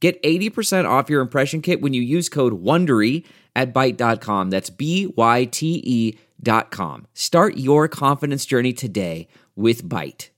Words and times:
Get 0.00 0.22
80% 0.22 0.88
off 0.88 1.10
your 1.10 1.20
impression 1.20 1.60
kit 1.60 1.80
when 1.80 1.92
you 1.92 2.02
use 2.02 2.28
code 2.28 2.62
WONDERY 2.62 3.24
at 3.56 3.74
Byte.com. 3.74 4.50
That's 4.50 4.70
B-Y-T-E 4.70 6.18
dot 6.40 6.70
com. 6.70 7.06
Start 7.14 7.56
your 7.56 7.88
confidence 7.88 8.46
journey 8.46 8.72
today 8.72 9.26
with 9.56 9.82
Byte. 9.82 10.28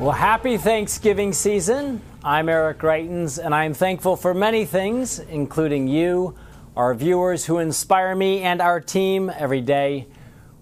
Well, 0.00 0.12
happy 0.12 0.56
Thanksgiving 0.56 1.32
season. 1.32 2.02
I'm 2.22 2.48
Eric 2.48 2.78
Greitens, 2.78 3.38
and 3.42 3.54
I'm 3.54 3.74
thankful 3.74 4.16
for 4.16 4.34
many 4.34 4.64
things, 4.64 5.18
including 5.18 5.88
you, 5.88 6.34
our 6.76 6.94
viewers 6.94 7.44
who 7.44 7.58
inspire 7.58 8.16
me 8.16 8.40
and 8.42 8.60
our 8.60 8.80
team 8.80 9.30
every 9.30 9.60
day. 9.60 10.08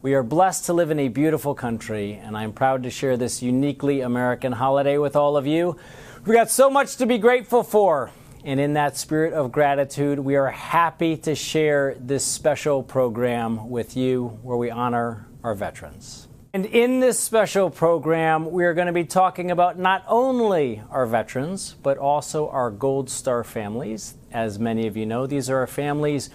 We 0.03 0.15
are 0.15 0.25
blessed 0.25 0.65
to 0.65 0.73
live 0.73 0.91
in 0.91 0.99
a 0.99 1.07
beautiful 1.07 1.55
country, 1.55 2.15
and 2.15 2.37
I'm 2.37 2.53
proud 2.53 2.83
to 2.83 2.91
share 2.91 3.17
this 3.17 3.41
uniquely 3.41 4.01
American 4.01 4.51
holiday 4.51 4.99
with 4.99 5.15
all 5.15 5.37
of 5.37 5.47
you. 5.47 5.77
We've 6.25 6.35
got 6.35 6.51
so 6.51 6.69
much 6.69 6.97
to 6.97 7.07
be 7.07 7.19
grateful 7.19 7.63
for, 7.63 8.11
and 8.45 8.59
in 8.59 8.73
that 8.73 8.97
spirit 8.97 9.33
of 9.33 9.53
gratitude, 9.53 10.19
we 10.19 10.35
are 10.35 10.51
happy 10.51 11.17
to 11.19 11.37
share 11.37 11.95
this 12.01 12.25
special 12.25 12.83
program 12.83 13.71
with 13.71 13.97
you 13.97 14.41
where 14.43 14.57
we 14.57 14.73
honor 14.73 15.29
our 15.45 15.55
veterans. 15.55 16.27
And 16.53 16.67
in 16.67 16.99
this 16.99 17.21
special 17.21 17.71
program, 17.71 18.51
we 18.51 18.65
are 18.65 18.75
going 18.75 18.89
to 18.89 18.93
be 18.93 19.05
talking 19.05 19.53
about 19.53 19.79
not 19.79 20.03
only 20.09 20.83
our 20.91 21.07
veterans, 21.07 21.77
but 21.81 21.97
also 21.97 22.49
our 22.49 22.73
Gold 22.73 23.09
Star 23.09 23.45
families. 23.45 24.15
As 24.33 24.59
many 24.59 24.89
of 24.89 24.97
you 24.97 25.07
know, 25.07 25.29
these 25.29 25.49
are 25.49 25.59
our 25.59 25.69
families 25.69 26.29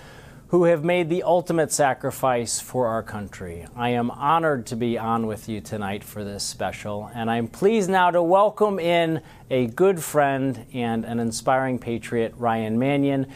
who 0.49 0.63
have 0.63 0.81
made 0.81 1.09
the 1.09 1.23
ultimate 1.23 1.73
sacrifice 1.73 2.57
for 2.57 2.87
our 2.87 3.03
country. 3.03 3.65
I 3.75 3.89
am 3.89 4.09
honored 4.09 4.65
to 4.67 4.77
be 4.77 4.97
on 4.97 5.27
with 5.27 5.49
you 5.49 5.59
tonight 5.59 6.05
for 6.05 6.23
this 6.23 6.41
special, 6.41 7.11
and 7.13 7.29
I'm 7.29 7.49
pleased 7.49 7.89
now 7.89 8.11
to 8.11 8.23
welcome 8.23 8.79
in 8.79 9.21
a 9.49 9.67
good 9.67 10.01
friend 10.01 10.65
and 10.73 11.03
an 11.03 11.19
inspiring 11.19 11.79
patriot, 11.79 12.33
Ryan 12.37 12.79
Manion. 12.79 13.27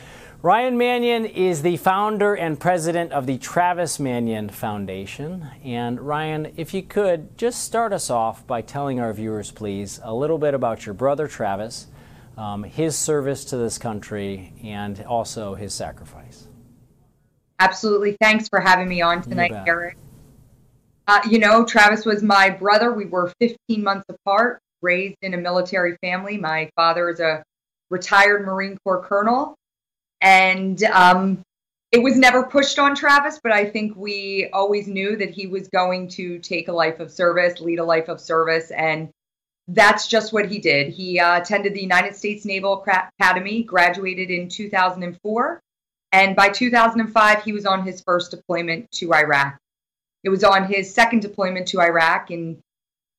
Ryan 0.41 0.77
Manion 0.77 1.25
is 1.25 1.61
the 1.61 1.75
founder 1.75 2.33
and 2.33 2.57
president 2.57 3.11
of 3.11 3.27
the 3.27 3.37
Travis 3.37 3.99
Manion 3.99 4.47
Foundation. 4.47 5.47
And 5.65 5.99
Ryan, 5.99 6.53
if 6.55 6.73
you 6.73 6.81
could 6.81 7.37
just 7.37 7.61
start 7.61 7.91
us 7.91 8.09
off 8.09 8.47
by 8.47 8.61
telling 8.61 9.01
our 9.01 9.11
viewers, 9.11 9.51
please, 9.51 9.99
a 10.01 10.13
little 10.13 10.37
bit 10.37 10.53
about 10.53 10.85
your 10.85 10.95
brother 10.95 11.27
Travis, 11.27 11.87
um, 12.37 12.63
his 12.63 12.95
service 12.95 13.43
to 13.45 13.57
this 13.57 13.77
country, 13.77 14.53
and 14.63 15.03
also 15.03 15.55
his 15.55 15.73
sacrifice. 15.73 16.47
Absolutely. 17.61 18.17
Thanks 18.19 18.49
for 18.49 18.59
having 18.59 18.89
me 18.89 19.01
on 19.01 19.21
tonight, 19.21 19.53
Eric. 19.67 19.95
Uh, 21.07 21.19
you 21.29 21.37
know, 21.37 21.63
Travis 21.63 22.05
was 22.05 22.23
my 22.23 22.49
brother. 22.49 22.91
We 22.91 23.05
were 23.05 23.31
15 23.39 23.83
months 23.83 24.05
apart, 24.09 24.59
raised 24.81 25.17
in 25.21 25.35
a 25.35 25.37
military 25.37 25.95
family. 26.01 26.37
My 26.37 26.71
father 26.75 27.07
is 27.09 27.19
a 27.19 27.43
retired 27.91 28.47
Marine 28.47 28.79
Corps 28.83 29.03
colonel. 29.03 29.53
And 30.21 30.83
um, 30.85 31.43
it 31.91 32.01
was 32.01 32.17
never 32.17 32.43
pushed 32.43 32.79
on 32.79 32.95
Travis, 32.95 33.39
but 33.44 33.51
I 33.51 33.66
think 33.66 33.95
we 33.95 34.50
always 34.53 34.88
knew 34.88 35.16
that 35.17 35.29
he 35.29 35.45
was 35.45 35.67
going 35.67 36.07
to 36.09 36.39
take 36.39 36.67
a 36.67 36.73
life 36.73 37.00
of 37.00 37.11
service, 37.11 37.59
lead 37.59 37.77
a 37.77 37.83
life 37.83 38.07
of 38.09 38.19
service. 38.19 38.71
And 38.71 39.11
that's 39.67 40.07
just 40.07 40.33
what 40.33 40.50
he 40.50 40.57
did. 40.57 40.91
He 40.91 41.19
uh, 41.19 41.39
attended 41.39 41.75
the 41.75 41.81
United 41.81 42.16
States 42.16 42.44
Naval 42.44 42.83
Academy, 43.19 43.61
graduated 43.61 44.31
in 44.31 44.50
2004 44.50 45.61
and 46.11 46.35
by 46.35 46.49
2005, 46.49 47.44
he 47.44 47.53
was 47.53 47.66
on 47.66 47.83
his 47.83 48.01
first 48.01 48.31
deployment 48.31 48.91
to 48.91 49.13
Iraq. 49.13 49.57
It 50.23 50.29
was 50.29 50.44
on 50.44 50.66
his 50.66 50.94
second 50.94 51.22
deployment 51.22 51.67
to 51.69 51.81
Iraq 51.81 52.31
in 52.31 52.61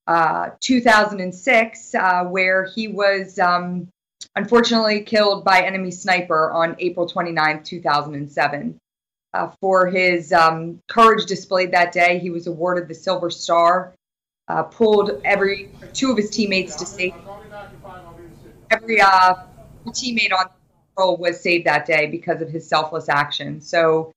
uh, 0.07 0.51
2006, 0.61 1.95
uh, 1.95 2.25
where 2.25 2.65
he 2.65 2.89
was 2.89 3.39
um, 3.39 3.89
unfortunately 4.37 5.01
killed 5.01 5.45
by 5.45 5.63
enemy 5.63 5.91
sniper 5.91 6.51
on 6.51 6.77
April 6.79 7.07
29, 7.07 7.63
2007. 7.63 8.79
Uh, 9.35 9.51
for 9.61 9.87
his 9.87 10.33
um, 10.33 10.79
courage 10.89 11.25
displayed 11.25 11.71
that 11.73 11.93
day, 11.93 12.19
he 12.19 12.29
was 12.29 12.47
awarded 12.47 12.87
the 12.87 12.95
Silver 12.95 13.31
Star, 13.31 13.95
uh, 14.49 14.63
pulled 14.65 15.23
every 15.25 15.71
two 15.95 16.11
of 16.11 16.19
his 16.19 16.29
teammates 16.29 16.77
to 16.77 16.85
safety. 16.85 17.19
Every 18.71 19.01
uh, 19.01 19.35
teammate 19.89 20.33
on 20.33 20.51
was 20.97 21.41
saved 21.41 21.67
that 21.67 21.87
day 21.87 22.07
because 22.07 22.43
of 22.43 22.49
his 22.49 22.69
selfless 22.69 23.09
action. 23.09 23.61
So 23.61 24.13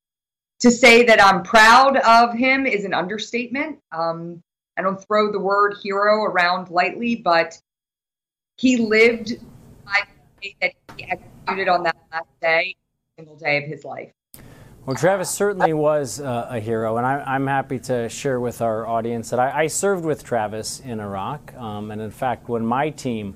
to 0.60 0.72
say 0.72 1.04
that 1.04 1.24
I'm 1.24 1.44
proud 1.44 1.98
of 1.98 2.34
him 2.34 2.66
is 2.66 2.86
an 2.86 2.94
understatement. 2.94 3.80
Um, 3.92 4.42
I 4.78 4.82
don't 4.82 5.02
throw 5.08 5.32
the 5.32 5.40
word 5.40 5.76
hero 5.82 6.24
around 6.24 6.70
lightly, 6.70 7.16
but 7.16 7.60
he 8.58 8.78
lived 8.78 9.34
that 10.62 10.74
he 10.96 11.06
executed 11.06 11.68
on 11.70 11.84
that 11.84 11.96
last 12.12 12.28
day, 12.42 12.76
single 13.18 13.36
day 13.36 13.58
of 13.58 13.64
his 13.64 13.84
life. 13.84 14.12
Well, 14.86 14.96
Travis 14.96 15.32
certainly 15.32 15.74
was 15.74 16.20
uh, 16.20 16.48
a 16.50 16.60
hero, 16.60 16.98
and 16.98 17.08
I, 17.08 17.36
am 17.36 17.48
happy 17.48 17.80
to 17.80 18.08
share 18.08 18.40
with 18.40 18.62
our 18.62 18.86
audience 18.86 19.32
that 19.32 19.40
I, 19.40 19.64
I 19.64 19.68
served 19.68 20.06
with 20.06 20.24
Travis 20.24 20.80
in 20.80 21.00
Iraq. 21.00 21.56
Um, 21.56 21.90
and 21.90 22.00
in 22.00 22.12
fact, 22.12 22.50
when 22.50 22.64
my 22.64 22.92
team 22.92 23.36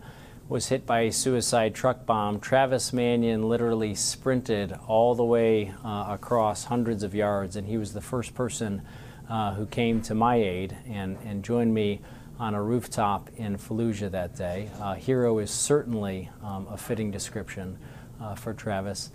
was 0.50 0.68
hit 0.70 0.84
by 0.88 1.02
a 1.02 1.12
suicide 1.12 1.76
truck 1.76 2.08
bomb, 2.08 2.40
Travis 2.40 2.92
Manion 2.92 3.48
literally 3.48 3.94
sprinted 3.94 4.76
all 4.88 5.14
the 5.14 5.24
way 5.24 5.72
uh, 5.86 6.08
across 6.10 6.64
hundreds 6.64 7.04
of 7.04 7.14
yards, 7.14 7.56
and 7.56 7.68
he 7.68 7.78
was 7.78 7.94
the 7.94 8.02
first 8.02 8.34
person 8.34 8.82
uh, 9.30 9.54
who 9.54 9.68
came 9.68 10.02
to 10.02 10.16
my 10.16 10.38
aid 10.38 10.76
and, 10.90 11.20
and 11.24 11.44
joined 11.44 11.72
me 11.72 12.02
on 12.40 12.56
a 12.56 12.64
rooftop 12.64 13.30
in 13.38 13.58
Fallujah 13.58 14.10
that 14.10 14.36
day. 14.36 14.72
Uh, 14.80 14.96
hero 14.96 15.38
is 15.38 15.52
certainly 15.52 16.32
um, 16.44 16.66
a 16.72 16.78
fitting 16.78 17.12
description 17.12 17.78
uh, 18.20 18.34
for 18.34 18.52
Travis. 18.52 19.12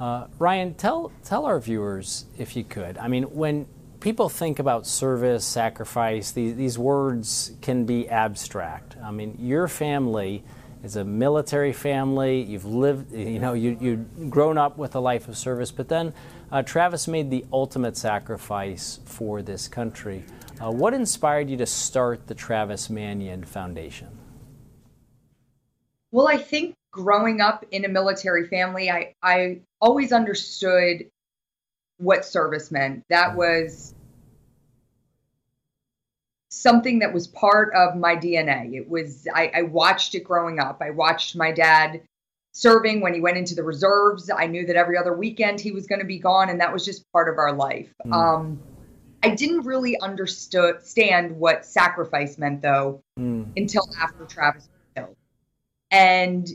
Uh, 0.00 0.26
Ryan, 0.38 0.72
tell, 0.72 1.12
tell 1.22 1.44
our 1.44 1.60
viewers, 1.60 2.24
if 2.38 2.56
you 2.56 2.64
could, 2.64 2.96
I 2.96 3.08
mean, 3.08 3.24
when 3.24 3.66
people 4.00 4.30
think 4.30 4.58
about 4.58 4.86
service, 4.86 5.44
sacrifice, 5.44 6.30
these, 6.30 6.54
these 6.54 6.78
words 6.78 7.52
can 7.60 7.84
be 7.84 8.08
abstract. 8.08 8.96
I 9.04 9.10
mean, 9.10 9.36
your 9.38 9.68
family 9.68 10.44
is 10.82 10.96
a 10.96 11.04
military 11.04 11.72
family. 11.72 12.42
You've 12.42 12.64
lived, 12.64 13.12
you 13.12 13.38
know, 13.38 13.52
you, 13.52 13.76
you've 13.80 14.30
grown 14.30 14.58
up 14.58 14.78
with 14.78 14.94
a 14.94 15.00
life 15.00 15.28
of 15.28 15.36
service, 15.36 15.70
but 15.70 15.88
then 15.88 16.12
uh, 16.50 16.62
Travis 16.62 17.08
made 17.08 17.30
the 17.30 17.44
ultimate 17.52 17.96
sacrifice 17.96 19.00
for 19.04 19.42
this 19.42 19.68
country. 19.68 20.24
Uh, 20.60 20.70
what 20.70 20.94
inspired 20.94 21.50
you 21.50 21.56
to 21.56 21.66
start 21.66 22.26
the 22.26 22.34
Travis 22.34 22.90
Manion 22.90 23.44
Foundation? 23.44 24.08
Well, 26.10 26.28
I 26.28 26.38
think 26.38 26.74
growing 26.90 27.40
up 27.40 27.64
in 27.70 27.84
a 27.84 27.88
military 27.88 28.46
family, 28.46 28.90
I, 28.90 29.14
I 29.22 29.60
always 29.80 30.12
understood 30.12 31.10
what 31.98 32.24
service 32.24 32.70
meant. 32.70 33.04
That 33.10 33.30
mm-hmm. 33.30 33.38
was 33.38 33.94
something 36.60 36.98
that 36.98 37.12
was 37.12 37.28
part 37.28 37.72
of 37.74 37.96
my 37.96 38.16
DNA. 38.16 38.74
It 38.74 38.88
was, 38.88 39.28
I, 39.32 39.50
I, 39.54 39.62
watched 39.62 40.14
it 40.14 40.24
growing 40.24 40.58
up. 40.58 40.78
I 40.80 40.90
watched 40.90 41.36
my 41.36 41.52
dad 41.52 42.02
serving 42.52 43.00
when 43.00 43.14
he 43.14 43.20
went 43.20 43.38
into 43.38 43.54
the 43.54 43.62
reserves. 43.62 44.30
I 44.34 44.46
knew 44.46 44.66
that 44.66 44.74
every 44.74 44.98
other 44.98 45.16
weekend 45.16 45.60
he 45.60 45.70
was 45.70 45.86
going 45.86 46.00
to 46.00 46.06
be 46.06 46.18
gone, 46.18 46.50
and 46.50 46.60
that 46.60 46.72
was 46.72 46.84
just 46.84 47.04
part 47.12 47.28
of 47.28 47.38
our 47.38 47.52
life. 47.52 47.92
Mm. 48.04 48.12
Um, 48.12 48.60
I 49.22 49.30
didn't 49.30 49.66
really 49.66 49.98
understand 50.00 51.36
what 51.36 51.64
sacrifice 51.64 52.38
meant, 52.38 52.62
though, 52.62 53.00
mm. 53.18 53.46
until 53.56 53.88
after 54.00 54.24
Travis 54.24 54.68
was 54.68 55.04
killed. 55.04 55.16
And 55.90 56.48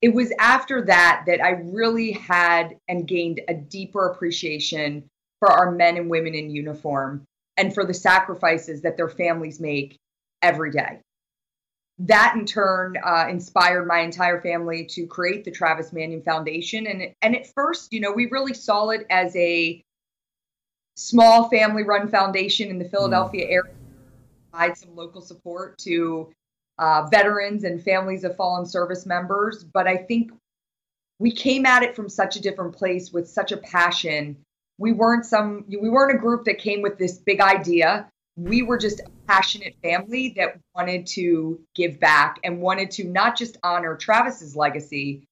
it 0.00 0.12
was 0.12 0.32
after 0.40 0.82
that 0.82 1.24
that 1.28 1.40
I 1.40 1.50
really 1.50 2.12
had 2.12 2.76
and 2.88 3.06
gained 3.06 3.40
a 3.46 3.54
deeper 3.54 4.06
appreciation 4.08 5.04
for 5.38 5.48
our 5.48 5.70
men 5.70 5.96
and 5.96 6.10
women 6.10 6.34
in 6.34 6.50
uniform 6.50 7.24
and 7.56 7.74
for 7.74 7.84
the 7.84 7.94
sacrifices 7.94 8.82
that 8.82 8.96
their 8.96 9.08
families 9.08 9.60
make 9.60 9.98
every 10.40 10.70
day. 10.70 11.00
That 11.98 12.34
in 12.36 12.46
turn 12.46 12.96
uh, 13.04 13.26
inspired 13.28 13.86
my 13.86 14.00
entire 14.00 14.40
family 14.40 14.86
to 14.86 15.06
create 15.06 15.44
the 15.44 15.50
Travis 15.50 15.92
Manion 15.92 16.22
Foundation. 16.22 16.86
And, 16.86 17.14
and 17.20 17.36
at 17.36 17.52
first, 17.54 17.92
you 17.92 18.00
know, 18.00 18.12
we 18.12 18.26
really 18.26 18.54
saw 18.54 18.88
it 18.88 19.06
as 19.10 19.36
a 19.36 19.84
small 20.96 21.48
family 21.48 21.84
run 21.84 22.08
foundation 22.08 22.70
in 22.70 22.78
the 22.78 22.88
Philadelphia 22.88 23.46
mm. 23.46 23.52
area, 23.52 23.74
provide 24.50 24.76
some 24.76 24.94
local 24.96 25.20
support 25.20 25.78
to 25.78 26.32
uh, 26.78 27.06
veterans 27.10 27.64
and 27.64 27.82
families 27.82 28.24
of 28.24 28.36
fallen 28.36 28.66
service 28.66 29.06
members. 29.06 29.64
But 29.64 29.86
I 29.86 29.96
think 29.96 30.32
we 31.18 31.30
came 31.30 31.66
at 31.66 31.82
it 31.82 31.94
from 31.94 32.08
such 32.08 32.36
a 32.36 32.40
different 32.40 32.74
place 32.74 33.12
with 33.12 33.28
such 33.28 33.52
a 33.52 33.56
passion. 33.58 34.36
We 34.78 34.92
weren't 34.92 35.24
some 35.24 35.64
we 35.68 35.88
weren't 35.88 36.14
a 36.14 36.18
group 36.18 36.44
that 36.44 36.58
came 36.58 36.82
with 36.82 36.98
this 36.98 37.18
big 37.18 37.40
idea. 37.40 38.08
We 38.36 38.62
were 38.62 38.78
just 38.78 39.00
a 39.00 39.10
passionate 39.28 39.74
family 39.82 40.32
that 40.36 40.58
wanted 40.74 41.06
to 41.08 41.60
give 41.74 42.00
back 42.00 42.40
and 42.44 42.60
wanted 42.60 42.90
to 42.92 43.04
not 43.04 43.36
just 43.36 43.58
honor 43.62 43.96
Travis's 43.96 44.56
legacy, 44.56 45.26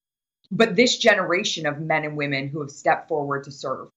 but 0.51 0.77
this 0.77 0.99
generation 0.99 1.67
of 1.67 1.81
men 1.81 2.05
and 2.05 2.17
women 2.17 2.49
who 2.49 2.61
have 2.61 2.71
stepped 2.71 3.09
forward 3.09 3.45
to 3.45 3.51
serve. 3.51 3.89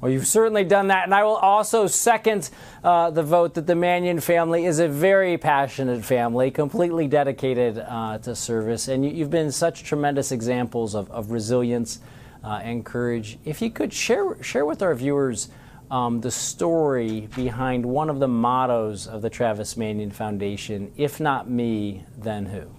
Well, 0.00 0.12
you've 0.12 0.26
certainly 0.26 0.64
done 0.64 0.88
that. 0.88 1.04
And 1.04 1.14
I 1.14 1.24
will 1.24 1.36
also 1.36 1.86
second 1.86 2.50
uh, 2.84 3.10
the 3.10 3.22
vote 3.22 3.54
that 3.54 3.66
the 3.66 3.74
Manion 3.74 4.20
family 4.20 4.66
is 4.66 4.78
a 4.78 4.88
very 4.88 5.38
passionate 5.38 6.04
family, 6.04 6.50
completely 6.50 7.08
dedicated 7.08 7.78
uh, 7.78 8.18
to 8.18 8.36
service. 8.36 8.88
And 8.88 9.04
you, 9.04 9.20
have 9.20 9.30
been 9.30 9.50
such 9.50 9.84
tremendous 9.84 10.32
examples 10.32 10.94
of, 10.94 11.10
of 11.10 11.30
resilience 11.30 12.00
uh, 12.46 12.60
and 12.62 12.86
courage. 12.86 13.38
If 13.44 13.60
you 13.60 13.70
could 13.70 13.92
share, 13.92 14.40
share 14.42 14.64
with 14.64 14.80
our 14.80 14.94
viewers 14.94 15.48
um, 15.90 16.20
the 16.20 16.30
story 16.30 17.28
behind 17.34 17.84
one 17.84 18.08
of 18.08 18.20
the 18.20 18.28
mottos 18.28 19.08
of 19.08 19.20
the 19.20 19.30
Travis 19.30 19.76
Manion 19.76 20.10
Foundation 20.10 20.92
if 20.96 21.18
not 21.20 21.50
me, 21.50 22.04
then 22.16 22.46
who? 22.46 22.70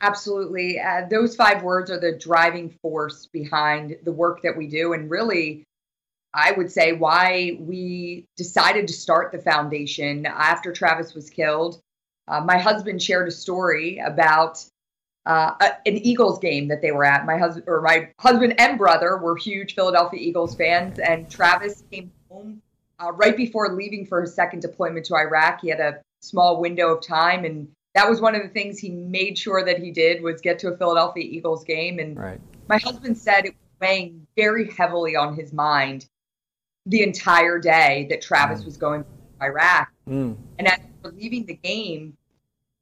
Absolutely. 0.00 0.78
Uh, 0.78 1.06
those 1.10 1.34
five 1.34 1.62
words 1.62 1.90
are 1.90 1.98
the 1.98 2.12
driving 2.12 2.70
force 2.82 3.26
behind 3.26 3.96
the 4.04 4.12
work 4.12 4.42
that 4.42 4.56
we 4.56 4.68
do. 4.68 4.92
And 4.92 5.10
really, 5.10 5.64
I 6.34 6.52
would 6.52 6.70
say 6.70 6.92
why 6.92 7.56
we 7.60 8.26
decided 8.36 8.86
to 8.88 8.94
start 8.94 9.32
the 9.32 9.38
foundation 9.38 10.26
after 10.26 10.72
Travis 10.72 11.14
was 11.14 11.30
killed. 11.30 11.80
Uh, 12.28 12.42
my 12.42 12.58
husband 12.58 13.02
shared 13.02 13.26
a 13.26 13.32
story 13.32 13.98
about 13.98 14.64
uh, 15.26 15.52
an 15.60 15.96
Eagles 15.98 16.38
game 16.38 16.68
that 16.68 16.80
they 16.80 16.92
were 16.92 17.04
at. 17.04 17.26
My 17.26 17.36
husband 17.36 17.64
or 17.66 17.82
my 17.82 18.08
husband 18.20 18.54
and 18.58 18.78
brother 18.78 19.16
were 19.18 19.36
huge 19.36 19.74
Philadelphia 19.74 20.20
Eagles 20.20 20.54
fans, 20.54 20.98
and 20.98 21.28
Travis 21.28 21.82
came 21.90 22.12
home 22.30 22.62
uh, 23.02 23.12
right 23.12 23.36
before 23.36 23.74
leaving 23.74 24.06
for 24.06 24.22
his 24.22 24.34
second 24.34 24.60
deployment 24.60 25.04
to 25.06 25.16
Iraq. 25.16 25.60
He 25.60 25.68
had 25.68 25.80
a 25.80 26.00
small 26.20 26.60
window 26.60 26.94
of 26.94 27.04
time, 27.04 27.44
and 27.44 27.68
that 27.94 28.08
was 28.08 28.20
one 28.20 28.34
of 28.34 28.42
the 28.42 28.48
things 28.48 28.78
he 28.78 28.90
made 28.90 29.36
sure 29.36 29.64
that 29.64 29.78
he 29.78 29.90
did 29.90 30.22
was 30.22 30.40
get 30.40 30.58
to 30.60 30.68
a 30.68 30.76
Philadelphia 30.76 31.24
Eagles 31.24 31.64
game. 31.64 31.98
And 31.98 32.16
right. 32.16 32.40
my 32.68 32.78
husband 32.78 33.18
said 33.18 33.46
it 33.46 33.54
was 33.54 33.88
weighing 33.88 34.26
very 34.36 34.70
heavily 34.70 35.16
on 35.16 35.34
his 35.34 35.52
mind 35.52 36.06
the 36.86 37.02
entire 37.02 37.58
day 37.58 38.06
that 38.10 38.22
Travis 38.22 38.62
mm. 38.62 38.66
was 38.66 38.76
going 38.76 39.02
to 39.02 39.08
Iraq. 39.44 39.92
Mm. 40.08 40.36
And 40.58 40.68
as 40.68 40.78
we 40.78 41.10
were 41.10 41.16
leaving 41.16 41.46
the 41.46 41.54
game, 41.54 42.16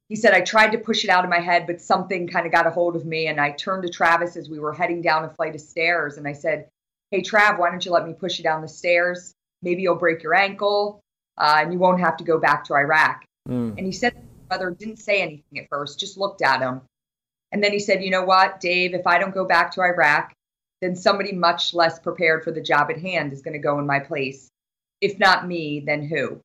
he 0.09 0.15
said, 0.15 0.33
I 0.33 0.41
tried 0.41 0.71
to 0.71 0.77
push 0.77 1.03
it 1.03 1.09
out 1.09 1.23
of 1.23 1.29
my 1.29 1.39
head, 1.39 1.65
but 1.65 1.81
something 1.81 2.27
kind 2.27 2.45
of 2.45 2.51
got 2.51 2.67
a 2.67 2.71
hold 2.71 2.95
of 2.95 3.05
me. 3.05 3.27
And 3.27 3.41
I 3.41 3.51
turned 3.51 3.83
to 3.83 3.89
Travis 3.89 4.35
as 4.35 4.49
we 4.49 4.59
were 4.59 4.73
heading 4.73 5.01
down 5.01 5.23
a 5.23 5.29
flight 5.29 5.55
of 5.55 5.61
stairs. 5.61 6.17
And 6.17 6.27
I 6.27 6.33
said, 6.33 6.67
Hey, 7.11 7.21
Trav, 7.21 7.59
why 7.59 7.69
don't 7.69 7.85
you 7.85 7.91
let 7.91 8.07
me 8.07 8.13
push 8.13 8.37
you 8.37 8.43
down 8.43 8.61
the 8.61 8.67
stairs? 8.67 9.33
Maybe 9.61 9.81
you'll 9.81 9.95
break 9.95 10.21
your 10.21 10.35
ankle 10.35 10.99
uh, 11.37 11.57
and 11.59 11.73
you 11.73 11.79
won't 11.79 11.99
have 11.99 12.17
to 12.17 12.23
go 12.23 12.39
back 12.39 12.65
to 12.65 12.75
Iraq. 12.75 13.23
Mm. 13.47 13.77
And 13.77 13.85
he 13.85 13.91
said, 13.91 14.15
brother 14.47 14.71
didn't 14.71 14.97
say 14.97 15.21
anything 15.21 15.59
at 15.59 15.69
first, 15.69 15.99
just 15.99 16.17
looked 16.17 16.41
at 16.41 16.61
him. 16.61 16.81
And 17.51 17.63
then 17.63 17.71
he 17.71 17.79
said, 17.79 18.03
You 18.03 18.09
know 18.09 18.23
what, 18.23 18.59
Dave, 18.59 18.93
if 18.93 19.07
I 19.07 19.17
don't 19.17 19.33
go 19.33 19.45
back 19.45 19.71
to 19.73 19.81
Iraq, 19.81 20.33
then 20.81 20.95
somebody 20.95 21.31
much 21.31 21.73
less 21.73 21.99
prepared 21.99 22.43
for 22.43 22.51
the 22.51 22.61
job 22.61 22.89
at 22.89 22.99
hand 22.99 23.33
is 23.33 23.41
going 23.41 23.53
to 23.53 23.59
go 23.59 23.79
in 23.79 23.85
my 23.85 23.99
place. 23.99 24.49
If 25.01 25.19
not 25.19 25.47
me, 25.47 25.79
then 25.79 26.03
who? 26.03 26.41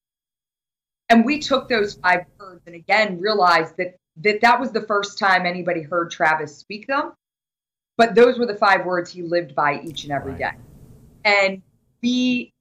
And 1.11 1.25
we 1.25 1.41
took 1.41 1.69
those 1.69 1.95
five 1.95 2.25
words 2.39 2.63
and 2.67 2.75
again 2.75 3.21
realized 3.21 3.77
that 3.77 3.97
that, 4.19 4.41
that 4.41 4.61
was 4.61 4.71
the 4.73 4.83
first 4.83 5.19
time 5.19 5.45
anybody 5.45 5.83
heard 5.83 6.11
Travis 6.11 6.57
speak 6.57 6.87
them. 6.87 7.13
But 7.97 8.15
those 8.15 8.39
were 8.39 8.47
the 8.47 8.57
five 8.57 8.87
words 8.87 9.11
he 9.11 9.23
lived 9.23 9.55
by 9.55 9.81
each 9.83 10.05
and 10.05 10.13
every 10.13 10.33
right. 10.33 10.39
day. 10.39 10.51
And 11.25 11.63
we 12.03 12.53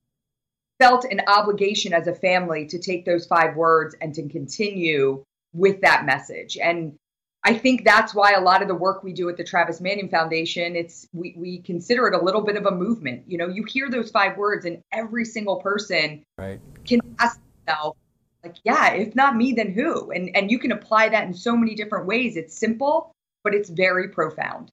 felt 0.79 1.05
an 1.05 1.21
obligation 1.27 1.93
as 1.93 2.07
a 2.07 2.15
family 2.15 2.65
to 2.67 2.79
take 2.79 3.05
those 3.05 3.25
five 3.25 3.55
words 3.55 3.95
and 4.01 4.13
to 4.15 4.27
continue 4.27 5.23
with 5.53 5.81
that 5.81 6.05
message. 6.05 6.57
And 6.57 6.95
I 7.43 7.53
think 7.53 7.85
that's 7.85 8.13
why 8.13 8.33
a 8.33 8.41
lot 8.41 8.61
of 8.61 8.67
the 8.67 8.75
work 8.75 9.03
we 9.03 9.13
do 9.13 9.29
at 9.29 9.37
the 9.37 9.43
Travis 9.43 9.79
Manion 9.79 10.09
Foundation, 10.09 10.75
it's 10.75 11.07
we, 11.13 11.35
we 11.37 11.59
consider 11.59 12.07
it 12.07 12.13
a 12.13 12.23
little 12.23 12.41
bit 12.41 12.57
of 12.57 12.65
a 12.65 12.71
movement. 12.71 13.23
You 13.27 13.37
know, 13.37 13.47
you 13.47 13.63
hear 13.63 13.89
those 13.89 14.11
five 14.11 14.37
words 14.37 14.65
and 14.65 14.81
every 14.91 15.23
single 15.23 15.57
person 15.57 16.23
right. 16.37 16.59
can 16.85 16.99
ask 17.19 17.39
themselves, 17.65 17.97
like, 18.43 18.55
yeah, 18.63 18.93
if 18.93 19.15
not 19.15 19.35
me, 19.35 19.53
then 19.53 19.73
who? 19.73 20.11
And 20.11 20.35
and 20.35 20.49
you 20.49 20.59
can 20.59 20.71
apply 20.71 21.09
that 21.09 21.25
in 21.25 21.33
so 21.33 21.55
many 21.55 21.75
different 21.75 22.05
ways. 22.05 22.37
It's 22.37 22.57
simple, 22.57 23.13
but 23.43 23.53
it's 23.53 23.69
very 23.69 24.09
profound. 24.09 24.71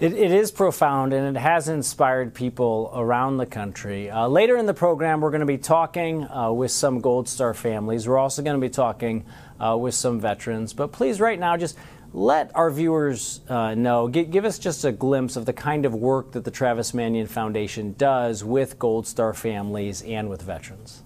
It, 0.00 0.12
it 0.12 0.30
is 0.30 0.52
profound 0.52 1.12
and 1.12 1.36
it 1.36 1.40
has 1.40 1.68
inspired 1.68 2.32
people 2.32 2.92
around 2.94 3.38
the 3.38 3.46
country. 3.46 4.08
Uh, 4.08 4.28
later 4.28 4.56
in 4.56 4.66
the 4.66 4.74
program, 4.74 5.20
we're 5.20 5.32
going 5.32 5.40
to 5.40 5.46
be 5.46 5.58
talking 5.58 6.24
uh, 6.28 6.52
with 6.52 6.70
some 6.70 7.00
Gold 7.00 7.28
Star 7.28 7.52
families. 7.52 8.06
We're 8.06 8.18
also 8.18 8.40
going 8.42 8.54
to 8.54 8.64
be 8.64 8.70
talking 8.70 9.26
uh, 9.58 9.76
with 9.76 9.94
some 9.94 10.20
veterans. 10.20 10.72
But 10.72 10.92
please, 10.92 11.20
right 11.20 11.38
now, 11.38 11.56
just 11.56 11.76
let 12.12 12.54
our 12.54 12.70
viewers 12.70 13.40
uh, 13.48 13.74
know, 13.74 14.06
give, 14.06 14.30
give, 14.30 14.44
us 14.44 14.60
just 14.60 14.84
a 14.84 14.92
glimpse 14.92 15.34
of 15.34 15.46
the 15.46 15.52
kind 15.52 15.84
of 15.84 15.94
work 15.94 16.30
that 16.30 16.44
the 16.44 16.52
Travis 16.52 16.94
Manion 16.94 17.26
Foundation 17.26 17.94
does 17.98 18.44
with 18.44 18.78
Gold 18.78 19.04
Star 19.04 19.34
families 19.34 20.02
and 20.02 20.30
with 20.30 20.42
veterans. 20.42 21.02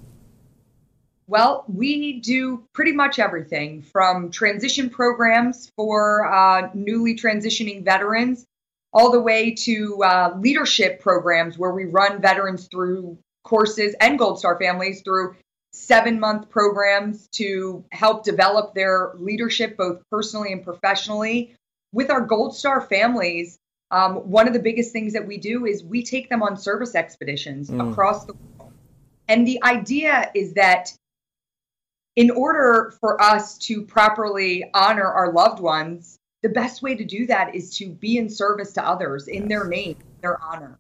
Well, 1.33 1.65
we 1.67 2.21
do 2.21 2.63
pretty 2.75 2.93
much 2.93 3.19
everything 3.19 3.81
from 3.81 4.31
transition 4.31 4.91
programs 4.91 5.73
for 5.77 6.31
uh, 6.31 6.69
newly 6.75 7.17
transitioning 7.17 7.87
veterans 7.87 8.45
all 8.93 9.11
the 9.11 9.19
way 9.19 9.53
to 9.53 10.03
uh, 10.05 10.37
leadership 10.39 11.01
programs 11.01 11.57
where 11.57 11.73
we 11.73 11.87
run 11.87 12.21
veterans 12.21 12.69
through 12.71 13.17
courses 13.45 13.95
and 13.99 14.19
Gold 14.19 14.41
Star 14.41 14.59
families 14.59 15.01
through 15.01 15.35
seven 15.73 16.21
month 16.21 16.51
programs 16.51 17.29
to 17.29 17.83
help 17.93 18.25
develop 18.25 18.75
their 18.75 19.13
leadership, 19.15 19.79
both 19.79 20.03
personally 20.11 20.53
and 20.53 20.63
professionally. 20.63 21.55
With 21.95 22.11
our 22.11 22.21
Gold 22.21 22.55
Star 22.55 22.83
families, 22.83 23.59
um, 23.91 24.17
one 24.17 24.49
of 24.49 24.53
the 24.53 24.61
biggest 24.61 24.93
things 24.93 25.15
that 25.15 25.27
we 25.27 25.39
do 25.39 25.65
is 25.65 25.83
we 25.83 26.03
take 26.03 26.29
them 26.29 26.43
on 26.43 26.59
service 26.59 26.95
expeditions 26.95 27.71
mm. 27.71 27.91
across 27.91 28.27
the 28.27 28.35
world. 28.35 28.73
And 29.29 29.47
the 29.47 29.63
idea 29.63 30.31
is 30.35 30.53
that 30.55 30.93
in 32.17 32.31
order 32.31 32.95
for 33.01 33.21
us 33.23 33.59
to 33.59 33.83
properly 33.83 34.71
honor 34.75 35.07
our 35.07 35.33
loved 35.33 35.61
ones, 35.61 36.19
the 36.43 36.49
best 36.49 36.83
way 36.83 36.95
to 36.95 37.05
do 37.05 37.27
that 37.27 37.55
is 37.55 37.77
to 37.79 37.89
be 37.89 38.19
in 38.19 38.29
service 38.29 38.73
to 38.73 38.87
others 38.87 39.29
in 39.29 39.43
yes. 39.43 39.49
their 39.49 39.69
name, 39.69 39.97
their 40.21 40.43
honor. 40.43 40.79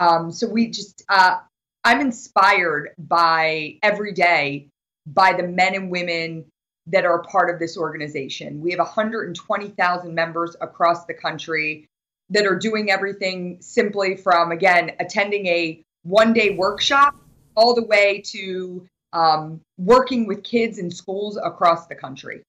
Um, 0.00 0.32
so 0.32 0.48
we 0.48 0.68
just, 0.68 1.04
uh, 1.08 1.38
I'm 1.84 2.00
inspired 2.00 2.90
by 2.98 3.78
every 3.82 4.12
day 4.12 4.68
by 5.06 5.32
the 5.32 5.42
men 5.42 5.74
and 5.74 5.90
women 5.90 6.44
that 6.86 7.04
are 7.04 7.22
part 7.22 7.52
of 7.52 7.60
this 7.60 7.76
organization. 7.76 8.60
We 8.60 8.70
have 8.70 8.78
120,000 8.78 10.14
members 10.14 10.56
across 10.60 11.04
the 11.04 11.14
country 11.14 11.86
that 12.30 12.46
are 12.46 12.56
doing 12.56 12.90
everything 12.90 13.58
simply 13.60 14.16
from, 14.16 14.50
again, 14.50 14.92
attending 14.98 15.46
a 15.46 15.82
one 16.02 16.32
day 16.32 16.56
workshop 16.56 17.14
all 17.54 17.74
the 17.74 17.84
way 17.84 18.22
to 18.26 18.86
um, 19.12 19.60
working 19.78 20.26
with 20.26 20.42
kids 20.42 20.78
in 20.78 20.90
schools 20.90 21.38
across 21.42 21.86
the 21.86 21.94
country. 21.94 22.42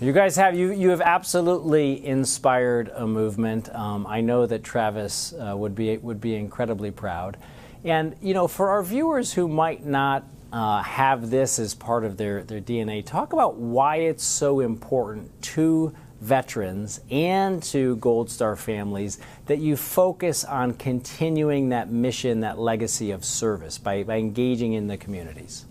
You 0.00 0.12
guys 0.12 0.36
have 0.36 0.56
you 0.56 0.72
you 0.72 0.90
have 0.90 1.00
absolutely 1.00 2.04
inspired 2.04 2.90
a 2.94 3.06
movement. 3.06 3.72
Um, 3.74 4.06
I 4.06 4.20
know 4.20 4.44
that 4.44 4.64
Travis 4.64 5.32
uh, 5.32 5.56
would 5.56 5.74
be 5.74 5.96
would 5.98 6.20
be 6.20 6.34
incredibly 6.34 6.90
proud. 6.90 7.38
And, 7.84 8.16
you 8.22 8.32
know, 8.32 8.48
for 8.48 8.70
our 8.70 8.82
viewers 8.82 9.34
who 9.34 9.46
might 9.46 9.84
not 9.84 10.24
uh, 10.52 10.82
have 10.82 11.30
this 11.30 11.58
as 11.58 11.74
part 11.74 12.04
of 12.04 12.16
their, 12.16 12.42
their 12.42 12.60
DNA, 12.60 13.04
talk 13.04 13.34
about 13.34 13.56
why 13.56 13.96
it's 13.96 14.24
so 14.24 14.60
important 14.60 15.42
to 15.42 15.94
veterans 16.24 17.00
and 17.10 17.62
to 17.62 17.96
Gold 17.96 18.30
Star 18.30 18.56
families 18.56 19.18
that 19.46 19.58
you 19.58 19.76
focus 19.76 20.44
on 20.44 20.74
continuing 20.74 21.68
that 21.68 21.90
mission, 21.90 22.40
that 22.40 22.58
legacy 22.58 23.10
of 23.10 23.24
service 23.24 23.78
by, 23.78 24.02
by 24.02 24.16
engaging 24.16 24.72
in 24.72 24.86
the 24.86 24.96
communities? 24.96 25.66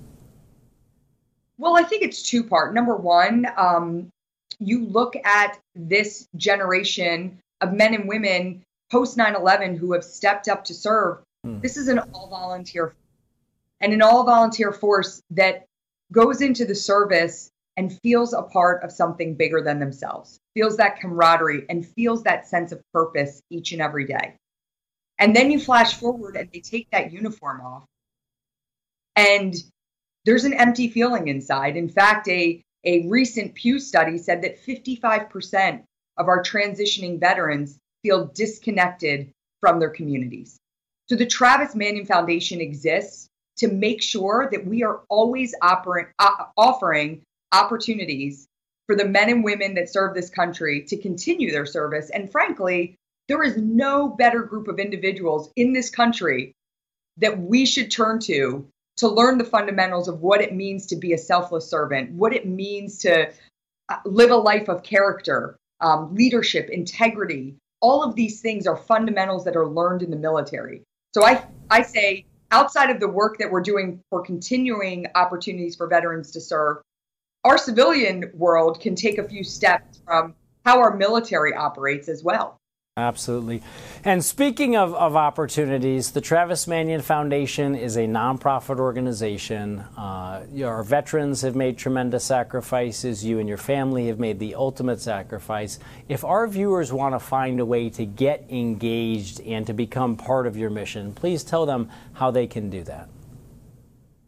Well, 1.57 1.75
I 1.75 1.83
think 1.83 2.03
it's 2.03 2.24
two 2.24 2.43
part. 2.43 2.74
Number 2.74 2.95
one, 2.95 3.48
um, 3.57 4.10
you 4.60 4.86
look 4.86 5.15
at 5.25 5.60
this 5.75 6.27
generation 6.36 7.39
of 7.62 7.74
men 7.74 7.93
and 7.93 8.07
women 8.07 8.63
post 8.91 9.17
9 9.17 9.36
11 9.36 9.75
who 9.77 9.93
have 9.93 10.03
stepped 10.03 10.48
up 10.48 10.65
to 10.65 10.74
serve 10.74 11.19
Hmm. 11.43 11.60
This 11.60 11.77
is 11.77 11.88
an 11.88 12.00
all 12.00 12.27
volunteer 12.29 12.93
and 13.81 13.93
an 13.93 14.01
all 14.01 14.24
volunteer 14.24 14.72
force 14.72 15.22
that 15.31 15.65
goes 16.12 16.41
into 16.41 16.65
the 16.65 16.75
service 16.75 17.50
and 17.77 17.99
feels 18.01 18.33
a 18.33 18.43
part 18.43 18.83
of 18.83 18.91
something 18.91 19.35
bigger 19.35 19.61
than 19.61 19.79
themselves, 19.79 20.39
feels 20.53 20.77
that 20.77 20.99
camaraderie 20.99 21.65
and 21.69 21.85
feels 21.85 22.23
that 22.23 22.47
sense 22.47 22.71
of 22.71 22.81
purpose 22.93 23.41
each 23.49 23.71
and 23.71 23.81
every 23.81 24.05
day. 24.05 24.35
And 25.19 25.35
then 25.35 25.51
you 25.51 25.59
flash 25.59 25.95
forward 25.95 26.35
and 26.35 26.49
they 26.51 26.59
take 26.59 26.89
that 26.91 27.11
uniform 27.11 27.61
off. 27.61 27.85
And 29.15 29.55
there's 30.25 30.45
an 30.45 30.53
empty 30.53 30.89
feeling 30.89 31.27
inside. 31.27 31.77
In 31.77 31.89
fact, 31.89 32.27
a 32.27 32.61
a 32.85 33.07
recent 33.07 33.55
Pew 33.55 33.79
study 33.79 34.17
said 34.17 34.41
that 34.41 34.61
55% 34.61 35.83
of 36.17 36.27
our 36.27 36.43
transitioning 36.43 37.19
veterans 37.19 37.79
feel 38.03 38.25
disconnected 38.27 39.31
from 39.61 39.79
their 39.79 39.89
communities. 39.89 40.59
So 41.07 41.15
the 41.15 41.25
Travis 41.25 41.75
Manion 41.75 42.05
Foundation 42.05 42.59
exists 42.59 43.29
to 43.57 43.69
make 43.69 44.01
sure 44.01 44.49
that 44.51 44.65
we 44.65 44.83
are 44.83 45.01
always 45.09 45.53
uh, 45.61 46.05
offering 46.57 47.21
opportunities 47.53 48.48
for 48.88 48.95
the 48.95 49.05
men 49.05 49.29
and 49.29 49.43
women 49.43 49.75
that 49.75 49.91
serve 49.91 50.13
this 50.13 50.29
country 50.29 50.83
to 50.88 50.98
continue 50.98 51.51
their 51.51 51.65
service. 51.65 52.10
And 52.10 52.31
frankly, 52.31 52.95
there 53.27 53.43
is 53.43 53.55
no 53.57 54.10
better 54.10 54.43
group 54.43 54.67
of 54.67 54.79
individuals 54.79 55.50
in 55.55 55.72
this 55.72 55.89
country 55.89 56.53
that 57.17 57.39
we 57.39 57.65
should 57.65 57.91
turn 57.91 58.19
to 58.19 58.67
to 58.98 59.07
learn 59.07 59.38
the 59.38 59.43
fundamentals 59.43 60.07
of 60.07 60.22
what 60.22 60.41
it 60.41 60.53
means 60.53 60.88
to 60.88 60.95
be 60.95 61.13
a 61.13 61.17
selfless 61.17 61.67
servant, 61.67 62.12
what 62.12 62.33
it 62.33 62.45
means 62.45 63.00
to 63.00 63.31
uh, 63.89 63.95
live 64.05 64.31
a 64.31 64.36
life 64.36 64.69
of 64.69 64.83
character, 64.83 65.57
um, 65.81 66.13
leadership, 66.13 66.69
integrity. 66.69 67.55
All 67.81 68.03
of 68.03 68.15
these 68.15 68.41
things 68.41 68.67
are 68.67 68.77
fundamentals 68.77 69.45
that 69.45 69.55
are 69.55 69.67
learned 69.67 70.03
in 70.03 70.12
the 70.12 70.17
military. 70.17 70.83
So 71.13 71.25
I, 71.25 71.43
I 71.69 71.81
say, 71.81 72.25
outside 72.51 72.91
of 72.91 73.00
the 73.00 73.07
work 73.07 73.39
that 73.39 73.50
we're 73.50 73.62
doing 73.62 74.00
for 74.10 74.24
continuing 74.24 75.07
opportunities 75.15 75.75
for 75.75 75.88
veterans 75.88 76.31
to 76.31 76.41
serve, 76.41 76.77
our 77.43 77.57
civilian 77.57 78.31
world 78.33 78.79
can 78.79 78.95
take 78.95 79.17
a 79.17 79.27
few 79.27 79.43
steps 79.43 80.01
from 80.05 80.35
how 80.65 80.79
our 80.79 80.95
military 80.95 81.53
operates 81.53 82.07
as 82.07 82.23
well. 82.23 82.59
Absolutely. 82.95 83.63
And 84.03 84.23
speaking 84.23 84.75
of, 84.75 84.93
of 84.93 85.15
opportunities, 85.15 86.12
the 86.12 86.21
Travis 86.21 86.67
Manion 86.67 87.01
Foundation 87.01 87.73
is 87.73 87.97
a 87.97 88.01
nonprofit 88.01 88.77
organization. 88.77 89.79
Uh, 89.97 90.45
our 90.63 90.83
veterans 90.83 91.41
have 91.41 91.55
made 91.55 91.75
tremendous 91.75 92.23
sacrifices. 92.23 93.25
You 93.25 93.39
and 93.39 93.50
your 93.50 93.57
family 93.57 94.07
have 94.07 94.19
made 94.19 94.38
the 94.38 94.53
ultimate 94.53 95.01
sacrifice. 95.01 95.79
If 96.07 96.23
our 96.23 96.45
viewers 96.47 96.93
want 96.93 97.15
to 97.15 97.19
find 97.19 97.59
a 97.59 97.65
way 97.65 97.89
to 97.89 98.05
get 98.05 98.45
engaged 98.50 99.41
and 99.41 99.65
to 99.65 99.73
become 99.73 100.15
part 100.15 100.45
of 100.45 100.55
your 100.55 100.69
mission, 100.69 101.13
please 101.13 101.43
tell 101.43 101.65
them 101.65 101.89
how 102.13 102.29
they 102.29 102.45
can 102.45 102.69
do 102.69 102.83
that. 102.83 103.09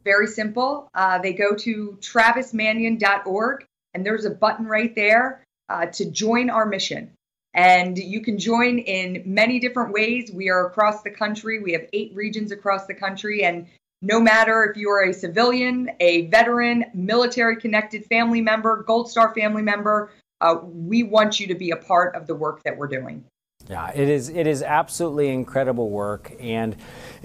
Very 0.06 0.28
simple. 0.28 0.88
Uh, 0.94 1.18
they 1.18 1.34
go 1.34 1.56
to 1.56 1.98
travismanion.org, 2.00 3.66
and 3.94 4.06
there's 4.06 4.26
a 4.26 4.30
button 4.30 4.68
right 4.68 4.94
there 4.96 5.44
uh, 5.68 5.88
to 5.88 6.10
join 6.10 6.52
our 6.52 6.68
mission. 6.68 7.12
And 7.56 7.98
you 7.98 8.22
can 8.22 8.38
join 8.38 8.80
in 8.80 9.24
many 9.26 9.60
different 9.60 9.94
ways. 9.94 10.30
We 10.32 10.50
are 10.50 10.68
across 10.68 11.02
the 11.02 11.10
country. 11.10 11.60
We 11.60 11.72
have 11.72 11.88
eight 11.94 12.14
regions 12.14 12.52
across 12.52 12.86
the 12.86 12.94
country. 12.94 13.44
And 13.44 13.68
no 14.02 14.20
matter 14.20 14.66
if 14.66 14.78
you 14.78 14.90
are 14.90 15.06
a 15.06 15.14
civilian, 15.14 15.90
a 16.00 16.28
veteran, 16.28 16.86
military 16.94 17.56
connected 17.56 18.06
family 18.06 18.42
member, 18.42 18.84
Gold 18.84 19.10
Star 19.10 19.34
family 19.34 19.64
member, 19.64 20.12
uh, 20.42 20.58
we 20.64 21.04
want 21.04 21.40
you 21.40 21.48
to 21.48 21.56
be 21.56 21.72
a 21.72 21.78
part 21.78 22.14
of 22.14 22.28
the 22.28 22.36
work 22.36 22.62
that 22.64 22.78
we're 22.78 22.88
doing. 22.88 23.24
Yeah, 23.68 23.90
it 23.96 24.10
is 24.10 24.30
it 24.30 24.46
is 24.46 24.62
absolutely 24.62 25.30
incredible 25.30 25.90
work 25.90 26.32
and 26.40 26.76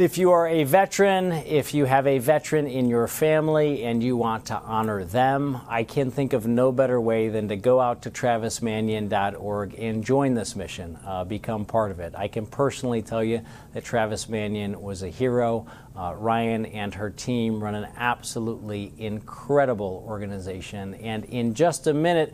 if 0.00 0.16
you 0.16 0.30
are 0.30 0.48
a 0.48 0.64
veteran, 0.64 1.30
if 1.30 1.74
you 1.74 1.84
have 1.84 2.06
a 2.06 2.18
veteran 2.18 2.66
in 2.66 2.88
your 2.88 3.06
family 3.06 3.84
and 3.84 4.02
you 4.02 4.16
want 4.16 4.46
to 4.46 4.56
honor 4.56 5.04
them, 5.04 5.60
I 5.68 5.84
can 5.84 6.10
think 6.10 6.32
of 6.32 6.46
no 6.46 6.72
better 6.72 6.98
way 6.98 7.28
than 7.28 7.48
to 7.48 7.56
go 7.56 7.80
out 7.80 8.00
to 8.02 8.10
travismanion.org 8.10 9.74
and 9.78 10.02
join 10.02 10.32
this 10.32 10.56
mission, 10.56 10.98
uh, 11.04 11.24
become 11.24 11.66
part 11.66 11.90
of 11.90 12.00
it. 12.00 12.14
I 12.16 12.28
can 12.28 12.46
personally 12.46 13.02
tell 13.02 13.22
you 13.22 13.42
that 13.74 13.84
Travis 13.84 14.26
Manion 14.26 14.80
was 14.80 15.02
a 15.02 15.08
hero. 15.08 15.66
Uh, 15.94 16.14
Ryan 16.16 16.64
and 16.64 16.94
her 16.94 17.10
team 17.10 17.62
run 17.62 17.74
an 17.74 17.88
absolutely 17.96 18.94
incredible 18.96 20.02
organization. 20.08 20.94
And 20.94 21.26
in 21.26 21.52
just 21.52 21.88
a 21.88 21.92
minute, 21.92 22.32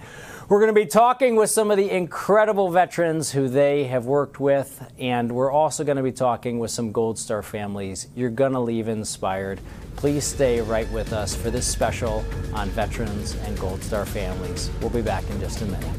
we're 0.49 0.61
going 0.61 0.75
to 0.75 0.81
be 0.81 0.87
talking 0.87 1.35
with 1.35 1.51
some 1.51 1.71
of 1.71 1.77
the 1.77 1.91
incredible 1.91 2.71
veterans 2.71 3.33
who 3.33 3.49
they 3.49 3.85
have 3.85 4.07
worked 4.07 4.39
with. 4.39 4.93
And 4.99 5.33
we're 5.33 5.51
also 5.51 5.83
going 5.83 5.97
to 5.97 6.03
be 6.03 6.13
talking 6.13 6.59
with 6.59 6.71
some 6.71 6.93
Gold 6.93 7.19
Star 7.19 7.43
families. 7.43 8.07
You're 8.15 8.31
going 8.31 8.53
to 8.53 8.61
leave 8.61 8.87
inspired. 8.87 9.61
Please 9.97 10.25
stay 10.25 10.61
right 10.61 10.91
with 10.93 11.13
us 11.13 11.35
for 11.35 11.51
this 11.51 11.67
special 11.67 12.25
on 12.55 12.69
veterans 12.71 13.35
and 13.45 13.59
Gold 13.59 13.83
Star 13.83 14.07
families. 14.07 14.71
We'll 14.81 14.91
be 14.91 15.03
back 15.03 15.29
in 15.31 15.41
just 15.41 15.63
a 15.63 15.67
minute. 15.67 15.97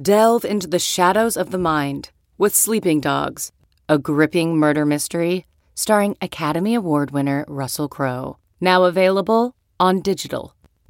Delve 0.00 0.44
into 0.44 0.68
the 0.68 0.78
shadows 0.78 1.36
of 1.36 1.50
the 1.50 1.58
mind 1.58 2.10
with 2.36 2.54
Sleeping 2.54 3.00
Dogs 3.00 3.50
a 3.90 3.98
gripping 3.98 4.56
murder 4.58 4.84
mystery 4.84 5.46
starring 5.74 6.14
Academy 6.20 6.74
Award 6.74 7.10
winner 7.10 7.44
Russell 7.48 7.88
Crowe. 7.88 8.36
Now 8.60 8.84
available 8.84 9.56
on 9.80 10.02
digital. 10.02 10.54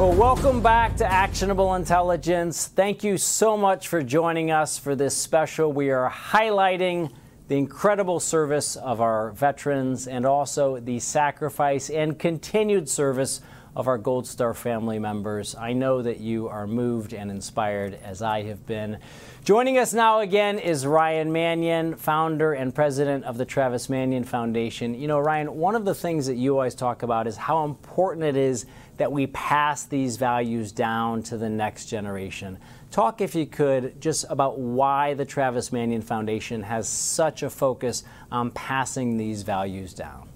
Well, 0.00 0.14
welcome 0.14 0.62
back 0.62 0.96
to 0.96 1.04
Actionable 1.04 1.74
Intelligence. 1.74 2.68
Thank 2.68 3.04
you 3.04 3.18
so 3.18 3.54
much 3.54 3.86
for 3.88 4.02
joining 4.02 4.50
us 4.50 4.78
for 4.78 4.96
this 4.96 5.14
special. 5.14 5.74
We 5.74 5.90
are 5.90 6.10
highlighting 6.10 7.12
the 7.48 7.58
incredible 7.58 8.18
service 8.18 8.76
of 8.76 9.02
our 9.02 9.32
veterans 9.32 10.08
and 10.08 10.24
also 10.24 10.80
the 10.80 11.00
sacrifice 11.00 11.90
and 11.90 12.18
continued 12.18 12.88
service 12.88 13.42
of 13.76 13.88
our 13.88 13.98
Gold 13.98 14.26
Star 14.26 14.54
family 14.54 14.98
members. 14.98 15.54
I 15.54 15.74
know 15.74 16.00
that 16.00 16.18
you 16.18 16.48
are 16.48 16.66
moved 16.66 17.12
and 17.12 17.30
inspired 17.30 17.98
as 18.02 18.22
I 18.22 18.42
have 18.44 18.66
been. 18.66 18.98
Joining 19.44 19.78
us 19.78 19.92
now 19.92 20.20
again 20.20 20.58
is 20.58 20.86
Ryan 20.86 21.30
Manion, 21.30 21.94
founder 21.94 22.54
and 22.54 22.74
president 22.74 23.24
of 23.24 23.36
the 23.36 23.44
Travis 23.44 23.88
Manion 23.88 24.24
Foundation. 24.24 24.94
You 24.94 25.08
know, 25.08 25.18
Ryan, 25.18 25.54
one 25.54 25.76
of 25.76 25.84
the 25.84 25.94
things 25.94 26.26
that 26.26 26.36
you 26.36 26.54
always 26.54 26.74
talk 26.74 27.02
about 27.02 27.26
is 27.26 27.36
how 27.36 27.64
important 27.64 28.24
it 28.24 28.36
is 28.36 28.66
that 29.00 29.10
we 29.10 29.26
pass 29.28 29.86
these 29.86 30.18
values 30.18 30.72
down 30.72 31.22
to 31.22 31.38
the 31.38 31.48
next 31.48 31.86
generation. 31.86 32.58
Talk, 32.90 33.22
if 33.22 33.34
you 33.34 33.46
could, 33.46 33.98
just 33.98 34.26
about 34.28 34.58
why 34.58 35.14
the 35.14 35.24
Travis 35.24 35.72
Manion 35.72 36.02
Foundation 36.02 36.62
has 36.62 36.86
such 36.86 37.42
a 37.42 37.48
focus 37.48 38.04
on 38.30 38.50
passing 38.50 39.16
these 39.16 39.42
values 39.42 39.94
down. 39.94 40.28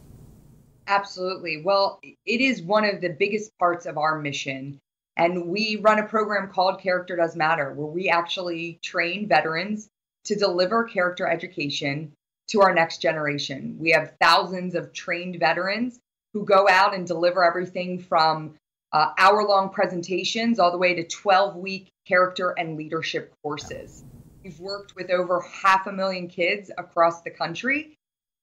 Absolutely. 0.87 1.61
Well, 1.63 2.01
it 2.03 2.41
is 2.41 2.63
one 2.63 2.87
of 2.87 3.03
the 3.03 3.11
biggest 3.11 3.53
parts 3.59 3.85
of 3.85 3.99
our 3.99 4.19
mission 4.19 4.81
and 5.19 5.47
we 5.47 5.77
run 5.77 5.99
a 5.99 6.09
program 6.09 6.51
called 6.51 6.81
Character 6.81 7.17
Does 7.17 7.37
Matter, 7.37 7.75
where 7.75 7.87
we 7.87 8.09
actually 8.09 8.79
train 8.83 9.29
veterans 9.29 9.91
to 10.25 10.35
deliver 10.35 10.85
character 10.85 11.29
education 11.29 12.13
to 12.49 12.63
our 12.63 12.75
next 12.75 13.03
generation. 13.03 13.77
We 13.79 13.91
have 13.91 14.15
thousands 14.21 14.75
of 14.75 14.95
trained 14.95 15.39
veterans 15.39 16.01
who 16.35 16.45
go 16.45 16.69
out 16.69 16.95
and 16.95 17.07
deliver 17.07 17.43
everything 17.43 18.01
from 18.01 18.55
uh, 18.93 19.13
hour 19.17 19.45
long 19.45 19.71
presentations 19.71 20.59
all 20.59 20.71
the 20.71 20.79
way 20.79 20.95
to 20.95 21.05
12 21.05 21.57
week 21.57 21.91
character 22.07 22.51
and 22.51 22.77
leadership 22.77 23.33
courses. 23.43 24.05
We've 24.43 24.61
worked 24.61 24.95
with 24.95 25.11
over 25.11 25.41
half 25.41 25.87
a 25.87 25.93
million 25.93 26.29
kids 26.29 26.71
across 26.77 27.23
the 27.23 27.31
country. 27.31 27.97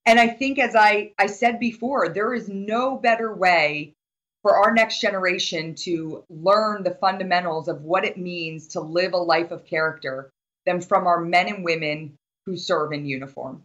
And 0.06 0.20
I 0.20 0.30
think, 0.30 0.58
as 0.58 0.76
I, 0.76 1.12
I 1.20 1.28
said 1.28 1.60
before, 1.60 2.10
there 2.10 2.34
is 2.34 2.50
no 2.50 2.98
better 2.98 3.34
way 3.36 3.94
for 4.42 4.58
our 4.58 4.74
next 4.74 5.00
generation 5.00 5.76
to 5.76 6.24
learn 6.30 6.84
the 6.84 6.96
fundamentals 6.96 7.68
of 7.68 7.84
what 7.84 8.04
it 8.04 8.18
means 8.18 8.70
to 8.70 8.80
live 8.80 9.14
a 9.14 9.18
life 9.18 9.52
of 9.52 9.66
character 9.66 10.32
than 10.66 10.82
from 10.82 11.06
our 11.06 11.22
men 11.22 11.48
and 11.48 11.64
women 11.64 12.18
who 12.46 12.58
serve 12.58 12.94
in 12.94 13.06
uniform. 13.06 13.64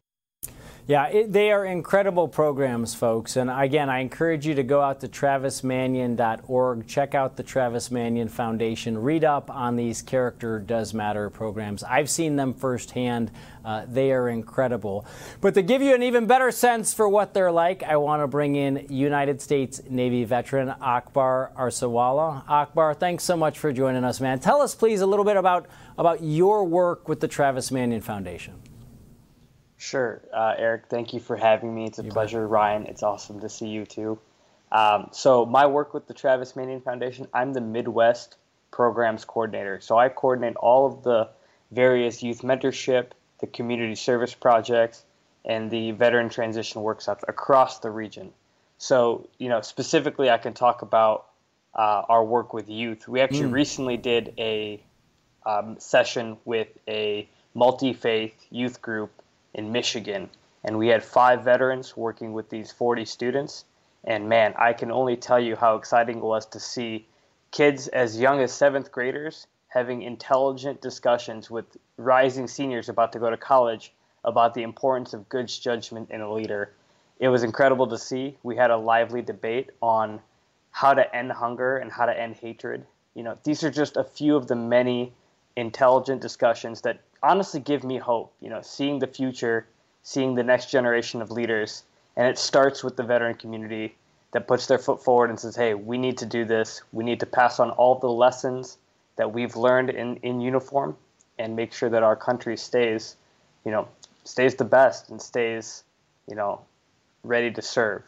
Yeah, 0.88 1.08
it, 1.08 1.32
they 1.32 1.50
are 1.50 1.64
incredible 1.64 2.28
programs, 2.28 2.94
folks. 2.94 3.34
And 3.34 3.50
again, 3.50 3.90
I 3.90 3.98
encourage 3.98 4.46
you 4.46 4.54
to 4.54 4.62
go 4.62 4.80
out 4.80 5.00
to 5.00 5.08
travismanion.org, 5.08 6.86
check 6.86 7.12
out 7.12 7.36
the 7.36 7.42
Travis 7.42 7.90
Manion 7.90 8.28
Foundation, 8.28 8.96
read 8.96 9.24
up 9.24 9.50
on 9.50 9.74
these 9.74 10.00
Character 10.00 10.60
Does 10.60 10.94
Matter 10.94 11.28
programs. 11.28 11.82
I've 11.82 12.08
seen 12.08 12.36
them 12.36 12.54
firsthand. 12.54 13.32
Uh, 13.64 13.84
they 13.88 14.12
are 14.12 14.28
incredible. 14.28 15.04
But 15.40 15.54
to 15.54 15.62
give 15.62 15.82
you 15.82 15.92
an 15.92 16.04
even 16.04 16.28
better 16.28 16.52
sense 16.52 16.94
for 16.94 17.08
what 17.08 17.34
they're 17.34 17.50
like, 17.50 17.82
I 17.82 17.96
want 17.96 18.22
to 18.22 18.28
bring 18.28 18.54
in 18.54 18.86
United 18.88 19.42
States 19.42 19.80
Navy 19.90 20.22
veteran 20.22 20.68
Akbar 20.80 21.50
Arsawala. 21.58 22.44
Akbar, 22.48 22.94
thanks 22.94 23.24
so 23.24 23.36
much 23.36 23.58
for 23.58 23.72
joining 23.72 24.04
us, 24.04 24.20
man. 24.20 24.38
Tell 24.38 24.62
us, 24.62 24.76
please, 24.76 25.00
a 25.00 25.06
little 25.06 25.24
bit 25.24 25.36
about, 25.36 25.66
about 25.98 26.22
your 26.22 26.62
work 26.62 27.08
with 27.08 27.18
the 27.18 27.26
Travis 27.26 27.72
Manion 27.72 28.02
Foundation. 28.02 28.54
Sure, 29.78 30.23
uh, 30.33 30.54
Eric. 30.56 30.85
Thank 30.88 31.12
you 31.12 31.21
for 31.21 31.37
having 31.37 31.75
me. 31.75 31.85
It's 31.87 31.99
a 31.99 32.04
you 32.04 32.11
pleasure, 32.11 32.42
bet. 32.42 32.50
Ryan. 32.50 32.87
It's 32.87 33.02
awesome 33.02 33.40
to 33.40 33.49
see 33.49 33.68
you 33.68 33.85
too. 33.85 34.18
Um, 34.73 35.09
so, 35.12 35.47
my 35.47 35.66
work 35.66 35.95
with 35.95 36.06
the 36.06 36.14
Travis 36.14 36.56
Manion 36.56 36.80
Foundation, 36.80 37.28
I'm 37.33 37.52
the 37.52 37.61
Midwest 37.61 38.37
programs 38.76 39.25
coordinator. 39.25 39.80
So 39.80 39.97
I 39.97 40.11
coordinate 40.11 40.56
all 40.56 40.87
of 40.87 41.02
the 41.02 41.30
various 41.71 42.23
youth 42.23 42.42
mentorship, 42.42 43.12
the 43.40 43.47
community 43.47 43.95
service 43.95 44.35
projects, 44.35 45.02
and 45.47 45.71
the 45.71 45.92
veteran 45.92 46.28
transition 46.28 46.83
workshops 46.83 47.25
across 47.26 47.78
the 47.78 47.90
region. 47.90 48.33
So, 48.76 49.28
you 49.38 49.49
know, 49.49 49.62
specifically, 49.62 50.28
I 50.28 50.37
can 50.37 50.52
talk 50.52 50.83
about 50.83 51.26
uh, 51.75 52.02
our 52.09 52.23
work 52.23 52.52
with 52.52 52.68
youth. 52.68 53.09
We 53.09 53.23
actually 53.23 53.49
mm. 53.49 53.52
recently 53.52 53.97
did 53.97 54.35
a 54.37 54.83
um, 55.47 55.76
session 55.78 56.37
with 56.45 56.68
a 56.87 57.28
multi 57.54 57.95
faith 57.95 58.35
youth 58.50 58.83
group 58.83 59.11
in 59.56 59.72
Michigan, 59.72 60.30
and 60.62 60.78
we 60.78 60.88
had 60.88 61.02
five 61.02 61.42
veterans 61.42 61.96
working 61.96 62.32
with 62.32 62.48
these 62.50 62.70
40 62.70 63.04
students. 63.04 63.64
And 64.04 64.28
man, 64.28 64.54
I 64.56 64.72
can 64.72 64.92
only 64.92 65.16
tell 65.16 65.40
you 65.40 65.56
how 65.56 65.75
exciting 65.75 66.18
it 66.18 66.25
was 66.25 66.46
to 66.46 66.60
see 66.60 67.08
kids 67.50 67.88
as 67.88 68.20
young 68.20 68.40
as 68.40 68.52
seventh 68.52 68.92
graders 68.92 69.48
having 69.68 70.02
intelligent 70.02 70.80
discussions 70.80 71.50
with 71.50 71.64
rising 71.96 72.46
seniors 72.46 72.88
about 72.88 73.12
to 73.12 73.18
go 73.18 73.30
to 73.30 73.36
college 73.36 73.92
about 74.25 74.54
the 74.54 74.62
importance 74.62 75.12
of 75.12 75.28
good 75.28 75.48
judgment 75.48 76.10
in 76.10 76.20
a 76.20 76.32
leader. 76.32 76.72
It 77.18 77.28
was 77.28 77.42
incredible 77.42 77.86
to 77.88 77.98
see. 77.98 78.36
We 78.42 78.56
had 78.56 78.70
a 78.70 78.76
lively 78.76 79.22
debate 79.22 79.70
on 79.80 80.20
how 80.70 80.94
to 80.94 81.14
end 81.14 81.32
hunger 81.32 81.78
and 81.78 81.90
how 81.90 82.06
to 82.06 82.18
end 82.18 82.36
hatred. 82.36 82.86
You 83.14 83.22
know, 83.22 83.38
these 83.44 83.64
are 83.64 83.70
just 83.70 83.96
a 83.96 84.04
few 84.04 84.36
of 84.36 84.46
the 84.46 84.56
many 84.56 85.12
intelligent 85.56 86.20
discussions 86.20 86.82
that 86.82 87.00
honestly 87.23 87.61
give 87.61 87.85
me 87.85 87.99
hope. 87.99 88.32
You 88.40 88.50
know, 88.50 88.61
seeing 88.62 88.99
the 88.99 89.06
future, 89.06 89.66
seeing 90.02 90.35
the 90.35 90.42
next 90.42 90.70
generation 90.70 91.23
of 91.23 91.30
leaders, 91.30 91.85
and 92.16 92.26
it 92.26 92.38
starts 92.38 92.82
with 92.82 92.96
the 92.96 93.02
veteran 93.02 93.37
community 93.37 93.96
that 94.32 94.46
puts 94.46 94.66
their 94.66 94.78
foot 94.78 95.02
forward 95.02 95.30
and 95.30 95.38
says, 95.38 95.56
"Hey, 95.56 95.75
we 95.75 95.99
need 95.99 96.18
to 96.18 96.26
do 96.26 96.44
this. 96.44 96.82
We 96.92 97.04
need 97.04 97.20
to 97.20 97.26
pass 97.26 97.61
on 97.61 97.70
all 97.70 97.96
the 97.96 98.08
lessons 98.11 98.78
that 99.16 99.32
we've 99.32 99.56
learned 99.56 99.90
in 99.90 100.16
in 100.16 100.40
uniform, 100.40 100.96
and 101.38 101.56
make 101.56 101.73
sure 101.73 101.88
that 101.88 102.02
our 102.02 102.16
country 102.16 102.56
stays, 102.56 103.16
you 103.64 103.73
know, 103.73 103.88
stays 104.25 104.54
the 104.54 104.64
best 104.64 105.11
and 105.11 105.20
stays, 105.20 105.85
you 106.26 106.37
know, 106.37 106.61
ready 107.23 107.50
to 107.50 107.62
serve." 107.62 108.02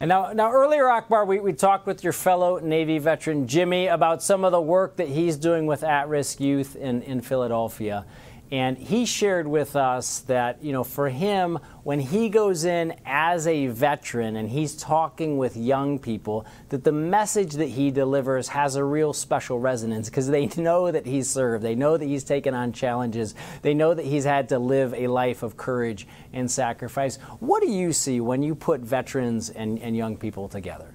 And 0.00 0.08
now, 0.08 0.32
now 0.32 0.52
earlier, 0.52 0.88
Akbar, 0.88 1.24
we, 1.24 1.40
we 1.40 1.52
talked 1.52 1.84
with 1.84 2.04
your 2.04 2.12
fellow 2.12 2.60
Navy 2.60 2.98
veteran 2.98 3.48
Jimmy 3.48 3.88
about 3.88 4.22
some 4.22 4.44
of 4.44 4.52
the 4.52 4.60
work 4.60 4.94
that 4.96 5.08
he's 5.08 5.36
doing 5.36 5.66
with 5.66 5.82
at-risk 5.82 6.38
youth 6.38 6.76
in, 6.76 7.02
in 7.02 7.20
Philadelphia. 7.20 8.06
And 8.50 8.78
he 8.78 9.04
shared 9.04 9.46
with 9.46 9.76
us 9.76 10.20
that, 10.20 10.62
you 10.64 10.72
know, 10.72 10.82
for 10.82 11.10
him, 11.10 11.58
when 11.82 12.00
he 12.00 12.30
goes 12.30 12.64
in 12.64 12.94
as 13.04 13.46
a 13.46 13.66
veteran 13.66 14.36
and 14.36 14.48
he's 14.48 14.74
talking 14.74 15.36
with 15.36 15.54
young 15.54 15.98
people, 15.98 16.46
that 16.70 16.82
the 16.82 16.92
message 16.92 17.54
that 17.54 17.68
he 17.68 17.90
delivers 17.90 18.48
has 18.48 18.76
a 18.76 18.84
real 18.84 19.12
special 19.12 19.58
resonance 19.58 20.08
because 20.08 20.28
they 20.28 20.46
know 20.56 20.90
that 20.90 21.04
he's 21.04 21.28
served. 21.28 21.62
They 21.62 21.74
know 21.74 21.98
that 21.98 22.06
he's 22.06 22.24
taken 22.24 22.54
on 22.54 22.72
challenges. 22.72 23.34
They 23.60 23.74
know 23.74 23.92
that 23.92 24.06
he's 24.06 24.24
had 24.24 24.48
to 24.48 24.58
live 24.58 24.94
a 24.94 25.08
life 25.08 25.42
of 25.42 25.58
courage 25.58 26.06
and 26.32 26.50
sacrifice. 26.50 27.16
What 27.40 27.62
do 27.62 27.70
you 27.70 27.92
see 27.92 28.20
when 28.20 28.42
you 28.42 28.54
put 28.54 28.80
veterans 28.80 29.50
and, 29.50 29.78
and 29.80 29.94
young 29.94 30.16
people 30.16 30.48
together? 30.48 30.94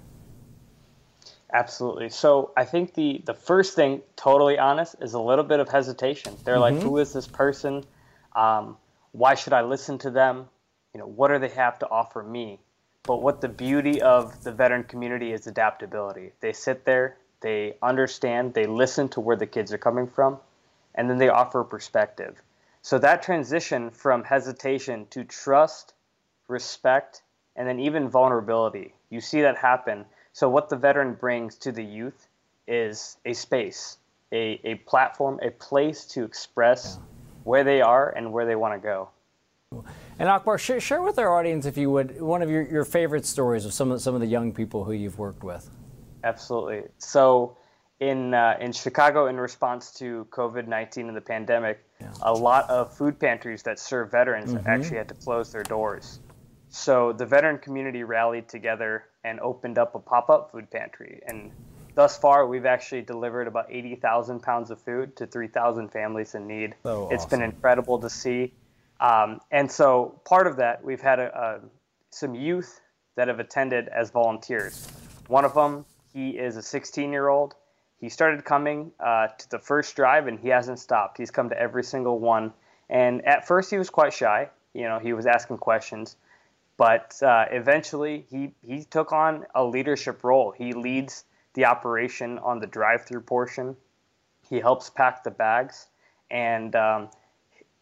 Absolutely. 1.54 2.10
So 2.10 2.52
I 2.58 2.66
think 2.66 2.96
the 2.96 3.22
the 3.26 3.36
first 3.36 3.76
thing, 3.76 4.02
totally 4.16 4.58
honest, 4.58 4.96
is 5.02 5.14
a 5.14 5.22
little 5.22 5.46
bit 5.46 5.60
of 5.60 5.70
hesitation. 5.70 6.36
They're 6.44 6.56
mm-hmm. 6.56 6.76
like, 6.76 6.84
"Who 6.84 6.98
is 6.98 7.14
this 7.14 7.28
person? 7.28 7.84
Um, 8.36 8.78
why 9.12 9.36
should 9.36 9.54
I 9.54 9.62
listen 9.62 10.00
to 10.00 10.10
them? 10.10 10.50
You 10.94 11.00
know, 11.00 11.08
what 11.08 11.28
do 11.28 11.38
they 11.38 11.50
have 11.50 11.78
to 11.80 11.90
offer 11.90 12.24
me?" 12.24 12.60
But 13.04 13.22
what 13.22 13.42
the 13.42 13.50
beauty 13.50 14.02
of 14.02 14.44
the 14.44 14.52
veteran 14.52 14.86
community 14.86 15.32
is 15.32 15.46
adaptability. 15.46 16.32
They 16.40 16.54
sit 16.54 16.86
there, 16.86 17.18
they 17.42 17.76
understand, 17.84 18.54
they 18.54 18.66
listen 18.66 19.10
to 19.10 19.20
where 19.20 19.36
the 19.36 19.46
kids 19.46 19.74
are 19.74 19.78
coming 19.78 20.08
from, 20.08 20.40
and 20.96 21.10
then 21.10 21.18
they 21.18 21.30
offer 21.30 21.64
perspective. 21.66 22.42
So 22.82 22.98
that 23.00 23.22
transition 23.22 23.92
from 23.92 24.24
hesitation 24.24 25.06
to 25.12 25.26
trust, 25.26 25.94
respect, 26.48 27.22
and 27.56 27.68
then 27.68 27.80
even 27.80 28.10
vulnerability, 28.10 28.94
you 29.10 29.22
see 29.22 29.42
that 29.42 29.58
happen 29.58 30.06
so 30.34 30.50
what 30.50 30.68
the 30.70 30.76
veteran 30.76 31.14
brings 31.14 31.56
to 31.60 31.72
the 31.72 31.84
youth 31.84 32.28
is 32.68 33.18
a 33.26 33.34
space, 33.34 33.98
a, 34.32 34.60
a 34.64 34.76
platform, 34.86 35.40
a 35.42 35.52
place 35.52 36.06
to 36.06 36.24
express 36.24 37.00
where 37.44 37.64
they 37.64 37.82
are 37.82 38.10
and 38.10 38.34
where 38.34 38.46
they 38.46 38.56
want 38.56 38.74
to 38.74 38.80
go. 38.80 39.10
And 40.20 40.30
Akbar, 40.30 40.58
share, 40.58 40.80
share, 40.80 41.02
with 41.02 41.18
our 41.18 41.34
audience, 41.38 41.66
if 41.66 41.78
you 41.78 41.90
would, 41.92 42.22
one 42.22 42.42
of 42.42 42.50
your, 42.50 42.64
your 42.64 42.86
favorite 42.86 43.26
stories 43.26 43.66
of 43.66 43.74
some 43.74 43.92
of 43.92 44.02
some 44.02 44.14
of 44.14 44.22
the 44.22 44.28
young 44.28 44.52
people 44.54 44.84
who 44.84 44.92
you've 44.92 45.18
worked 45.18 45.44
with. 45.44 45.70
Absolutely. 46.24 46.84
So, 47.00 47.58
in 48.00 48.36
uh, 48.36 48.58
in 48.60 48.72
Chicago, 48.72 49.28
in 49.28 49.40
response 49.40 49.92
to 49.94 50.28
COVID 50.30 50.68
nineteen 50.68 51.08
and 51.08 51.18
the 51.18 51.22
pandemic, 51.22 51.84
yeah. 52.00 52.12
a 52.22 52.34
lot 52.34 52.70
of 52.70 52.96
food 52.96 53.20
pantries 53.20 53.64
that 53.64 53.80
serve 53.80 54.12
veterans 54.12 54.54
mm-hmm. 54.54 54.68
actually 54.68 54.98
had 54.98 55.08
to 55.10 55.16
close 55.16 55.52
their 55.52 55.64
doors. 55.64 56.20
So 56.70 57.14
the 57.14 57.26
veteran 57.26 57.60
community 57.60 58.04
rallied 58.04 58.50
together 58.50 59.06
and 59.24 59.40
opened 59.40 59.78
up 59.78 59.96
a 59.96 60.00
pop-up 60.00 60.52
food 60.52 60.70
pantry. 60.70 61.22
And 61.28 61.52
thus 61.96 62.18
far, 62.18 62.46
we've 62.48 62.66
actually 62.66 63.02
delivered 63.02 63.48
about 63.48 63.68
80,000 63.70 64.42
pounds 64.42 64.72
of 64.72 64.82
food 64.82 65.16
to 65.18 65.28
3,000 65.28 65.90
families 65.90 66.36
in 66.36 66.48
need. 66.48 66.76
So 66.84 67.10
it's 67.12 67.26
awesome. 67.26 67.40
been 67.40 67.50
incredible 67.50 68.00
to 68.00 68.10
see. 68.10 68.54
Um, 69.00 69.40
and 69.52 69.72
so 69.72 70.20
part 70.26 70.48
of 70.48 70.58
that, 70.58 70.84
we've 70.84 71.02
had 71.02 71.20
a, 71.20 71.38
a, 71.38 71.60
some 72.10 72.36
youth 72.36 72.80
that 73.16 73.28
have 73.28 73.40
attended 73.40 73.88
as 73.90 74.12
volunteers. 74.12 74.88
One 75.28 75.46
of 75.46 75.54
them, 75.54 75.86
he 76.14 76.32
is 76.32 76.58
a 76.58 76.62
16-year-old. 76.62 77.56
He 78.00 78.10
started 78.10 78.44
coming 78.44 78.92
uh, 79.00 79.28
to 79.28 79.50
the 79.50 79.60
first 79.60 79.96
drive, 79.96 80.28
and 80.28 80.40
he 80.40 80.50
hasn't 80.50 80.80
stopped. 80.80 81.18
He's 81.18 81.32
come 81.32 81.50
to 81.50 81.60
every 81.60 81.84
single 81.84 82.20
one. 82.20 82.54
And 82.90 83.26
at 83.26 83.48
first, 83.48 83.70
he 83.70 83.78
was 83.78 83.90
quite 83.90 84.14
shy. 84.14 84.50
You 84.74 84.84
know, 84.84 85.00
he 85.00 85.14
was 85.14 85.26
asking 85.26 85.60
questions 85.60 86.18
but 86.78 87.22
uh, 87.22 87.46
eventually, 87.52 88.26
he, 88.30 88.52
he 88.66 88.84
took 88.84 89.12
on 89.12 89.46
a 89.56 89.64
leadership 89.64 90.24
role. 90.24 90.52
He 90.52 90.74
leads 90.74 91.26
the 91.54 91.66
operation 91.66 92.40
on 92.40 92.60
the 92.60 92.68
drive 92.68 93.06
through 93.06 93.22
portion, 93.22 93.76
he 94.50 94.60
helps 94.60 94.90
pack 94.90 95.24
the 95.24 95.32
bags. 95.32 95.88
And 96.30 96.76
um, 96.76 97.10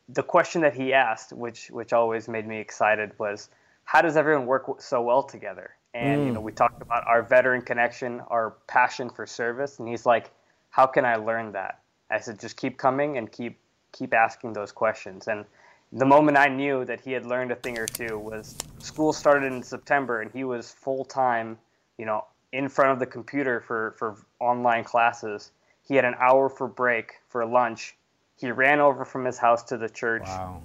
the 0.09 0.23
question 0.23 0.61
that 0.61 0.73
he 0.73 0.93
asked, 0.93 1.33
which, 1.33 1.71
which 1.71 1.93
always 1.93 2.27
made 2.27 2.47
me 2.47 2.59
excited, 2.59 3.17
was 3.17 3.49
how 3.85 4.01
does 4.01 4.17
everyone 4.17 4.45
work 4.45 4.81
so 4.81 5.01
well 5.01 5.23
together? 5.23 5.75
And 5.93 6.21
mm. 6.21 6.25
you 6.27 6.31
know, 6.31 6.39
we 6.41 6.51
talked 6.51 6.81
about 6.81 7.05
our 7.07 7.21
veteran 7.21 7.61
connection, 7.61 8.21
our 8.27 8.55
passion 8.67 9.09
for 9.09 9.25
service, 9.25 9.79
and 9.79 9.87
he's 9.87 10.05
like, 10.05 10.31
"How 10.69 10.85
can 10.85 11.03
I 11.03 11.15
learn 11.15 11.51
that?" 11.51 11.81
I 12.09 12.19
said, 12.19 12.39
"Just 12.39 12.55
keep 12.55 12.77
coming 12.77 13.17
and 13.17 13.29
keep 13.29 13.59
keep 13.91 14.13
asking 14.13 14.53
those 14.53 14.71
questions." 14.71 15.27
And 15.27 15.45
the 15.93 16.05
moment 16.05 16.37
I 16.37 16.47
knew 16.47 16.85
that 16.85 17.01
he 17.01 17.11
had 17.11 17.25
learned 17.25 17.51
a 17.51 17.55
thing 17.55 17.77
or 17.77 17.87
two 17.87 18.17
was 18.17 18.55
school 18.79 19.11
started 19.11 19.51
in 19.51 19.61
September 19.61 20.21
and 20.21 20.31
he 20.31 20.43
was 20.43 20.71
full 20.71 21.03
time, 21.03 21.57
you 21.97 22.05
know, 22.05 22.25
in 22.53 22.69
front 22.69 22.91
of 22.91 22.99
the 22.99 23.05
computer 23.05 23.61
for, 23.61 23.95
for 23.97 24.17
online 24.39 24.83
classes. 24.83 25.51
He 25.87 25.95
had 25.95 26.05
an 26.05 26.15
hour 26.19 26.49
for 26.49 26.67
break 26.67 27.13
for 27.27 27.45
lunch. 27.45 27.95
He 28.37 28.49
ran 28.51 28.79
over 28.79 29.05
from 29.05 29.25
his 29.25 29.37
house 29.37 29.63
to 29.63 29.77
the 29.77 29.89
church, 29.89 30.23
wow. 30.25 30.61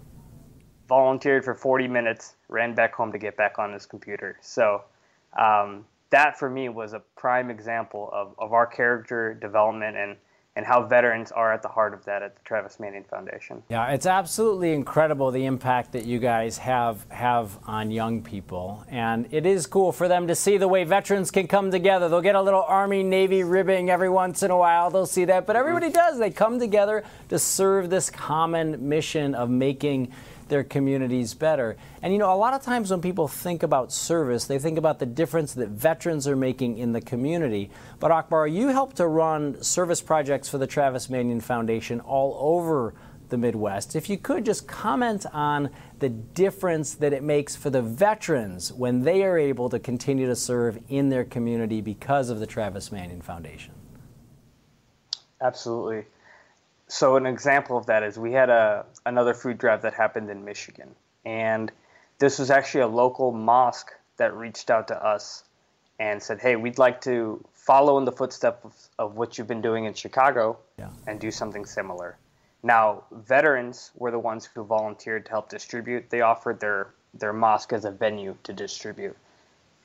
volunteered 0.88 1.44
for 1.44 1.54
40 1.54 1.88
minutes, 1.88 2.34
ran 2.48 2.74
back 2.74 2.94
home 2.94 3.12
to 3.12 3.18
get 3.18 3.36
back 3.36 3.58
on 3.58 3.72
his 3.72 3.84
computer. 3.84 4.38
So 4.40 4.84
um, 5.38 5.84
that 6.10 6.38
for 6.38 6.48
me 6.48 6.68
was 6.68 6.92
a 6.92 7.00
prime 7.16 7.50
example 7.50 8.10
of, 8.12 8.34
of 8.38 8.52
our 8.52 8.66
character 8.66 9.34
development 9.34 9.96
and 9.96 10.16
and 10.56 10.64
how 10.64 10.82
veterans 10.82 11.30
are 11.30 11.52
at 11.52 11.60
the 11.60 11.68
heart 11.68 11.92
of 11.92 12.02
that 12.06 12.22
at 12.22 12.34
the 12.34 12.40
Travis 12.42 12.80
Manion 12.80 13.04
Foundation. 13.04 13.62
Yeah, 13.68 13.90
it's 13.90 14.06
absolutely 14.06 14.72
incredible 14.72 15.30
the 15.30 15.44
impact 15.44 15.92
that 15.92 16.06
you 16.06 16.18
guys 16.18 16.58
have 16.58 17.06
have 17.10 17.58
on 17.66 17.90
young 17.90 18.22
people, 18.22 18.84
and 18.88 19.28
it 19.30 19.44
is 19.44 19.66
cool 19.66 19.92
for 19.92 20.08
them 20.08 20.26
to 20.26 20.34
see 20.34 20.56
the 20.56 20.66
way 20.66 20.84
veterans 20.84 21.30
can 21.30 21.46
come 21.46 21.70
together. 21.70 22.08
They'll 22.08 22.22
get 22.22 22.34
a 22.34 22.42
little 22.42 22.62
Army 22.62 23.02
Navy 23.02 23.44
ribbing 23.44 23.90
every 23.90 24.08
once 24.08 24.42
in 24.42 24.50
a 24.50 24.56
while. 24.56 24.90
They'll 24.90 25.06
see 25.06 25.26
that, 25.26 25.46
but 25.46 25.56
everybody 25.56 25.86
mm-hmm. 25.86 25.94
does. 25.94 26.18
They 26.18 26.30
come 26.30 26.58
together 26.58 27.04
to 27.28 27.38
serve 27.38 27.90
this 27.90 28.08
common 28.08 28.88
mission 28.88 29.34
of 29.34 29.50
making 29.50 30.10
their 30.48 30.64
communities 30.64 31.34
better. 31.34 31.76
And 32.02 32.12
you 32.12 32.18
know, 32.18 32.32
a 32.32 32.36
lot 32.36 32.54
of 32.54 32.62
times 32.62 32.90
when 32.90 33.00
people 33.00 33.28
think 33.28 33.62
about 33.62 33.92
service, 33.92 34.44
they 34.44 34.58
think 34.58 34.78
about 34.78 34.98
the 34.98 35.06
difference 35.06 35.54
that 35.54 35.68
veterans 35.68 36.28
are 36.28 36.36
making 36.36 36.78
in 36.78 36.92
the 36.92 37.00
community. 37.00 37.70
But 37.98 38.10
Akbar, 38.10 38.46
you 38.46 38.68
help 38.68 38.94
to 38.94 39.06
run 39.06 39.62
service 39.62 40.00
projects 40.00 40.48
for 40.48 40.58
the 40.58 40.66
Travis 40.66 41.10
Manion 41.10 41.40
Foundation 41.40 42.00
all 42.00 42.36
over 42.40 42.94
the 43.28 43.36
Midwest. 43.36 43.96
If 43.96 44.08
you 44.08 44.18
could 44.18 44.44
just 44.44 44.68
comment 44.68 45.26
on 45.32 45.70
the 45.98 46.08
difference 46.08 46.94
that 46.94 47.12
it 47.12 47.24
makes 47.24 47.56
for 47.56 47.70
the 47.70 47.82
veterans 47.82 48.72
when 48.72 49.02
they 49.02 49.24
are 49.24 49.36
able 49.36 49.68
to 49.70 49.80
continue 49.80 50.26
to 50.26 50.36
serve 50.36 50.78
in 50.88 51.08
their 51.08 51.24
community 51.24 51.80
because 51.80 52.30
of 52.30 52.38
the 52.38 52.46
Travis 52.46 52.92
Manion 52.92 53.20
Foundation. 53.20 53.74
Absolutely 55.40 56.04
so 56.88 57.16
an 57.16 57.26
example 57.26 57.76
of 57.76 57.86
that 57.86 58.02
is 58.02 58.18
we 58.18 58.32
had 58.32 58.50
a 58.50 58.86
another 59.06 59.32
food 59.32 59.56
drive 59.56 59.80
that 59.82 59.94
happened 59.94 60.28
in 60.28 60.44
Michigan, 60.44 60.94
and 61.24 61.72
this 62.18 62.38
was 62.38 62.50
actually 62.50 62.82
a 62.82 62.86
local 62.86 63.32
mosque 63.32 63.92
that 64.18 64.34
reached 64.34 64.70
out 64.70 64.88
to 64.88 65.02
us 65.02 65.44
and 65.98 66.22
said, 66.22 66.40
"Hey, 66.40 66.56
we'd 66.56 66.78
like 66.78 67.00
to 67.02 67.42
follow 67.52 67.96
in 67.98 68.04
the 68.04 68.12
footsteps 68.12 68.64
of, 68.64 68.74
of 68.98 69.16
what 69.16 69.38
you've 69.38 69.46
been 69.48 69.62
doing 69.62 69.86
in 69.86 69.94
Chicago 69.94 70.58
Yeah. 70.76 70.90
and 71.06 71.18
do 71.18 71.30
something 71.30 71.64
similar. 71.64 72.16
Now, 72.62 73.04
veterans 73.10 73.90
were 73.96 74.10
the 74.10 74.18
ones 74.18 74.46
who 74.46 74.64
volunteered 74.64 75.24
to 75.26 75.30
help 75.30 75.48
distribute. 75.48 76.10
They 76.10 76.20
offered 76.20 76.60
their, 76.60 76.88
their 77.14 77.32
mosque 77.32 77.72
as 77.72 77.84
a 77.84 77.90
venue 77.90 78.36
to 78.44 78.52
distribute. 78.52 79.16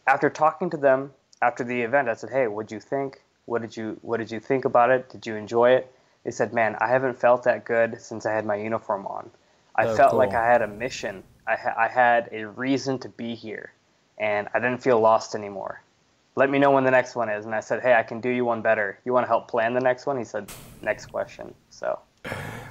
After 0.07 0.29
talking 0.29 0.69
to 0.71 0.77
them 0.77 1.13
after 1.41 1.63
the 1.63 1.81
event, 1.81 2.09
I 2.09 2.13
said, 2.15 2.29
"Hey, 2.29 2.47
what'd 2.47 2.71
you 2.71 2.79
think? 2.79 3.21
What 3.45 3.61
did 3.61 3.75
you 3.77 3.97
What 4.01 4.17
did 4.17 4.31
you 4.31 4.39
think 4.39 4.65
about 4.65 4.89
it? 4.89 5.09
Did 5.09 5.25
you 5.25 5.35
enjoy 5.35 5.71
it?" 5.71 5.93
They 6.23 6.31
said, 6.31 6.53
"Man, 6.53 6.75
I 6.79 6.87
haven't 6.87 7.19
felt 7.19 7.43
that 7.43 7.65
good 7.65 7.99
since 8.01 8.25
I 8.25 8.33
had 8.33 8.45
my 8.45 8.55
uniform 8.55 9.07
on. 9.07 9.31
I 9.75 9.85
Oh, 9.85 9.95
felt 9.95 10.13
like. 10.15 10.33
I 10.33 10.45
had 10.45 10.61
a 10.61 10.67
mission. 10.67 11.23
I, 11.47 11.55
ha- 11.55 11.75
I 11.77 11.87
had 11.87 12.29
a 12.31 12.45
reason 12.47 12.99
to 12.99 13.09
be 13.09 13.33
here, 13.35 13.73
and 14.17 14.47
I 14.53 14.59
didn't 14.59 14.79
feel 14.83 14.99
lost 14.99 15.33
anymore. 15.35 15.81
Let 16.35 16.49
me 16.49 16.59
know 16.59 16.71
when 16.71 16.83
the 16.83 16.91
next 16.91 17.15
one 17.15 17.29
is." 17.29 17.45
And 17.45 17.55
I 17.55 17.59
said, 17.61 17.81
"Hey, 17.81 17.93
I 17.95 18.03
can 18.03 18.21
do 18.21 18.29
you 18.29 18.45
one 18.45 18.61
better. 18.61 18.99
You 19.05 19.13
want 19.13 19.23
to 19.23 19.27
help 19.29 19.47
plan 19.47 19.73
the 19.73 19.79
next 19.81 20.05
one?" 20.05 20.17
He 20.17 20.23
said, 20.23 20.51
"Next 20.81 21.07
question." 21.07 21.53
So. 21.69 21.99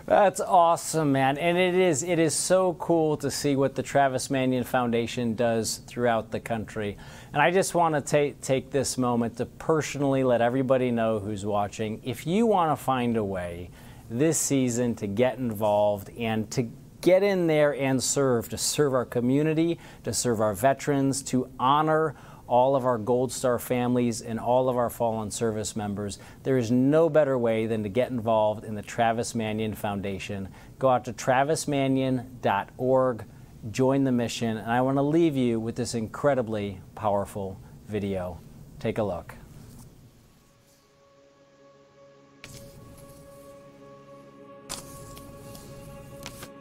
That's 0.07 0.41
awesome, 0.41 1.13
man. 1.13 1.39
And 1.39 1.57
it 1.57 1.75
is 1.75 2.03
it 2.03 2.19
is 2.19 2.35
so 2.35 2.75
cool 2.75 3.17
to 3.19 3.31
see 3.31 3.57
what 3.57 3.75
the 3.75 3.83
Travis 3.83 4.31
Manion 4.31 4.65
Foundation 4.65 5.35
does 5.35 5.79
throughout 5.87 6.31
the 6.31 6.41
country. 6.41 6.97
And 7.33 7.41
I 7.41 7.51
just 7.51 7.75
want 7.75 7.95
to 7.95 8.01
take 8.01 8.41
take 8.41 8.71
this 8.71 8.99
moment 8.99 9.37
to 9.37 9.47
personally 9.47 10.25
let 10.25 10.41
everybody 10.41 10.91
know 10.91 11.19
who's 11.19 11.45
watching 11.45 12.01
if 12.05 12.27
you 12.27 12.47
want 12.47 12.77
to 12.77 12.83
find 12.83 13.17
a 13.17 13.25
way 13.25 13.71
this 14.09 14.39
season 14.39 14.97
to 14.97 15.07
get 15.07 15.39
involved 15.39 16.11
and 16.19 16.51
to 16.51 16.69
get 17.01 17.23
in 17.23 17.47
there 17.47 17.75
and 17.75 18.03
serve, 18.03 18.49
to 18.49 18.59
serve 18.59 18.93
our 18.93 19.05
community, 19.05 19.79
to 20.05 20.13
serve 20.13 20.41
our 20.41 20.55
veterans, 20.55 21.23
to 21.23 21.49
honor 21.59 22.15
all 22.51 22.75
of 22.75 22.85
our 22.85 22.99
Gold 22.99 23.33
Star 23.33 23.61
families 23.61 24.21
and 24.21 24.41
all 24.41 24.69
of 24.69 24.77
our 24.77 24.91
fallen 24.91 25.31
service 25.31 25.77
members. 25.77 26.19
There 26.43 26.59
is 26.59 26.73
no 26.73 27.09
better 27.09 27.39
way 27.39 27.67
than 27.67 27.85
to 27.85 27.89
get 27.89 28.11
involved 28.11 28.65
in 28.65 28.75
the 28.75 28.83
Travis 28.83 29.37
Manion 29.37 29.75
Foundation. 29.75 30.49
Go 30.81 30.89
out 30.89 31.05
to 31.05 31.13
travismanion.org, 31.13 33.25
join 33.71 34.05
the 34.05 34.13
mission, 34.13 34.57
and 34.57 34.71
I 34.71 34.81
want 34.81 34.97
to 34.97 35.03
leave 35.03 35.37
you 35.37 35.61
with 35.61 35.77
this 35.77 35.95
incredibly 35.95 36.81
powerful 36.97 37.61
video. 37.87 38.41
Take 38.81 38.99
a 38.99 39.05
look. 39.05 39.40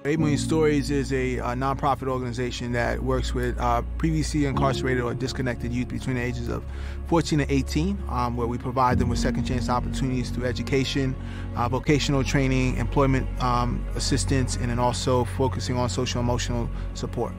Eight 0.09 0.17
Million 0.17 0.39
Stories 0.39 0.89
is 0.89 1.13
a, 1.13 1.37
uh 1.37 1.53
nonprofit 1.53 2.07
organization 2.07 2.71
that 2.71 2.99
works 2.99 3.35
with 3.35 3.55
uh, 3.59 3.83
previously 3.99 4.45
incarcerated 4.45 5.03
or 5.03 5.13
disconnected 5.13 5.71
youth 5.71 5.87
between 5.87 6.15
the 6.15 6.21
ages 6.23 6.47
of 6.47 6.63
14 7.05 7.41
and 7.41 7.51
18, 7.51 8.01
um, 8.09 8.35
where 8.35 8.47
we 8.47 8.57
provide 8.57 8.97
them 8.97 9.07
with 9.07 9.19
second 9.19 9.43
chance 9.43 9.69
opportunities 9.69 10.31
through 10.31 10.45
education, 10.45 11.15
uh, 11.55 11.69
vocational 11.69 12.23
training, 12.23 12.75
employment 12.77 13.27
um, 13.43 13.85
assistance, 13.93 14.55
and 14.55 14.71
then 14.71 14.79
also 14.79 15.25
focusing 15.25 15.77
on 15.77 15.87
social 15.87 16.19
emotional 16.19 16.67
support. 16.95 17.33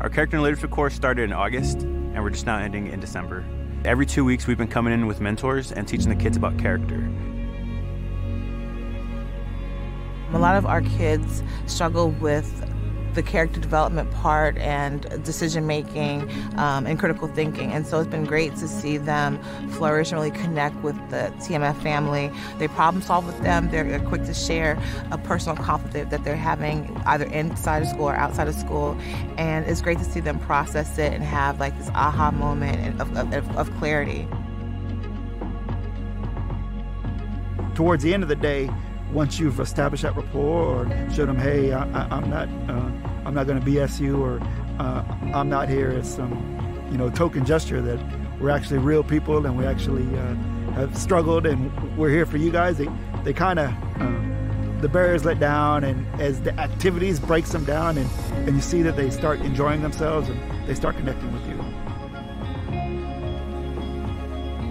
Our 0.00 0.10
character 0.10 0.36
and 0.36 0.42
leadership 0.42 0.70
course 0.72 0.94
started 0.94 1.22
in 1.22 1.32
August, 1.32 1.82
and 1.82 2.20
we're 2.24 2.30
just 2.30 2.46
now 2.46 2.58
ending 2.58 2.88
in 2.88 2.98
December. 2.98 3.44
Every 3.84 4.04
two 4.04 4.24
weeks, 4.24 4.48
we've 4.48 4.58
been 4.58 4.66
coming 4.66 4.92
in 4.92 5.06
with 5.06 5.20
mentors 5.20 5.70
and 5.70 5.86
teaching 5.86 6.08
the 6.08 6.16
kids 6.16 6.36
about 6.36 6.58
character. 6.58 7.08
A 10.32 10.38
lot 10.38 10.56
of 10.56 10.66
our 10.66 10.82
kids 10.82 11.42
struggle 11.66 12.10
with 12.10 12.66
the 13.14 13.22
character 13.22 13.58
development 13.58 14.08
part 14.12 14.56
and 14.58 15.02
decision 15.24 15.66
making 15.66 16.30
um, 16.56 16.86
and 16.86 16.98
critical 16.98 17.26
thinking. 17.26 17.72
And 17.72 17.84
so 17.84 17.98
it's 17.98 18.08
been 18.08 18.24
great 18.24 18.54
to 18.56 18.68
see 18.68 18.98
them 18.98 19.42
flourish 19.70 20.12
and 20.12 20.20
really 20.20 20.30
connect 20.30 20.76
with 20.76 20.94
the 21.10 21.32
TMF 21.38 21.82
family. 21.82 22.30
They 22.58 22.68
problem 22.68 23.02
solve 23.02 23.26
with 23.26 23.40
them. 23.42 23.68
They're 23.70 23.98
quick 24.00 24.24
to 24.26 24.34
share 24.34 24.80
a 25.10 25.18
personal 25.18 25.56
conflict 25.56 26.10
that 26.10 26.22
they're 26.22 26.36
having 26.36 26.96
either 27.06 27.24
inside 27.26 27.82
of 27.82 27.88
school 27.88 28.08
or 28.08 28.14
outside 28.14 28.46
of 28.46 28.54
school. 28.54 28.96
And 29.36 29.66
it's 29.66 29.82
great 29.82 29.98
to 29.98 30.04
see 30.04 30.20
them 30.20 30.38
process 30.38 30.96
it 30.98 31.12
and 31.12 31.24
have 31.24 31.58
like 31.58 31.76
this 31.78 31.90
aha 31.94 32.30
moment 32.30 33.00
of, 33.00 33.16
of, 33.16 33.56
of 33.56 33.76
clarity. 33.78 34.28
towards 37.80 38.02
the 38.02 38.12
end 38.12 38.22
of 38.22 38.28
the 38.28 38.36
day, 38.36 38.68
once 39.12 39.38
you've 39.38 39.60
established 39.60 40.02
that 40.02 40.16
rapport 40.16 40.86
or 40.86 41.10
showed 41.12 41.28
them, 41.28 41.38
hey, 41.38 41.72
I, 41.72 41.82
I'm 42.10 42.30
not, 42.30 42.48
uh, 42.68 42.90
I'm 43.26 43.34
not 43.34 43.46
going 43.46 43.60
to 43.60 43.66
BS 43.66 44.00
you, 44.00 44.22
or 44.22 44.40
uh, 44.78 45.04
I'm 45.34 45.48
not 45.48 45.68
here 45.68 45.90
as 45.90 46.14
some, 46.14 46.88
you 46.90 46.98
know, 46.98 47.10
token 47.10 47.44
gesture 47.44 47.80
that 47.82 47.98
we're 48.40 48.50
actually 48.50 48.78
real 48.78 49.02
people 49.02 49.44
and 49.44 49.56
we 49.56 49.66
actually 49.66 50.06
uh, 50.16 50.34
have 50.72 50.96
struggled 50.96 51.44
and 51.46 51.70
we're 51.96 52.10
here 52.10 52.24
for 52.24 52.36
you 52.36 52.50
guys. 52.50 52.78
They, 52.78 52.88
they 53.24 53.32
kind 53.32 53.58
of, 53.58 53.70
uh, 54.00 54.80
the 54.80 54.88
barriers 54.88 55.24
let 55.26 55.38
down, 55.38 55.84
and 55.84 56.06
as 56.20 56.40
the 56.40 56.58
activities 56.58 57.20
breaks 57.20 57.52
them 57.52 57.64
down, 57.64 57.98
and, 57.98 58.08
and 58.46 58.56
you 58.56 58.62
see 58.62 58.80
that 58.82 58.96
they 58.96 59.10
start 59.10 59.40
enjoying 59.40 59.82
themselves 59.82 60.30
and 60.30 60.40
they 60.66 60.74
start 60.74 60.96
connecting 60.96 61.30
with 61.32 61.46
you. 61.46 61.56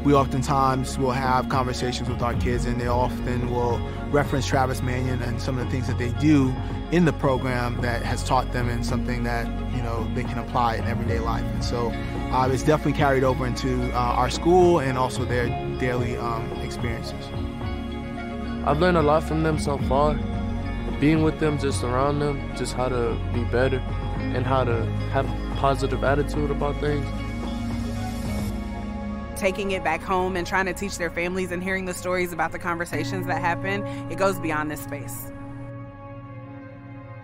We 0.03 0.15
oftentimes 0.15 0.97
will 0.97 1.11
have 1.11 1.49
conversations 1.49 2.09
with 2.09 2.23
our 2.23 2.33
kids, 2.35 2.65
and 2.65 2.81
they 2.81 2.87
often 2.87 3.51
will 3.51 3.79
reference 4.11 4.45
Travis 4.45 4.81
Manion 4.81 5.21
and 5.21 5.41
some 5.41 5.57
of 5.57 5.65
the 5.65 5.71
things 5.71 5.87
that 5.87 5.97
they 5.97 6.09
do 6.19 6.53
in 6.91 7.05
the 7.05 7.13
program 7.13 7.79
that 7.81 8.01
has 8.03 8.23
taught 8.23 8.51
them 8.51 8.69
and 8.69 8.85
something 8.85 9.23
that 9.23 9.47
you 9.73 9.81
know 9.81 10.09
they 10.15 10.23
can 10.23 10.37
apply 10.37 10.75
in 10.75 10.85
everyday 10.85 11.19
life. 11.19 11.43
And 11.43 11.63
so 11.63 11.91
uh, 12.31 12.49
it's 12.51 12.63
definitely 12.63 12.97
carried 12.97 13.23
over 13.23 13.45
into 13.45 13.91
uh, 13.93 13.97
our 13.97 14.29
school 14.29 14.79
and 14.79 14.97
also 14.97 15.25
their 15.25 15.47
daily 15.77 16.17
um, 16.17 16.51
experiences. 16.61 17.25
I've 18.65 18.79
learned 18.79 18.97
a 18.97 19.01
lot 19.01 19.23
from 19.23 19.43
them 19.43 19.57
so 19.59 19.77
far. 19.79 20.15
Being 20.99 21.23
with 21.23 21.39
them, 21.39 21.57
just 21.57 21.83
around 21.83 22.19
them, 22.19 22.55
just 22.57 22.73
how 22.73 22.89
to 22.89 23.17
be 23.33 23.43
better 23.45 23.77
and 24.19 24.45
how 24.45 24.63
to 24.65 24.85
have 25.13 25.25
a 25.25 25.55
positive 25.55 26.03
attitude 26.03 26.51
about 26.51 26.79
things. 26.81 27.05
Taking 29.39 29.71
it 29.71 29.83
back 29.83 30.01
home 30.01 30.35
and 30.35 30.45
trying 30.45 30.65
to 30.65 30.73
teach 30.73 30.97
their 30.97 31.09
families 31.09 31.51
and 31.51 31.63
hearing 31.63 31.85
the 31.85 31.93
stories 31.93 32.33
about 32.33 32.51
the 32.51 32.59
conversations 32.59 33.25
that 33.27 33.41
happen, 33.41 33.83
it 34.11 34.17
goes 34.17 34.37
beyond 34.39 34.69
this 34.69 34.81
space. 34.81 35.31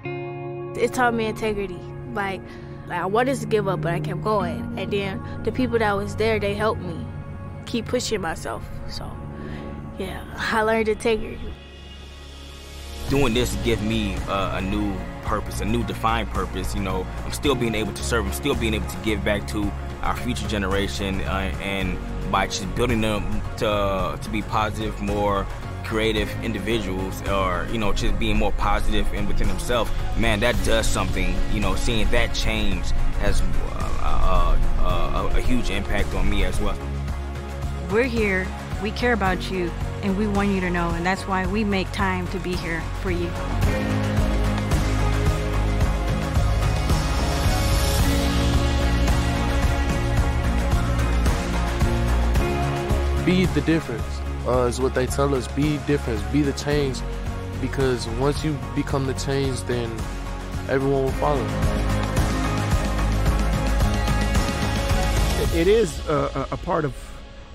It 0.03 0.93
taught 0.93 1.13
me 1.13 1.25
integrity. 1.25 1.79
Like, 2.13 2.41
like 2.87 2.99
I 2.99 3.05
wanted 3.05 3.37
to 3.39 3.45
give 3.45 3.67
up, 3.67 3.81
but 3.81 3.93
I 3.93 3.99
kept 3.99 4.23
going. 4.23 4.79
And 4.79 4.91
then 4.91 5.21
the 5.43 5.51
people 5.51 5.77
that 5.79 5.95
was 5.95 6.15
there, 6.15 6.39
they 6.39 6.53
helped 6.53 6.81
me 6.81 7.05
keep 7.65 7.85
pushing 7.85 8.21
myself. 8.21 8.63
So, 8.87 9.11
yeah, 9.97 10.23
I 10.37 10.61
learned 10.61 10.87
integrity. 10.87 11.53
doing 13.09 13.33
this 13.33 13.55
gave 13.63 13.81
me 13.81 14.15
uh, 14.27 14.57
a 14.57 14.61
new 14.61 14.95
purpose, 15.23 15.61
a 15.61 15.65
new 15.65 15.83
defined 15.83 16.29
purpose. 16.29 16.73
You 16.75 16.81
know, 16.81 17.05
I'm 17.23 17.31
still 17.31 17.55
being 17.55 17.75
able 17.75 17.93
to 17.93 18.03
serve. 18.03 18.25
I'm 18.25 18.33
still 18.33 18.55
being 18.55 18.73
able 18.73 18.87
to 18.87 18.97
give 18.97 19.23
back 19.23 19.47
to 19.49 19.71
our 20.05 20.15
future 20.15 20.47
generation, 20.47 21.21
uh, 21.21 21.51
and 21.61 21.97
by 22.31 22.47
just 22.47 22.73
building 22.75 23.01
them 23.01 23.41
to 23.57 24.17
to 24.21 24.29
be 24.29 24.41
positive, 24.41 24.99
more 25.01 25.45
creative 25.83 26.29
individuals, 26.43 27.21
or 27.27 27.67
you 27.71 27.77
know, 27.77 27.93
just 27.93 28.17
being 28.19 28.37
more 28.37 28.51
positive 28.53 29.11
and 29.13 29.27
within 29.27 29.47
themselves. 29.47 29.91
Man, 30.17 30.39
that 30.39 30.55
does 30.63 30.87
something. 30.87 31.35
You 31.53 31.59
know, 31.59 31.75
seeing 31.75 32.09
that 32.11 32.33
change 32.33 32.91
has 33.19 33.41
uh, 33.41 33.45
uh, 34.01 34.57
uh, 34.79 35.29
a, 35.33 35.37
a 35.37 35.41
huge 35.41 35.69
impact 35.69 36.13
on 36.13 36.29
me 36.29 36.43
as 36.43 36.59
well. 36.59 36.77
We're 37.91 38.03
here, 38.03 38.47
we 38.81 38.91
care 38.91 39.13
about 39.13 39.51
you, 39.51 39.71
and 40.01 40.17
we 40.17 40.27
want 40.27 40.49
you 40.49 40.61
to 40.61 40.69
know, 40.69 40.89
and 40.89 41.05
that's 41.05 41.27
why 41.27 41.45
we 41.45 41.63
make 41.63 41.91
time 41.91 42.27
to 42.29 42.39
be 42.39 42.55
here 42.55 42.81
for 43.01 43.11
you. 43.11 43.29
Be 53.25 53.45
the 53.47 53.61
difference, 53.61 54.03
uh, 54.47 54.67
is 54.69 54.79
what 54.79 54.93
they 54.93 55.07
tell 55.07 55.33
us. 55.33 55.47
Be 55.49 55.77
difference, 55.87 56.21
be 56.31 56.43
the 56.43 56.53
change, 56.53 56.99
because 57.59 58.07
once 58.19 58.43
you 58.45 58.55
become 58.75 59.07
the 59.07 59.15
change, 59.15 59.61
then 59.63 59.89
everyone 60.69 61.05
will 61.05 61.11
follow. 61.13 61.43
It- 65.41 65.55
it 65.55 65.67
is 65.67 66.07
a, 66.07 66.47
a 66.51 66.53
a 66.53 66.57
part 66.57 66.85
of, 66.85 66.93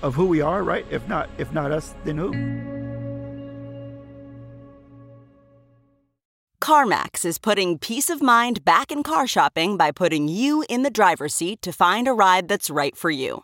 of 0.01 0.13
who 0.15 0.25
we 0.25 0.41
are, 0.41 0.61
right? 0.63 0.85
If 0.89 1.07
not, 1.07 1.29
if 1.37 1.53
not 1.53 1.71
us, 1.71 1.93
then 2.03 2.17
who? 2.17 2.31
CarMax 6.61 7.25
is 7.25 7.37
putting 7.39 7.77
peace 7.79 8.09
of 8.09 8.21
mind 8.21 8.63
back 8.65 8.91
in 8.91 9.03
car 9.03 9.25
shopping 9.25 9.77
by 9.77 9.91
putting 9.91 10.27
you 10.27 10.63
in 10.69 10.83
the 10.83 10.89
driver's 10.89 11.33
seat 11.33 11.61
to 11.61 11.71
find 11.71 12.07
a 12.07 12.13
ride 12.13 12.47
that's 12.47 12.69
right 12.69 12.95
for 12.95 13.09
you. 13.09 13.43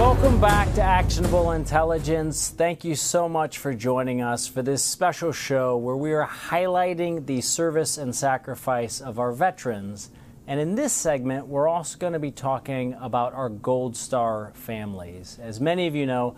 Welcome 0.00 0.40
back 0.40 0.72
to 0.76 0.82
Actionable 0.82 1.52
Intelligence. 1.52 2.48
Thank 2.48 2.84
you 2.84 2.94
so 2.94 3.28
much 3.28 3.58
for 3.58 3.74
joining 3.74 4.22
us 4.22 4.48
for 4.48 4.62
this 4.62 4.82
special 4.82 5.30
show 5.30 5.76
where 5.76 5.94
we 5.94 6.14
are 6.14 6.26
highlighting 6.26 7.26
the 7.26 7.42
service 7.42 7.98
and 7.98 8.16
sacrifice 8.16 9.02
of 9.02 9.18
our 9.18 9.30
veterans. 9.30 10.08
And 10.46 10.58
in 10.58 10.74
this 10.74 10.94
segment, 10.94 11.48
we're 11.48 11.68
also 11.68 11.98
going 11.98 12.14
to 12.14 12.18
be 12.18 12.30
talking 12.30 12.94
about 12.94 13.34
our 13.34 13.50
Gold 13.50 13.94
Star 13.94 14.52
families. 14.54 15.38
As 15.38 15.60
many 15.60 15.86
of 15.86 15.94
you 15.94 16.06
know, 16.06 16.34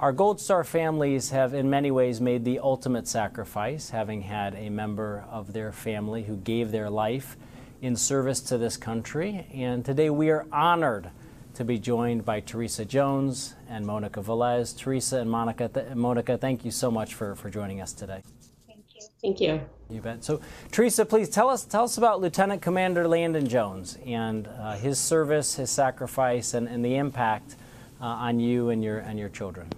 our 0.00 0.12
Gold 0.12 0.40
Star 0.40 0.64
families 0.64 1.28
have, 1.28 1.52
in 1.52 1.68
many 1.68 1.90
ways, 1.90 2.18
made 2.18 2.46
the 2.46 2.60
ultimate 2.60 3.06
sacrifice, 3.06 3.90
having 3.90 4.22
had 4.22 4.54
a 4.54 4.70
member 4.70 5.26
of 5.30 5.52
their 5.52 5.70
family 5.70 6.22
who 6.22 6.36
gave 6.36 6.72
their 6.72 6.88
life 6.88 7.36
in 7.82 7.94
service 7.94 8.40
to 8.40 8.56
this 8.56 8.78
country. 8.78 9.46
And 9.52 9.84
today 9.84 10.08
we 10.08 10.30
are 10.30 10.46
honored 10.50 11.10
to 11.54 11.64
be 11.64 11.78
joined 11.78 12.24
by 12.24 12.40
Teresa 12.40 12.84
Jones 12.84 13.54
and 13.68 13.86
Monica 13.86 14.22
Velez. 14.22 14.76
Teresa 14.76 15.18
and 15.18 15.30
Monica, 15.30 15.68
th- 15.68 15.94
Monica, 15.94 16.38
thank 16.38 16.64
you 16.64 16.70
so 16.70 16.90
much 16.90 17.14
for, 17.14 17.34
for 17.34 17.50
joining 17.50 17.80
us 17.80 17.92
today. 17.92 18.22
Thank 18.66 18.84
you. 18.94 19.02
Thank 19.20 19.40
you. 19.40 19.60
You 19.90 20.00
bet. 20.00 20.24
So, 20.24 20.40
Teresa, 20.70 21.04
please 21.04 21.28
tell 21.28 21.50
us 21.50 21.64
tell 21.64 21.84
us 21.84 21.98
about 21.98 22.20
Lieutenant 22.20 22.62
Commander 22.62 23.06
Landon 23.06 23.46
Jones 23.46 23.98
and 24.06 24.48
uh, 24.48 24.76
his 24.76 24.98
service, 24.98 25.56
his 25.56 25.70
sacrifice, 25.70 26.54
and, 26.54 26.66
and 26.66 26.82
the 26.84 26.96
impact 26.96 27.56
uh, 28.00 28.06
on 28.06 28.40
you 28.40 28.70
and 28.70 28.82
your 28.82 28.98
and 28.98 29.18
your 29.18 29.28
children. 29.28 29.68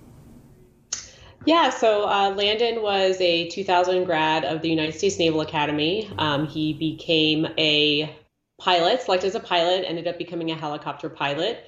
Yeah, 1.46 1.68
so 1.68 2.08
uh, 2.08 2.30
Landon 2.30 2.80
was 2.80 3.20
a 3.20 3.48
2000 3.50 4.04
grad 4.04 4.46
of 4.46 4.62
the 4.62 4.70
United 4.70 4.94
States 4.94 5.18
Naval 5.18 5.42
Academy. 5.42 6.10
Um, 6.16 6.46
he 6.46 6.72
became 6.72 7.46
a 7.58 8.16
pilot, 8.58 9.02
selected 9.02 9.28
as 9.28 9.34
a 9.34 9.40
pilot, 9.40 9.84
ended 9.86 10.06
up 10.06 10.18
becoming 10.18 10.50
a 10.50 10.54
helicopter 10.54 11.08
pilot. 11.08 11.64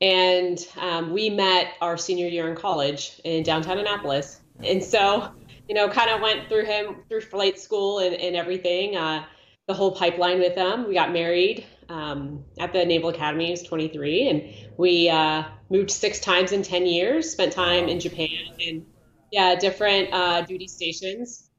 And 0.00 0.58
um, 0.78 1.12
we 1.12 1.30
met 1.30 1.74
our 1.80 1.96
senior 1.96 2.26
year 2.26 2.48
in 2.48 2.56
college 2.56 3.20
in 3.24 3.42
downtown 3.42 3.78
Annapolis. 3.78 4.40
And 4.62 4.82
so, 4.82 5.32
you 5.68 5.74
know, 5.74 5.88
kind 5.88 6.10
of 6.10 6.20
went 6.20 6.48
through 6.48 6.64
him 6.64 7.02
through 7.08 7.22
flight 7.22 7.58
school 7.58 8.00
and, 8.00 8.14
and 8.14 8.36
everything, 8.36 8.96
uh, 8.96 9.24
the 9.66 9.74
whole 9.74 9.92
pipeline 9.92 10.40
with 10.40 10.54
him. 10.54 10.86
We 10.86 10.94
got 10.94 11.12
married 11.12 11.64
um, 11.88 12.44
at 12.58 12.72
the 12.72 12.84
Naval 12.84 13.10
Academy. 13.10 13.46
He 13.46 13.50
was 13.52 13.62
23. 13.62 14.28
And 14.28 14.72
we 14.76 15.08
uh, 15.08 15.44
moved 15.70 15.90
six 15.90 16.20
times 16.20 16.52
in 16.52 16.62
10 16.62 16.86
years, 16.86 17.30
spent 17.30 17.52
time 17.52 17.88
in 17.88 18.00
Japan 18.00 18.28
and 18.60 18.84
yeah, 19.32 19.56
different 19.56 20.12
uh, 20.12 20.42
duty 20.42 20.68
stations. 20.68 21.50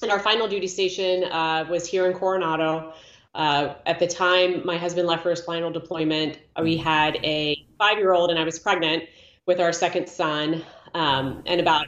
And 0.00 0.10
our 0.10 0.20
final 0.20 0.48
duty 0.48 0.66
station 0.66 1.24
uh, 1.24 1.66
was 1.68 1.86
here 1.86 2.06
in 2.06 2.16
Coronado. 2.16 2.94
Uh, 3.34 3.74
at 3.86 3.98
the 3.98 4.06
time 4.06 4.64
my 4.64 4.76
husband 4.76 5.06
left 5.06 5.22
for 5.22 5.30
his 5.30 5.40
final 5.40 5.70
deployment, 5.70 6.38
we 6.60 6.76
had 6.76 7.16
a 7.24 7.66
five 7.78 7.98
year 7.98 8.12
old 8.12 8.30
and 8.30 8.38
I 8.38 8.44
was 8.44 8.58
pregnant 8.58 9.04
with 9.46 9.60
our 9.60 9.72
second 9.72 10.08
son. 10.08 10.64
Um, 10.94 11.42
and 11.46 11.60
about 11.60 11.86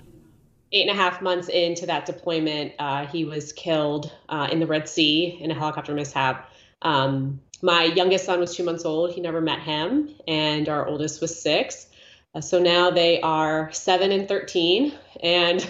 eight 0.72 0.88
and 0.88 0.90
a 0.90 1.00
half 1.00 1.20
months 1.20 1.48
into 1.48 1.86
that 1.86 2.06
deployment, 2.06 2.72
uh, 2.78 3.06
he 3.06 3.24
was 3.24 3.52
killed 3.52 4.12
uh, 4.28 4.48
in 4.52 4.60
the 4.60 4.66
Red 4.66 4.88
Sea 4.88 5.38
in 5.40 5.50
a 5.50 5.54
helicopter 5.54 5.94
mishap. 5.94 6.50
Um, 6.82 7.40
my 7.62 7.84
youngest 7.84 8.24
son 8.24 8.40
was 8.40 8.54
two 8.54 8.64
months 8.64 8.84
old. 8.84 9.12
He 9.12 9.20
never 9.20 9.40
met 9.40 9.60
him. 9.60 10.14
And 10.26 10.68
our 10.68 10.86
oldest 10.86 11.20
was 11.20 11.40
six. 11.40 11.88
Uh, 12.34 12.40
so 12.40 12.60
now 12.60 12.90
they 12.90 13.20
are 13.20 13.72
seven 13.72 14.12
and 14.12 14.28
13, 14.28 14.94
and 15.22 15.68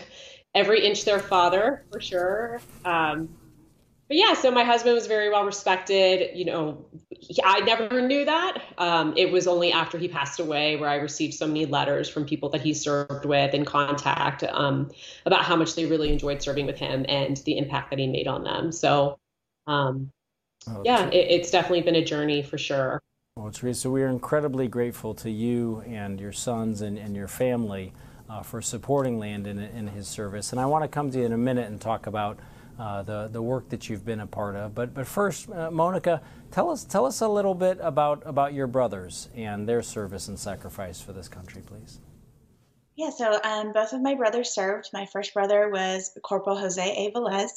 every 0.55 0.85
inch 0.85 1.05
their 1.05 1.19
father 1.19 1.85
for 1.91 2.01
sure. 2.01 2.61
Um, 2.85 3.31
but 4.11 4.17
yeah, 4.17 4.35
so 4.35 4.51
my 4.51 4.65
husband 4.65 4.97
was 4.97 5.07
very 5.07 5.31
well 5.31 5.45
respected. 5.45 6.37
You 6.37 6.45
know, 6.45 6.85
he, 7.11 7.39
I 7.45 7.61
never 7.61 8.03
knew 8.03 8.25
that. 8.25 8.61
Um, 8.77 9.15
it 9.17 9.31
was 9.31 9.47
only 9.47 9.71
after 9.71 9.99
he 9.99 10.09
passed 10.09 10.41
away 10.41 10.75
where 10.75 10.91
I 10.91 10.97
received 10.97 11.35
so 11.35 11.47
many 11.47 11.65
letters 11.65 12.09
from 12.09 12.25
people 12.25 12.49
that 12.49 12.61
he 12.61 12.75
served 12.75 13.25
with 13.25 13.55
in 13.55 13.65
contact 13.65 14.43
um, 14.43 14.91
about 15.27 15.45
how 15.45 15.55
much 15.55 15.77
they 15.77 15.87
really 15.87 16.13
enjoyed 16.13 16.43
serving 16.43 16.67
with 16.67 16.77
him 16.77 17.07
and 17.09 17.37
the 17.47 17.57
impact 17.57 17.91
that 17.91 18.01
he 18.01 18.09
made 18.09 18.27
on 18.27 18.43
them. 18.43 18.73
So, 18.73 19.17
um, 19.69 20.11
oh, 20.67 20.83
yeah, 20.85 21.07
it, 21.11 21.31
it's 21.31 21.53
definitely 21.53 21.83
been 21.83 21.95
a 21.95 22.05
journey 22.05 22.43
for 22.43 22.59
sure. 22.59 22.99
Well, 23.37 23.53
Teresa, 23.53 23.91
we 23.91 24.03
are 24.03 24.09
incredibly 24.09 24.67
grateful 24.67 25.15
to 25.15 25.31
you 25.31 25.85
and 25.87 26.21
your 26.21 26.33
sons 26.33 26.81
and, 26.81 26.99
and 26.99 27.15
your 27.15 27.29
family 27.29 27.93
uh, 28.29 28.43
for 28.43 28.61
supporting 28.61 29.21
Landon 29.21 29.61
in, 29.61 29.71
in, 29.71 29.87
his 29.87 30.09
service. 30.09 30.51
And 30.51 30.61
I 30.61 30.67
want 30.67 30.83
to 30.83 30.89
come 30.89 31.13
to 31.13 31.19
you 31.19 31.27
in 31.27 31.33
a 31.33 31.39
minute 31.39 31.69
and 31.69 31.81
talk 31.81 32.09
about 32.09 32.41
uh, 32.81 33.03
the, 33.03 33.29
the 33.31 33.43
work 33.43 33.69
that 33.69 33.91
you've 33.91 34.07
been 34.07 34.21
a 34.21 34.27
part 34.27 34.57
of. 34.57 34.75
But, 34.75 34.95
but 34.95 35.07
first, 35.07 35.51
uh, 35.51 35.71
Monica, 35.71 36.23
tell 36.51 36.71
us, 36.71 36.83
tell 36.83 37.05
us 37.05 37.21
a 37.21 37.29
little 37.29 37.55
bit 37.55 37.79
about, 37.83 38.23
about 38.25 38.55
your 38.55 38.67
brothers 38.67 39.29
and 39.37 39.69
their 39.69 39.83
service 39.83 40.29
and 40.29 40.39
sacrifice 40.39 40.99
for 40.99 41.13
this 41.13 41.29
country, 41.29 41.61
please. 41.61 42.01
Yeah, 42.97 43.11
so 43.11 43.39
um, 43.45 43.73
both 43.73 43.93
of 43.93 44.01
my 44.01 44.15
brothers 44.15 44.55
served. 44.55 44.89
My 44.95 45.05
first 45.05 45.35
brother 45.35 45.69
was 45.69 46.11
Corporal 46.23 46.59
Jose 46.59 46.83
A. 46.83 47.13
Velez. 47.13 47.51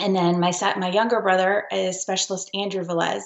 And 0.00 0.16
then 0.16 0.40
my, 0.40 0.52
my 0.76 0.90
younger 0.90 1.20
brother 1.20 1.64
is 1.70 2.02
Specialist 2.02 2.50
Andrew 2.52 2.84
Velez. 2.84 3.22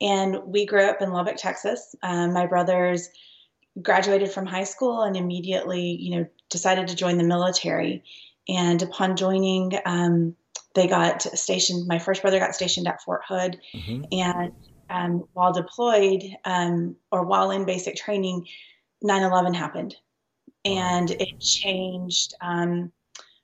And 0.00 0.44
we 0.46 0.66
grew 0.66 0.84
up 0.84 1.02
in 1.02 1.10
Lubbock, 1.10 1.36
Texas. 1.38 1.94
Um, 2.04 2.32
my 2.32 2.46
brothers 2.46 3.08
graduated 3.80 4.30
from 4.30 4.46
high 4.46 4.64
school 4.64 5.02
and 5.02 5.16
immediately, 5.16 5.96
you 5.98 6.16
know, 6.16 6.26
decided 6.50 6.88
to 6.88 6.96
join 6.96 7.18
the 7.18 7.24
military. 7.24 8.04
And 8.48 8.82
upon 8.82 9.16
joining, 9.16 9.72
um, 9.86 10.36
they 10.74 10.86
got 10.86 11.22
stationed. 11.22 11.86
My 11.86 11.98
first 11.98 12.22
brother 12.22 12.38
got 12.38 12.54
stationed 12.54 12.86
at 12.86 13.02
Fort 13.02 13.22
Hood, 13.26 13.58
mm-hmm. 13.74 14.04
and 14.12 14.52
um, 14.90 15.28
while 15.32 15.52
deployed 15.52 16.22
um, 16.44 16.96
or 17.10 17.24
while 17.24 17.50
in 17.50 17.64
basic 17.64 17.96
training, 17.96 18.46
9/11 19.04 19.54
happened, 19.54 19.96
and 20.64 21.10
it 21.10 21.40
changed 21.40 22.34
um, 22.40 22.92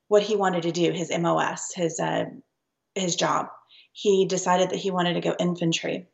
what 0.09 0.23
he 0.23 0.37
wanted 0.37 0.63
to 0.63 0.73
do. 0.73 0.93
His 0.93 1.11
MOS, 1.17 1.73
his 1.75 2.01
uh, 2.01 2.27
his 2.95 3.17
job. 3.17 3.49
He 3.93 4.27
decided 4.27 4.71
that 4.71 4.79
he 4.79 4.93
wanted 4.93 5.15
to 5.15 5.21
go 5.21 5.35
infantry 5.41 6.07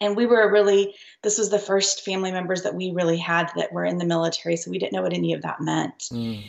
and 0.00 0.16
we 0.16 0.26
were 0.26 0.50
really 0.50 0.94
this 1.22 1.38
was 1.38 1.50
the 1.50 1.58
first 1.58 2.04
family 2.04 2.32
members 2.32 2.62
that 2.62 2.74
we 2.74 2.90
really 2.92 3.16
had 3.16 3.50
that 3.56 3.72
were 3.72 3.84
in 3.84 3.98
the 3.98 4.04
military 4.04 4.56
so 4.56 4.70
we 4.70 4.78
didn't 4.78 4.92
know 4.92 5.02
what 5.02 5.12
any 5.12 5.32
of 5.32 5.42
that 5.42 5.60
meant 5.60 5.98
mm. 6.12 6.42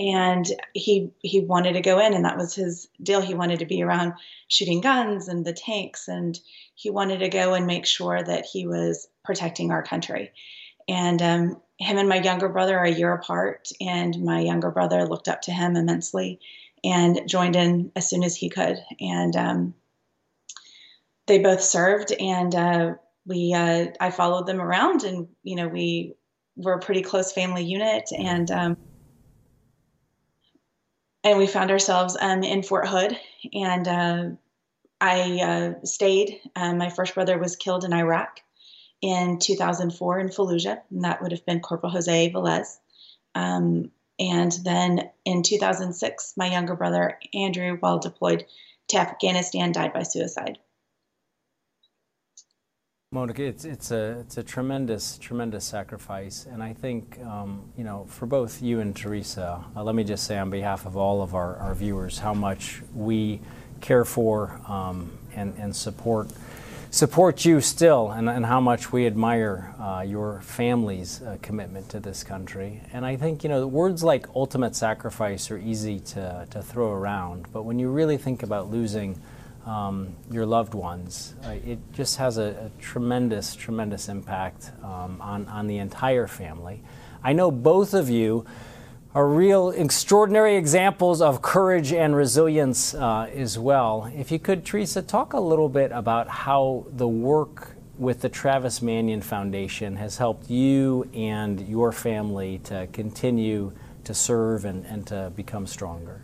And 0.00 0.46
he 0.72 1.12
he 1.20 1.40
wanted 1.40 1.74
to 1.74 1.82
go 1.82 1.98
in 1.98 2.14
and 2.14 2.24
that 2.24 2.38
was 2.38 2.54
his 2.54 2.88
deal. 3.02 3.20
He 3.20 3.34
wanted 3.34 3.58
to 3.58 3.66
be 3.66 3.82
around 3.82 4.14
shooting 4.48 4.80
guns 4.80 5.28
and 5.28 5.44
the 5.44 5.52
tanks 5.52 6.08
and 6.08 6.38
he 6.74 6.90
wanted 6.90 7.18
to 7.18 7.28
go 7.28 7.52
and 7.52 7.66
make 7.66 7.84
sure 7.84 8.22
that 8.22 8.46
he 8.46 8.66
was 8.66 9.06
protecting 9.24 9.70
our 9.70 9.82
country. 9.82 10.32
And 10.88 11.20
um, 11.20 11.60
him 11.78 11.98
and 11.98 12.08
my 12.08 12.20
younger 12.20 12.48
brother 12.48 12.78
are 12.78 12.84
a 12.84 12.90
year 12.90 13.12
apart 13.12 13.68
and 13.80 14.24
my 14.24 14.40
younger 14.40 14.70
brother 14.70 15.06
looked 15.06 15.28
up 15.28 15.42
to 15.42 15.52
him 15.52 15.76
immensely 15.76 16.40
and 16.82 17.28
joined 17.28 17.56
in 17.56 17.92
as 17.94 18.08
soon 18.08 18.24
as 18.24 18.34
he 18.34 18.48
could. 18.48 18.78
And 19.00 19.36
um, 19.36 19.74
they 21.26 21.38
both 21.38 21.62
served, 21.62 22.12
and 22.12 22.54
uh, 22.54 22.94
we 23.26 23.54
uh, 23.54 23.88
I 24.00 24.10
followed 24.10 24.46
them 24.46 24.60
around, 24.60 25.04
and 25.04 25.28
you 25.42 25.56
know 25.56 25.68
we 25.68 26.14
were 26.56 26.72
a 26.72 26.80
pretty 26.80 27.02
close 27.02 27.32
family 27.32 27.62
unit, 27.62 28.10
and 28.18 28.50
um, 28.50 28.76
and 31.24 31.38
we 31.38 31.46
found 31.46 31.70
ourselves 31.70 32.16
um, 32.20 32.42
in 32.42 32.62
Fort 32.62 32.88
Hood, 32.88 33.18
and 33.52 33.88
uh, 33.88 34.24
I 35.00 35.40
uh, 35.42 35.84
stayed. 35.84 36.40
Um, 36.56 36.78
my 36.78 36.90
first 36.90 37.14
brother 37.14 37.38
was 37.38 37.56
killed 37.56 37.84
in 37.84 37.92
Iraq 37.92 38.40
in 39.02 39.38
2004 39.38 40.18
in 40.18 40.28
Fallujah, 40.28 40.80
and 40.90 41.04
that 41.04 41.22
would 41.22 41.32
have 41.32 41.44
been 41.46 41.60
Corporal 41.60 41.92
Jose 41.92 42.32
Velez. 42.32 42.78
Um, 43.34 43.90
and 44.18 44.52
then 44.64 45.10
in 45.24 45.42
2006, 45.42 46.34
my 46.36 46.50
younger 46.50 46.74
brother 46.74 47.18
Andrew, 47.32 47.76
while 47.80 47.98
deployed 47.98 48.44
to 48.88 48.98
Afghanistan, 48.98 49.72
died 49.72 49.92
by 49.92 50.02
suicide. 50.02 50.58
Monica, 53.12 53.42
it's, 53.42 53.64
it's, 53.64 53.90
a, 53.90 54.20
it's 54.20 54.36
a 54.36 54.42
tremendous, 54.44 55.18
tremendous 55.18 55.64
sacrifice. 55.64 56.46
And 56.46 56.62
I 56.62 56.72
think, 56.72 57.18
um, 57.26 57.64
you 57.76 57.82
know, 57.82 58.06
for 58.08 58.26
both 58.26 58.62
you 58.62 58.78
and 58.78 58.94
Teresa, 58.94 59.64
uh, 59.74 59.82
let 59.82 59.96
me 59.96 60.04
just 60.04 60.22
say 60.28 60.38
on 60.38 60.48
behalf 60.48 60.86
of 60.86 60.96
all 60.96 61.20
of 61.20 61.34
our, 61.34 61.56
our 61.56 61.74
viewers 61.74 62.20
how 62.20 62.34
much 62.34 62.82
we 62.94 63.40
care 63.80 64.04
for 64.04 64.60
um, 64.68 65.10
and, 65.34 65.58
and 65.58 65.74
support 65.74 66.28
support 66.92 67.44
you 67.44 67.60
still 67.60 68.12
and, 68.12 68.28
and 68.28 68.46
how 68.46 68.60
much 68.60 68.92
we 68.92 69.08
admire 69.08 69.74
uh, 69.80 70.04
your 70.06 70.40
family's 70.42 71.20
uh, 71.22 71.36
commitment 71.42 71.88
to 71.88 71.98
this 71.98 72.22
country. 72.22 72.80
And 72.92 73.04
I 73.04 73.16
think, 73.16 73.42
you 73.42 73.48
know, 73.48 73.66
words 73.66 74.04
like 74.04 74.28
ultimate 74.36 74.76
sacrifice 74.76 75.50
are 75.50 75.58
easy 75.58 75.98
to, 75.98 76.46
to 76.50 76.62
throw 76.62 76.92
around, 76.92 77.48
but 77.52 77.64
when 77.64 77.80
you 77.80 77.90
really 77.90 78.18
think 78.18 78.44
about 78.44 78.70
losing 78.70 79.20
um, 79.66 80.16
your 80.30 80.46
loved 80.46 80.74
ones. 80.74 81.34
Uh, 81.44 81.56
it 81.64 81.78
just 81.92 82.16
has 82.16 82.38
a, 82.38 82.70
a 82.72 82.80
tremendous, 82.80 83.54
tremendous 83.54 84.08
impact 84.08 84.70
um, 84.82 85.20
on, 85.20 85.46
on 85.48 85.66
the 85.66 85.78
entire 85.78 86.26
family. 86.26 86.82
I 87.22 87.32
know 87.32 87.50
both 87.50 87.94
of 87.94 88.08
you 88.08 88.46
are 89.14 89.26
real 89.26 89.70
extraordinary 89.70 90.56
examples 90.56 91.20
of 91.20 91.42
courage 91.42 91.92
and 91.92 92.14
resilience 92.14 92.94
uh, 92.94 93.28
as 93.34 93.58
well. 93.58 94.10
If 94.16 94.30
you 94.30 94.38
could, 94.38 94.64
Teresa, 94.64 95.02
talk 95.02 95.32
a 95.32 95.40
little 95.40 95.68
bit 95.68 95.90
about 95.92 96.28
how 96.28 96.86
the 96.92 97.08
work 97.08 97.76
with 97.98 98.20
the 98.20 98.28
Travis 98.28 98.80
Manion 98.80 99.20
Foundation 99.20 99.96
has 99.96 100.16
helped 100.16 100.48
you 100.48 101.10
and 101.12 101.60
your 101.68 101.92
family 101.92 102.58
to 102.64 102.86
continue 102.92 103.72
to 104.04 104.14
serve 104.14 104.64
and, 104.64 104.86
and 104.86 105.06
to 105.08 105.30
become 105.36 105.66
stronger. 105.66 106.22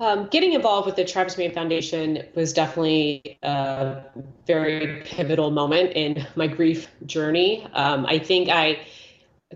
Um, 0.00 0.28
getting 0.30 0.52
involved 0.52 0.86
with 0.86 0.94
the 0.94 1.04
Travis 1.04 1.36
Manion 1.36 1.54
Foundation 1.54 2.22
was 2.34 2.52
definitely 2.52 3.38
a 3.42 4.02
very 4.46 5.02
pivotal 5.04 5.50
moment 5.50 5.92
in 5.94 6.24
my 6.36 6.46
grief 6.46 6.86
journey. 7.04 7.66
Um, 7.72 8.06
I 8.06 8.18
think 8.18 8.48
I 8.48 8.80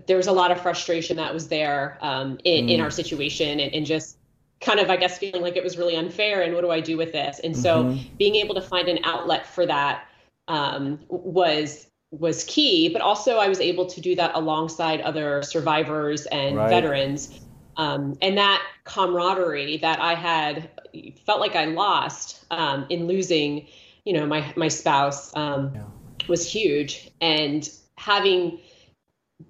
there 0.07 0.17
was 0.17 0.27
a 0.27 0.31
lot 0.31 0.51
of 0.51 0.59
frustration 0.59 1.17
that 1.17 1.33
was 1.33 1.47
there 1.47 1.97
um, 2.01 2.39
in, 2.43 2.67
mm. 2.67 2.71
in 2.71 2.81
our 2.81 2.89
situation 2.89 3.59
and, 3.59 3.73
and, 3.73 3.85
just 3.85 4.17
kind 4.59 4.79
of, 4.79 4.89
I 4.89 4.97
guess, 4.97 5.19
feeling 5.19 5.43
like 5.43 5.55
it 5.55 5.63
was 5.63 5.77
really 5.77 5.95
unfair 5.95 6.41
and 6.41 6.55
what 6.55 6.61
do 6.61 6.71
I 6.71 6.79
do 6.79 6.97
with 6.97 7.11
this? 7.11 7.39
And 7.43 7.55
so 7.55 7.83
mm-hmm. 7.83 8.15
being 8.17 8.35
able 8.35 8.55
to 8.55 8.61
find 8.61 8.87
an 8.87 8.99
outlet 9.03 9.45
for 9.45 9.65
that 9.67 10.07
um, 10.47 10.99
was 11.09 11.87
was 12.11 12.43
key, 12.43 12.89
but 12.89 13.01
also 13.01 13.37
I 13.37 13.47
was 13.47 13.59
able 13.59 13.87
to 13.87 13.99
do 13.99 14.15
that 14.15 14.31
alongside 14.35 15.01
other 15.01 15.41
survivors 15.41 16.25
and 16.27 16.57
right. 16.57 16.69
veterans. 16.69 17.39
Um, 17.77 18.17
and 18.21 18.37
that 18.37 18.61
camaraderie 18.83 19.77
that 19.77 19.99
I 19.99 20.15
had 20.15 20.69
felt 21.25 21.39
like 21.39 21.55
I 21.55 21.65
lost 21.65 22.45
um, 22.51 22.85
in 22.89 23.07
losing, 23.07 23.67
you 24.05 24.13
know, 24.13 24.25
my 24.25 24.53
my 24.55 24.67
spouse 24.67 25.35
um, 25.35 25.71
yeah. 25.73 25.83
was 26.27 26.49
huge. 26.49 27.11
And 27.21 27.69
having 27.97 28.59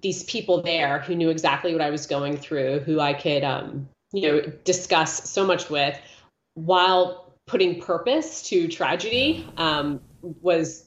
these 0.00 0.24
people 0.24 0.62
there 0.62 1.00
who 1.00 1.14
knew 1.14 1.30
exactly 1.30 1.72
what 1.72 1.82
I 1.82 1.90
was 1.90 2.06
going 2.06 2.36
through, 2.36 2.80
who 2.80 3.00
I 3.00 3.12
could, 3.12 3.44
um, 3.44 3.88
you 4.12 4.22
know, 4.22 4.40
discuss 4.64 5.30
so 5.30 5.46
much 5.46 5.70
with, 5.70 5.98
while 6.54 7.32
putting 7.46 7.80
purpose 7.80 8.42
to 8.48 8.68
tragedy, 8.68 9.46
um, 9.56 10.00
was 10.22 10.84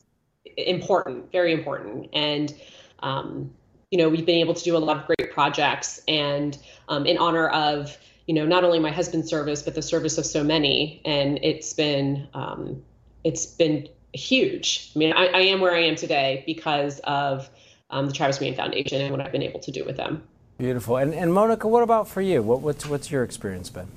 important, 0.58 1.32
very 1.32 1.54
important. 1.54 2.10
And 2.14 2.54
um, 3.00 3.54
you 3.92 3.98
know, 3.98 4.10
we've 4.10 4.26
been 4.26 4.40
able 4.40 4.54
to 4.54 4.64
do 4.64 4.76
a 4.76 4.80
lot 4.80 4.98
of 4.98 5.06
great 5.08 5.32
projects, 5.32 6.02
and 6.08 6.58
um, 6.90 7.06
in 7.06 7.18
honor 7.18 7.48
of 7.50 7.98
you 8.26 8.34
know 8.34 8.46
not 8.46 8.64
only 8.64 8.80
my 8.80 8.92
husband's 8.92 9.30
service 9.30 9.62
but 9.62 9.76
the 9.76 9.82
service 9.82 10.18
of 10.18 10.26
so 10.26 10.44
many, 10.44 11.02
and 11.06 11.40
it's 11.44 11.74
been 11.74 12.28
um, 12.34 12.82
it's 13.24 13.46
been 13.46 13.88
huge. 14.14 14.92
I 14.96 15.00
mean, 15.00 15.14
I, 15.14 15.28
I 15.28 15.40
am 15.42 15.62
where 15.62 15.74
I 15.74 15.84
am 15.84 15.96
today 15.96 16.44
because 16.46 17.00
of 17.00 17.50
um, 17.90 18.08
the 18.08 18.14
Travis 18.14 18.40
Manion 18.42 18.58
Foundation 18.58 19.02
and 19.02 19.12
what 19.12 19.22
I've 19.22 19.32
been 19.32 19.44
able 19.44 19.60
to 19.62 19.72
do 19.72 19.86
with 19.86 19.98
them. 19.98 20.24
Beautiful. 20.58 20.98
And, 20.98 21.14
and 21.14 21.34
Monica, 21.34 21.68
what 21.68 21.84
about 21.84 22.08
for 22.08 22.22
you? 22.22 22.42
What, 22.42 22.62
what's, 22.62 22.86
what's 22.86 23.12
your 23.12 23.24
experience 23.24 23.70
been? 23.70 23.88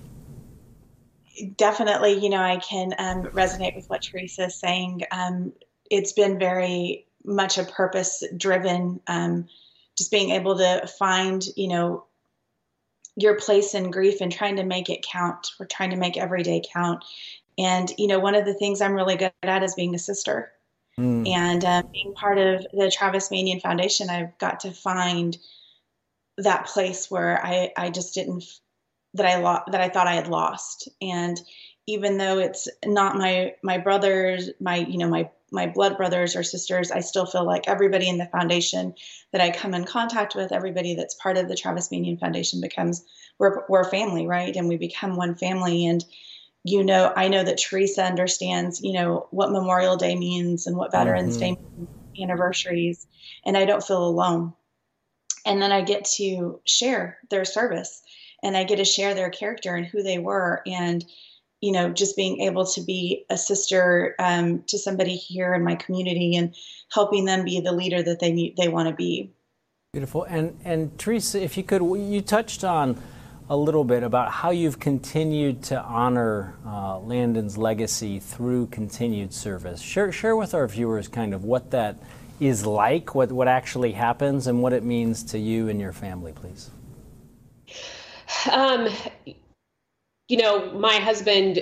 Definitely, 1.56 2.22
you 2.22 2.28
know, 2.28 2.40
I 2.40 2.58
can 2.58 2.92
um, 2.98 3.22
resonate 3.32 3.74
with 3.74 3.88
what 3.88 4.02
Teresa 4.02 4.46
is 4.46 4.56
saying. 4.56 5.02
Um, 5.10 5.52
it's 5.90 6.12
been 6.12 6.38
very 6.38 7.06
much 7.24 7.56
a 7.56 7.64
purpose 7.64 8.22
driven, 8.36 9.00
um, 9.06 9.48
just 10.00 10.10
being 10.10 10.30
able 10.30 10.56
to 10.56 10.86
find, 10.98 11.44
you 11.56 11.68
know, 11.68 12.06
your 13.16 13.36
place 13.36 13.74
in 13.74 13.90
grief 13.90 14.22
and 14.22 14.32
trying 14.32 14.56
to 14.56 14.64
make 14.64 14.88
it 14.88 15.04
count. 15.04 15.50
We're 15.60 15.66
trying 15.66 15.90
to 15.90 15.96
make 15.96 16.16
every 16.16 16.42
day 16.42 16.62
count. 16.72 17.04
And, 17.58 17.92
you 17.98 18.06
know, 18.06 18.18
one 18.18 18.34
of 18.34 18.46
the 18.46 18.54
things 18.54 18.80
I'm 18.80 18.94
really 18.94 19.16
good 19.16 19.32
at 19.42 19.62
is 19.62 19.74
being 19.74 19.94
a 19.94 19.98
sister. 19.98 20.52
Mm. 20.98 21.28
And 21.28 21.64
um, 21.66 21.90
being 21.92 22.14
part 22.14 22.38
of 22.38 22.66
the 22.72 22.90
Travis 22.90 23.30
Manion 23.30 23.60
Foundation, 23.60 24.08
I've 24.08 24.38
got 24.38 24.60
to 24.60 24.70
find 24.70 25.36
that 26.38 26.64
place 26.64 27.10
where 27.10 27.44
I, 27.44 27.70
I 27.76 27.90
just 27.90 28.14
didn't 28.14 28.44
that 29.12 29.26
I 29.26 29.36
lo- 29.36 29.64
that 29.70 29.82
I 29.82 29.90
thought 29.90 30.06
I 30.06 30.14
had 30.14 30.28
lost. 30.28 30.88
And 31.02 31.38
even 31.86 32.16
though 32.16 32.38
it's 32.38 32.68
not 32.86 33.18
my 33.18 33.54
my 33.62 33.76
brothers, 33.76 34.48
my 34.60 34.76
you 34.76 34.96
know 34.96 35.08
my 35.08 35.28
my 35.50 35.66
blood 35.66 35.96
brothers 35.96 36.36
or 36.36 36.42
sisters, 36.42 36.90
I 36.90 37.00
still 37.00 37.26
feel 37.26 37.44
like 37.44 37.68
everybody 37.68 38.08
in 38.08 38.18
the 38.18 38.26
foundation 38.26 38.94
that 39.32 39.40
I 39.40 39.50
come 39.50 39.74
in 39.74 39.84
contact 39.84 40.34
with, 40.34 40.52
everybody 40.52 40.94
that's 40.94 41.14
part 41.14 41.36
of 41.36 41.48
the 41.48 41.56
Travis 41.56 41.90
Manion 41.90 42.18
Foundation 42.18 42.60
becomes 42.60 43.04
we're 43.38 43.64
we're 43.68 43.88
family, 43.88 44.26
right? 44.26 44.54
And 44.54 44.68
we 44.68 44.76
become 44.76 45.16
one 45.16 45.34
family. 45.34 45.86
And 45.86 46.04
you 46.62 46.84
know, 46.84 47.12
I 47.16 47.28
know 47.28 47.42
that 47.42 47.58
Teresa 47.58 48.04
understands, 48.04 48.82
you 48.82 48.92
know, 48.92 49.26
what 49.30 49.50
Memorial 49.50 49.96
Day 49.96 50.14
means 50.14 50.66
and 50.66 50.76
what 50.76 50.92
Veterans 50.92 51.38
mm-hmm. 51.38 51.54
Day 51.54 51.60
means, 51.76 51.88
anniversaries, 52.20 53.06
and 53.44 53.56
I 53.56 53.64
don't 53.64 53.84
feel 53.84 54.04
alone. 54.04 54.52
And 55.46 55.60
then 55.60 55.72
I 55.72 55.80
get 55.80 56.04
to 56.16 56.60
share 56.64 57.18
their 57.30 57.46
service 57.46 58.02
and 58.42 58.56
I 58.56 58.64
get 58.64 58.76
to 58.76 58.84
share 58.84 59.14
their 59.14 59.30
character 59.30 59.74
and 59.74 59.86
who 59.86 60.02
they 60.02 60.18
were. 60.18 60.62
And, 60.66 61.04
you 61.60 61.72
know, 61.72 61.90
just 61.90 62.16
being 62.16 62.40
able 62.40 62.64
to 62.64 62.80
be 62.80 63.24
a 63.28 63.36
sister 63.36 64.14
um, 64.18 64.62
to 64.66 64.78
somebody 64.78 65.16
here 65.16 65.54
in 65.54 65.62
my 65.62 65.74
community 65.74 66.36
and 66.36 66.54
helping 66.92 67.24
them 67.24 67.44
be 67.44 67.60
the 67.60 67.72
leader 67.72 68.02
that 68.02 68.20
they 68.20 68.32
need, 68.32 68.56
they 68.56 68.68
want 68.68 68.88
to 68.88 68.94
be. 68.94 69.30
Beautiful. 69.92 70.24
And, 70.24 70.58
and 70.64 70.96
Teresa, 70.98 71.42
if 71.42 71.56
you 71.56 71.62
could, 71.62 71.82
you 71.82 72.22
touched 72.22 72.64
on 72.64 73.00
a 73.48 73.56
little 73.56 73.82
bit 73.82 74.04
about 74.04 74.30
how 74.30 74.50
you've 74.50 74.78
continued 74.78 75.60
to 75.64 75.80
honor 75.82 76.54
uh, 76.64 76.98
Landon's 77.00 77.58
legacy 77.58 78.20
through 78.20 78.68
continued 78.68 79.34
service. 79.34 79.82
Share, 79.82 80.12
share 80.12 80.36
with 80.36 80.54
our 80.54 80.68
viewers 80.68 81.08
kind 81.08 81.34
of 81.34 81.42
what 81.44 81.72
that 81.72 81.96
is 82.38 82.64
like, 82.64 83.14
what, 83.14 83.32
what 83.32 83.48
actually 83.48 83.92
happens, 83.92 84.46
and 84.46 84.62
what 84.62 84.72
it 84.72 84.84
means 84.84 85.24
to 85.24 85.38
you 85.38 85.68
and 85.68 85.80
your 85.80 85.92
family, 85.92 86.32
please. 86.32 86.70
Um, 88.50 88.88
you 90.30 90.36
know, 90.36 90.70
my 90.78 90.94
husband, 90.94 91.60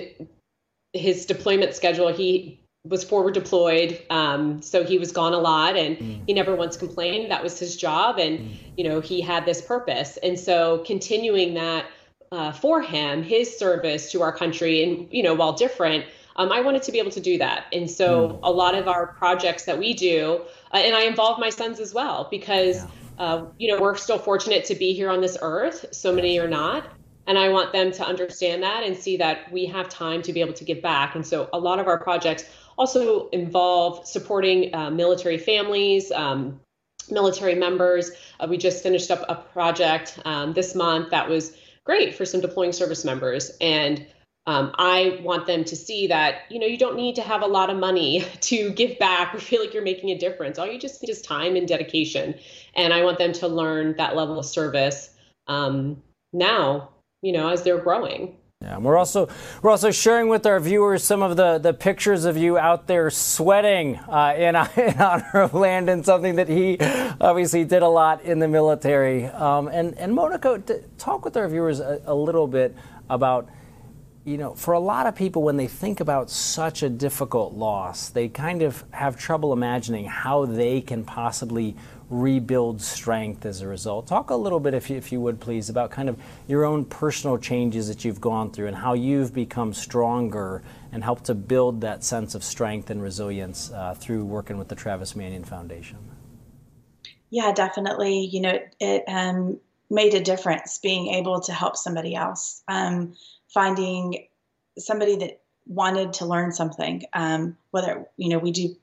his 0.93 1.25
deployment 1.25 1.73
schedule, 1.73 2.13
he 2.13 2.59
was 2.85 3.03
forward 3.03 3.33
deployed 3.33 4.01
um, 4.09 4.61
so 4.61 4.83
he 4.83 4.97
was 4.97 5.11
gone 5.11 5.33
a 5.33 5.37
lot 5.37 5.75
and 5.75 5.97
mm. 5.97 6.21
he 6.25 6.33
never 6.33 6.55
once 6.55 6.77
complained 6.77 7.29
that 7.29 7.43
was 7.43 7.59
his 7.59 7.75
job 7.75 8.17
and 8.17 8.39
mm. 8.39 8.55
you 8.77 8.85
know 8.85 9.01
he 9.01 9.19
had 9.19 9.45
this 9.45 9.61
purpose 9.61 10.17
and 10.23 10.39
so 10.39 10.77
continuing 10.85 11.53
that 11.55 11.85
uh, 12.31 12.53
for 12.53 12.81
him 12.81 13.21
his 13.21 13.57
service 13.57 14.11
to 14.11 14.21
our 14.21 14.31
country 14.31 14.81
and 14.81 15.11
you 15.11 15.21
know 15.21 15.33
while 15.33 15.51
different 15.51 16.05
um, 16.37 16.53
i 16.53 16.61
wanted 16.61 16.81
to 16.81 16.91
be 16.93 16.99
able 16.99 17.11
to 17.11 17.19
do 17.19 17.37
that 17.37 17.65
and 17.73 17.91
so 17.91 18.29
mm. 18.29 18.39
a 18.43 18.51
lot 18.51 18.75
of 18.75 18.87
our 18.87 19.07
projects 19.07 19.65
that 19.65 19.77
we 19.77 19.93
do 19.93 20.41
uh, 20.73 20.77
and 20.77 20.95
i 20.95 21.01
involve 21.01 21.37
my 21.37 21.49
sons 21.49 21.81
as 21.81 21.93
well 21.93 22.29
because 22.31 22.77
yeah. 22.77 22.89
uh, 23.25 23.45
you 23.57 23.69
know 23.69 23.81
we're 23.81 23.97
still 23.97 24.19
fortunate 24.19 24.63
to 24.63 24.73
be 24.73 24.93
here 24.93 25.09
on 25.09 25.19
this 25.19 25.37
earth 25.41 25.85
so 25.91 26.13
many 26.13 26.39
are 26.39 26.47
not 26.47 26.85
and 27.29 27.37
I 27.37 27.47
want 27.49 27.71
them 27.71 27.91
to 27.91 28.03
understand 28.03 28.63
that 28.63 28.83
and 28.83 28.97
see 28.97 29.15
that 29.17 29.51
we 29.51 29.67
have 29.67 29.87
time 29.87 30.23
to 30.23 30.33
be 30.33 30.41
able 30.41 30.53
to 30.53 30.63
give 30.63 30.81
back. 30.81 31.13
And 31.13 31.25
so 31.25 31.47
a 31.53 31.59
lot 31.59 31.77
of 31.77 31.87
our 31.87 31.99
projects 31.99 32.43
also 32.75 33.29
involve 33.29 34.07
supporting 34.07 34.73
uh, 34.73 34.89
military 34.89 35.37
families, 35.37 36.11
um, 36.11 36.59
military 37.11 37.53
members. 37.53 38.09
Uh, 38.39 38.47
we 38.49 38.57
just 38.57 38.81
finished 38.81 39.11
up 39.11 39.23
a 39.29 39.35
project 39.35 40.17
um, 40.25 40.53
this 40.53 40.73
month 40.73 41.11
that 41.11 41.29
was 41.29 41.55
great 41.85 42.15
for 42.15 42.25
some 42.25 42.41
deploying 42.41 42.71
service 42.71 43.05
members. 43.05 43.51
And 43.61 44.07
um, 44.47 44.73
I 44.79 45.19
want 45.21 45.45
them 45.45 45.63
to 45.65 45.75
see 45.75 46.07
that 46.07 46.41
you 46.49 46.59
know 46.59 46.65
you 46.65 46.79
don't 46.79 46.95
need 46.95 47.15
to 47.17 47.21
have 47.21 47.43
a 47.43 47.47
lot 47.47 47.69
of 47.69 47.77
money 47.77 48.25
to 48.41 48.71
give 48.71 48.97
back 48.97 49.35
or 49.35 49.39
feel 49.39 49.61
like 49.61 49.75
you're 49.75 49.83
making 49.83 50.09
a 50.09 50.17
difference. 50.17 50.57
All 50.57 50.65
you 50.65 50.79
just 50.79 50.99
need 51.03 51.11
is 51.11 51.21
time 51.21 51.55
and 51.55 51.67
dedication. 51.67 52.33
And 52.73 52.91
I 52.91 53.03
want 53.03 53.19
them 53.19 53.33
to 53.33 53.47
learn 53.47 53.97
that 53.97 54.15
level 54.15 54.39
of 54.39 54.45
service 54.45 55.11
um, 55.45 56.01
now, 56.33 56.89
you 57.21 57.31
know, 57.31 57.49
as 57.49 57.63
they're 57.63 57.79
growing. 57.79 58.35
Yeah, 58.61 58.77
we're 58.77 58.97
also 58.97 59.29
we're 59.61 59.71
also 59.71 59.89
sharing 59.89 60.27
with 60.27 60.45
our 60.45 60.59
viewers 60.59 61.01
some 61.01 61.21
of 61.21 61.37
the, 61.37 61.59
the 61.59 61.73
pictures 61.73 62.25
of 62.25 62.35
you 62.35 62.57
out 62.57 62.87
there 62.87 63.09
sweating 63.09 63.95
uh, 63.95 64.35
in, 64.37 64.55
in 64.83 64.99
honor 64.99 65.31
of 65.33 65.53
Landon, 65.53 66.03
something 66.03 66.35
that 66.35 66.49
he 66.49 66.77
obviously 67.21 67.63
did 67.63 67.83
a 67.83 67.87
lot 67.87 68.21
in 68.23 68.39
the 68.39 68.49
military. 68.49 69.25
Um, 69.27 69.69
and 69.69 69.97
and 69.97 70.13
Monica, 70.13 70.61
talk 70.97 71.23
with 71.23 71.37
our 71.37 71.47
viewers 71.47 71.79
a, 71.79 72.01
a 72.05 72.13
little 72.13 72.47
bit 72.47 72.75
about 73.09 73.49
you 74.25 74.37
know, 74.37 74.53
for 74.53 74.73
a 74.73 74.79
lot 74.79 75.07
of 75.07 75.15
people, 75.15 75.41
when 75.41 75.57
they 75.57 75.67
think 75.67 76.01
about 76.01 76.29
such 76.29 76.83
a 76.83 76.89
difficult 76.89 77.53
loss, 77.53 78.09
they 78.09 78.27
kind 78.27 78.61
of 78.61 78.83
have 78.91 79.17
trouble 79.17 79.53
imagining 79.53 80.05
how 80.05 80.45
they 80.45 80.81
can 80.81 81.03
possibly 81.03 81.75
rebuild 82.09 82.81
strength 82.81 83.45
as 83.45 83.61
a 83.61 83.67
result. 83.67 84.07
Talk 84.07 84.29
a 84.29 84.35
little 84.35 84.59
bit, 84.59 84.73
if 84.73 84.89
you, 84.89 84.97
if 84.97 85.11
you 85.11 85.21
would 85.21 85.39
please, 85.39 85.69
about 85.69 85.91
kind 85.91 86.09
of 86.09 86.17
your 86.47 86.65
own 86.65 86.85
personal 86.85 87.37
changes 87.37 87.87
that 87.87 88.03
you've 88.03 88.19
gone 88.19 88.51
through 88.51 88.67
and 88.67 88.77
how 88.77 88.93
you've 88.93 89.33
become 89.33 89.73
stronger 89.73 90.63
and 90.91 91.03
helped 91.03 91.25
to 91.25 91.35
build 91.35 91.81
that 91.81 92.03
sense 92.03 92.33
of 92.33 92.43
strength 92.43 92.89
and 92.89 93.01
resilience 93.01 93.71
uh, 93.71 93.93
through 93.93 94.25
working 94.25 94.57
with 94.57 94.69
the 94.69 94.75
Travis 94.75 95.15
Manion 95.15 95.43
Foundation. 95.43 95.97
Yeah, 97.29 97.51
definitely. 97.51 98.25
You 98.25 98.41
know, 98.41 98.59
it 98.79 99.03
um, 99.07 99.59
made 99.89 100.15
a 100.15 100.21
difference 100.21 100.79
being 100.79 101.13
able 101.13 101.41
to 101.41 101.53
help 101.53 101.77
somebody 101.77 102.15
else, 102.15 102.63
um, 102.67 103.13
finding 103.53 104.27
somebody 104.77 105.15
that 105.17 105.41
wanted 105.67 106.13
to 106.13 106.25
learn 106.25 106.51
something. 106.51 107.03
Um, 107.13 107.55
whether 107.69 108.07
you 108.17 108.29
know 108.29 108.39
we 108.39 108.51
do 108.51 108.75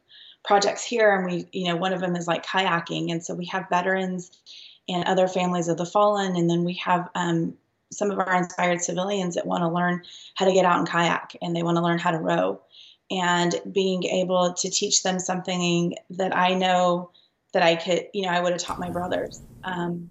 projects 0.46 0.84
here 0.84 1.14
and 1.14 1.26
we 1.26 1.46
you 1.52 1.68
know 1.68 1.76
one 1.76 1.92
of 1.92 2.00
them 2.00 2.16
is 2.16 2.26
like 2.26 2.46
kayaking 2.46 3.10
and 3.10 3.24
so 3.24 3.34
we 3.34 3.46
have 3.46 3.68
veterans 3.68 4.30
and 4.88 5.04
other 5.04 5.28
families 5.28 5.68
of 5.68 5.76
the 5.76 5.86
fallen. 5.86 6.36
And 6.36 6.48
then 6.48 6.64
we 6.64 6.74
have 6.74 7.08
um, 7.14 7.54
some 7.92 8.10
of 8.10 8.18
our 8.18 8.36
inspired 8.36 8.82
civilians 8.82 9.34
that 9.34 9.46
want 9.46 9.62
to 9.62 9.68
learn 9.68 10.02
how 10.36 10.44
to 10.44 10.52
get 10.52 10.64
out 10.64 10.78
and 10.78 10.88
kayak 10.88 11.36
and 11.42 11.54
they 11.54 11.62
want 11.62 11.76
to 11.76 11.82
learn 11.82 11.98
how 11.98 12.10
to 12.10 12.18
row. 12.18 12.60
And 13.10 13.54
being 13.72 14.04
able 14.04 14.52
to 14.54 14.70
teach 14.70 15.02
them 15.02 15.18
something 15.18 15.94
that 16.10 16.36
I 16.36 16.54
know 16.54 17.10
that 17.52 17.62
I 17.62 17.76
could, 17.76 18.08
you 18.12 18.22
know, 18.22 18.30
I 18.30 18.40
would 18.40 18.52
have 18.52 18.60
taught 18.60 18.80
my 18.80 18.90
brothers 18.90 19.40
um, 19.62 20.10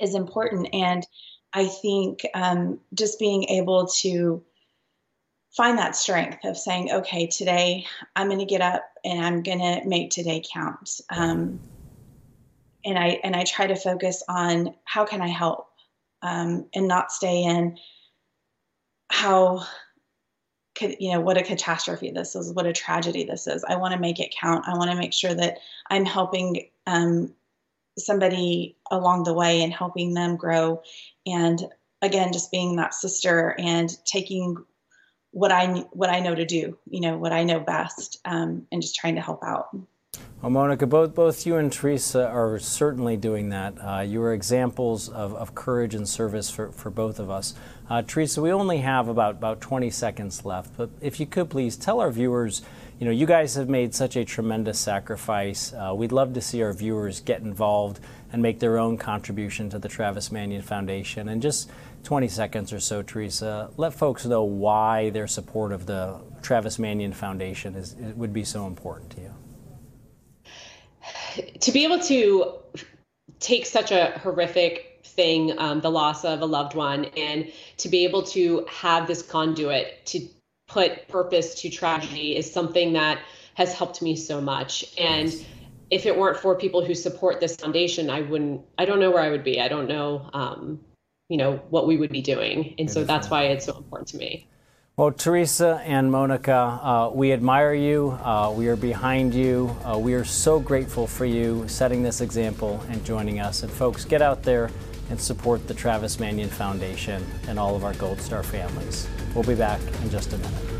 is 0.00 0.14
important. 0.14 0.68
And 0.72 1.06
I 1.52 1.66
think 1.66 2.26
um, 2.34 2.80
just 2.94 3.18
being 3.18 3.44
able 3.44 3.86
to 4.00 4.42
find 5.56 5.78
that 5.78 5.96
strength 5.96 6.44
of 6.44 6.56
saying, 6.56 6.90
okay, 6.90 7.26
today 7.26 7.86
I'm 8.16 8.26
going 8.26 8.40
to 8.40 8.44
get 8.44 8.60
up 8.60 8.82
and 9.04 9.24
I'm 9.24 9.42
going 9.42 9.58
to 9.58 9.86
make 9.86 10.10
today 10.10 10.42
count. 10.52 11.00
Um, 11.10 11.60
and 12.84 12.98
I 12.98 13.20
and 13.22 13.36
I 13.36 13.44
try 13.44 13.66
to 13.66 13.76
focus 13.76 14.22
on 14.28 14.74
how 14.84 15.04
can 15.04 15.20
I 15.20 15.28
help, 15.28 15.68
um, 16.22 16.66
and 16.74 16.88
not 16.88 17.12
stay 17.12 17.42
in 17.42 17.78
how 19.10 19.64
could 20.74 20.96
you 20.98 21.12
know 21.12 21.20
what 21.20 21.36
a 21.36 21.42
catastrophe 21.42 22.10
this 22.10 22.34
is, 22.34 22.52
what 22.52 22.66
a 22.66 22.72
tragedy 22.72 23.24
this 23.24 23.46
is. 23.46 23.64
I 23.64 23.76
want 23.76 23.92
to 23.92 24.00
make 24.00 24.20
it 24.20 24.34
count. 24.38 24.64
I 24.66 24.76
want 24.76 24.90
to 24.90 24.96
make 24.96 25.12
sure 25.12 25.34
that 25.34 25.58
I'm 25.90 26.06
helping 26.06 26.68
um, 26.86 27.34
somebody 27.98 28.76
along 28.90 29.24
the 29.24 29.34
way 29.34 29.62
and 29.62 29.72
helping 29.72 30.14
them 30.14 30.36
grow, 30.36 30.82
and 31.26 31.62
again, 32.02 32.32
just 32.32 32.50
being 32.50 32.76
that 32.76 32.94
sister 32.94 33.54
and 33.58 33.90
taking 34.06 34.56
what 35.32 35.52
I 35.52 35.66
what 35.92 36.10
I 36.10 36.20
know 36.20 36.34
to 36.34 36.44
do, 36.44 36.78
you 36.88 37.00
know, 37.00 37.16
what 37.16 37.32
I 37.32 37.44
know 37.44 37.60
best, 37.60 38.18
um, 38.24 38.66
and 38.72 38.82
just 38.82 38.96
trying 38.96 39.14
to 39.16 39.20
help 39.20 39.42
out. 39.42 39.68
Well, 40.42 40.50
Monica, 40.50 40.86
both 40.86 41.14
both 41.14 41.46
you 41.46 41.56
and 41.56 41.70
Teresa 41.70 42.26
are 42.26 42.58
certainly 42.58 43.16
doing 43.16 43.50
that. 43.50 43.74
Uh, 43.78 44.00
you 44.00 44.22
are 44.22 44.32
examples 44.32 45.08
of, 45.08 45.34
of 45.34 45.54
courage 45.54 45.94
and 45.94 46.08
service 46.08 46.50
for, 46.50 46.72
for 46.72 46.90
both 46.90 47.18
of 47.18 47.30
us. 47.30 47.54
Uh, 47.90 48.02
Teresa, 48.02 48.40
we 48.40 48.50
only 48.50 48.78
have 48.78 49.08
about 49.08 49.36
about 49.36 49.60
20 49.60 49.90
seconds 49.90 50.44
left, 50.44 50.76
but 50.76 50.88
if 51.00 51.20
you 51.20 51.26
could 51.26 51.50
please 51.50 51.76
tell 51.76 52.00
our 52.00 52.10
viewers, 52.10 52.62
you 52.98 53.04
know, 53.04 53.12
you 53.12 53.26
guys 53.26 53.54
have 53.54 53.68
made 53.68 53.94
such 53.94 54.16
a 54.16 54.24
tremendous 54.24 54.78
sacrifice. 54.78 55.72
Uh, 55.72 55.92
we'd 55.94 56.12
love 56.12 56.32
to 56.34 56.40
see 56.40 56.62
our 56.62 56.72
viewers 56.72 57.20
get 57.20 57.42
involved 57.42 58.00
and 58.32 58.40
make 58.42 58.60
their 58.60 58.78
own 58.78 58.96
contribution 58.96 59.68
to 59.70 59.78
the 59.78 59.88
Travis 59.88 60.32
Manion 60.32 60.62
Foundation. 60.62 61.28
And 61.28 61.42
just 61.42 61.70
20 62.04 62.28
seconds 62.28 62.72
or 62.72 62.80
so, 62.80 63.02
Teresa, 63.02 63.70
let 63.76 63.94
folks 63.94 64.24
know 64.24 64.42
why 64.42 65.10
their 65.10 65.26
support 65.26 65.72
of 65.72 65.86
the 65.86 66.20
Travis 66.42 66.78
Manion 66.78 67.12
Foundation 67.12 67.74
is, 67.74 67.94
would 67.94 68.32
be 68.32 68.44
so 68.44 68.66
important 68.66 69.10
to 69.10 69.20
you. 69.20 69.34
To 71.60 71.72
be 71.72 71.84
able 71.84 72.00
to 72.00 72.54
take 73.38 73.66
such 73.66 73.92
a 73.92 74.18
horrific 74.18 75.00
thing, 75.04 75.56
um, 75.58 75.80
the 75.80 75.90
loss 75.90 76.24
of 76.24 76.40
a 76.40 76.46
loved 76.46 76.74
one, 76.74 77.04
and 77.16 77.52
to 77.78 77.88
be 77.88 78.04
able 78.04 78.22
to 78.24 78.66
have 78.68 79.06
this 79.06 79.22
conduit 79.22 80.04
to 80.06 80.26
put 80.66 81.06
purpose 81.08 81.54
to 81.62 81.70
tragedy 81.70 82.36
is 82.36 82.50
something 82.50 82.94
that 82.94 83.20
has 83.54 83.74
helped 83.74 84.02
me 84.02 84.16
so 84.16 84.40
much. 84.40 84.94
And 84.98 85.32
if 85.90 86.06
it 86.06 86.16
weren't 86.16 86.38
for 86.38 86.54
people 86.54 86.84
who 86.84 86.94
support 86.94 87.40
this 87.40 87.56
foundation, 87.56 88.08
I 88.08 88.22
wouldn't, 88.22 88.62
I 88.78 88.84
don't 88.84 89.00
know 89.00 89.10
where 89.10 89.22
I 89.22 89.30
would 89.30 89.44
be. 89.44 89.60
I 89.60 89.68
don't 89.68 89.88
know 89.88 90.30
um, 90.32 90.80
you 91.30 91.38
know 91.38 91.56
what 91.70 91.86
we 91.86 91.96
would 91.96 92.10
be 92.10 92.20
doing 92.20 92.74
and 92.78 92.90
so 92.90 93.04
that's 93.04 93.30
why 93.30 93.44
it's 93.44 93.64
so 93.64 93.76
important 93.76 94.08
to 94.08 94.18
me 94.18 94.46
well, 94.96 95.12
Teresa 95.12 95.80
and 95.86 96.12
Monica, 96.12 96.54
uh, 96.54 97.10
we 97.14 97.32
admire 97.32 97.72
you. 97.72 98.10
Uh, 98.22 98.52
we 98.54 98.68
are 98.68 98.76
behind 98.76 99.32
you. 99.32 99.74
Uh, 99.82 99.96
we 99.96 100.12
are 100.12 100.24
so 100.24 100.60
grateful 100.60 101.06
for 101.06 101.24
you 101.24 101.66
setting 101.68 102.02
this 102.02 102.20
example 102.20 102.84
and 102.90 103.02
joining 103.02 103.40
us. 103.40 103.62
And 103.62 103.72
folks, 103.72 104.04
get 104.04 104.20
out 104.20 104.42
there 104.42 104.70
and 105.08 105.18
support 105.18 105.66
the 105.66 105.72
Travis 105.72 106.20
Manion 106.20 106.50
Foundation 106.50 107.24
and 107.48 107.58
all 107.58 107.74
of 107.76 107.82
our 107.82 107.94
Gold 107.94 108.20
Star 108.20 108.42
families. 108.42 109.08
We'll 109.34 109.44
be 109.44 109.54
back 109.54 109.80
in 110.02 110.10
just 110.10 110.34
a 110.34 110.36
minute. 110.36 110.79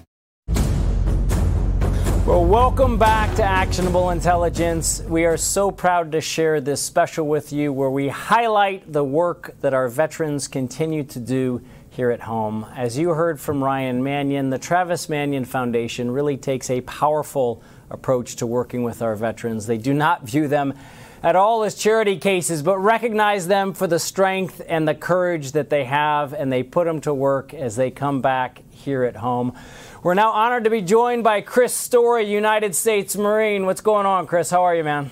Well, 2.31 2.45
welcome 2.45 2.97
back 2.97 3.35
to 3.35 3.43
Actionable 3.43 4.11
Intelligence. 4.11 5.01
We 5.01 5.25
are 5.25 5.35
so 5.35 5.69
proud 5.69 6.13
to 6.13 6.21
share 6.21 6.61
this 6.61 6.81
special 6.81 7.27
with 7.27 7.51
you 7.51 7.73
where 7.73 7.89
we 7.89 8.07
highlight 8.07 8.93
the 8.93 9.03
work 9.03 9.53
that 9.59 9.73
our 9.73 9.89
veterans 9.89 10.47
continue 10.47 11.03
to 11.03 11.19
do 11.19 11.61
here 11.89 12.09
at 12.09 12.21
home. 12.21 12.65
As 12.73 12.97
you 12.97 13.09
heard 13.09 13.41
from 13.41 13.61
Ryan 13.61 14.01
Manion, 14.01 14.49
the 14.49 14.57
Travis 14.57 15.09
Manion 15.09 15.43
Foundation 15.43 16.09
really 16.09 16.37
takes 16.37 16.69
a 16.69 16.79
powerful 16.79 17.61
approach 17.89 18.37
to 18.37 18.47
working 18.47 18.83
with 18.83 19.01
our 19.01 19.17
veterans. 19.17 19.67
They 19.67 19.77
do 19.77 19.93
not 19.93 20.23
view 20.23 20.47
them 20.47 20.73
at 21.21 21.35
all 21.35 21.65
as 21.65 21.75
charity 21.75 22.17
cases, 22.17 22.63
but 22.63 22.77
recognize 22.77 23.49
them 23.49 23.73
for 23.73 23.87
the 23.87 23.99
strength 23.99 24.61
and 24.69 24.87
the 24.87 24.95
courage 24.95 25.51
that 25.51 25.69
they 25.69 25.83
have, 25.83 26.31
and 26.31 26.49
they 26.49 26.63
put 26.63 26.85
them 26.85 27.01
to 27.01 27.13
work 27.13 27.53
as 27.53 27.75
they 27.75 27.91
come 27.91 28.21
back 28.21 28.61
here 28.69 29.03
at 29.03 29.17
home. 29.17 29.53
We're 30.03 30.15
now 30.15 30.31
honored 30.31 30.63
to 30.63 30.71
be 30.71 30.81
joined 30.81 31.23
by 31.23 31.41
Chris 31.41 31.75
Story, 31.75 32.23
United 32.23 32.73
States 32.73 33.15
Marine. 33.15 33.67
What's 33.67 33.81
going 33.81 34.07
on, 34.07 34.25
Chris? 34.25 34.49
How 34.49 34.63
are 34.63 34.75
you, 34.75 34.83
man? 34.83 35.11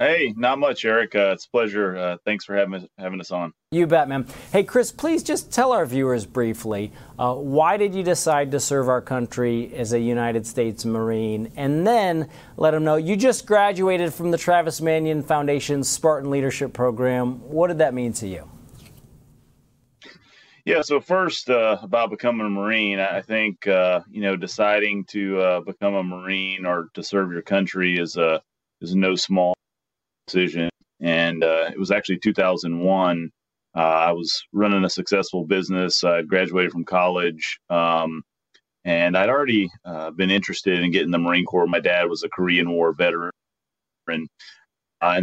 Hey, 0.00 0.34
not 0.36 0.58
much, 0.58 0.84
Eric. 0.84 1.14
Uh, 1.14 1.30
it's 1.34 1.44
a 1.44 1.50
pleasure. 1.50 1.96
Uh, 1.96 2.16
thanks 2.24 2.44
for 2.44 2.56
having 2.56 2.74
us, 2.74 2.84
having 2.98 3.20
us 3.20 3.30
on. 3.30 3.52
You 3.70 3.86
bet, 3.86 4.08
man. 4.08 4.26
Hey, 4.52 4.64
Chris, 4.64 4.90
please 4.90 5.22
just 5.22 5.52
tell 5.52 5.70
our 5.70 5.86
viewers 5.86 6.26
briefly 6.26 6.90
uh, 7.20 7.34
why 7.34 7.76
did 7.76 7.94
you 7.94 8.02
decide 8.02 8.50
to 8.50 8.58
serve 8.58 8.88
our 8.88 9.00
country 9.00 9.72
as 9.76 9.92
a 9.92 10.00
United 10.00 10.44
States 10.44 10.84
Marine, 10.84 11.52
and 11.54 11.86
then 11.86 12.28
let 12.56 12.72
them 12.72 12.82
know 12.82 12.96
you 12.96 13.14
just 13.14 13.46
graduated 13.46 14.12
from 14.12 14.32
the 14.32 14.38
Travis 14.38 14.80
Manion 14.80 15.22
Foundation's 15.22 15.88
Spartan 15.88 16.30
Leadership 16.30 16.72
Program. 16.72 17.48
What 17.48 17.68
did 17.68 17.78
that 17.78 17.94
mean 17.94 18.12
to 18.14 18.26
you? 18.26 18.49
Yeah, 20.66 20.82
so 20.82 21.00
first 21.00 21.48
uh, 21.48 21.78
about 21.82 22.10
becoming 22.10 22.46
a 22.46 22.50
Marine, 22.50 22.98
I 22.98 23.22
think 23.22 23.66
uh, 23.66 24.00
you 24.10 24.20
know 24.20 24.36
deciding 24.36 25.04
to 25.06 25.40
uh, 25.40 25.60
become 25.60 25.94
a 25.94 26.02
Marine 26.02 26.66
or 26.66 26.88
to 26.94 27.02
serve 27.02 27.32
your 27.32 27.42
country 27.42 27.98
is 27.98 28.16
a 28.16 28.42
is 28.80 28.94
no 28.94 29.14
small 29.14 29.54
decision. 30.26 30.68
And 31.00 31.42
uh, 31.42 31.70
it 31.72 31.78
was 31.78 31.90
actually 31.90 32.18
2001. 32.18 33.30
Uh, 33.74 33.80
I 33.80 34.12
was 34.12 34.42
running 34.52 34.84
a 34.84 34.90
successful 34.90 35.46
business. 35.46 36.04
I'd 36.04 36.28
graduated 36.28 36.72
from 36.72 36.84
college, 36.84 37.58
um, 37.70 38.22
and 38.84 39.16
I'd 39.16 39.30
already 39.30 39.70
uh, 39.84 40.10
been 40.10 40.30
interested 40.30 40.80
in 40.80 40.90
getting 40.90 41.10
the 41.10 41.18
Marine 41.18 41.46
Corps. 41.46 41.66
My 41.66 41.80
dad 41.80 42.08
was 42.08 42.22
a 42.22 42.28
Korean 42.28 42.70
War 42.72 42.92
veteran, 42.92 43.30
and 44.08 44.28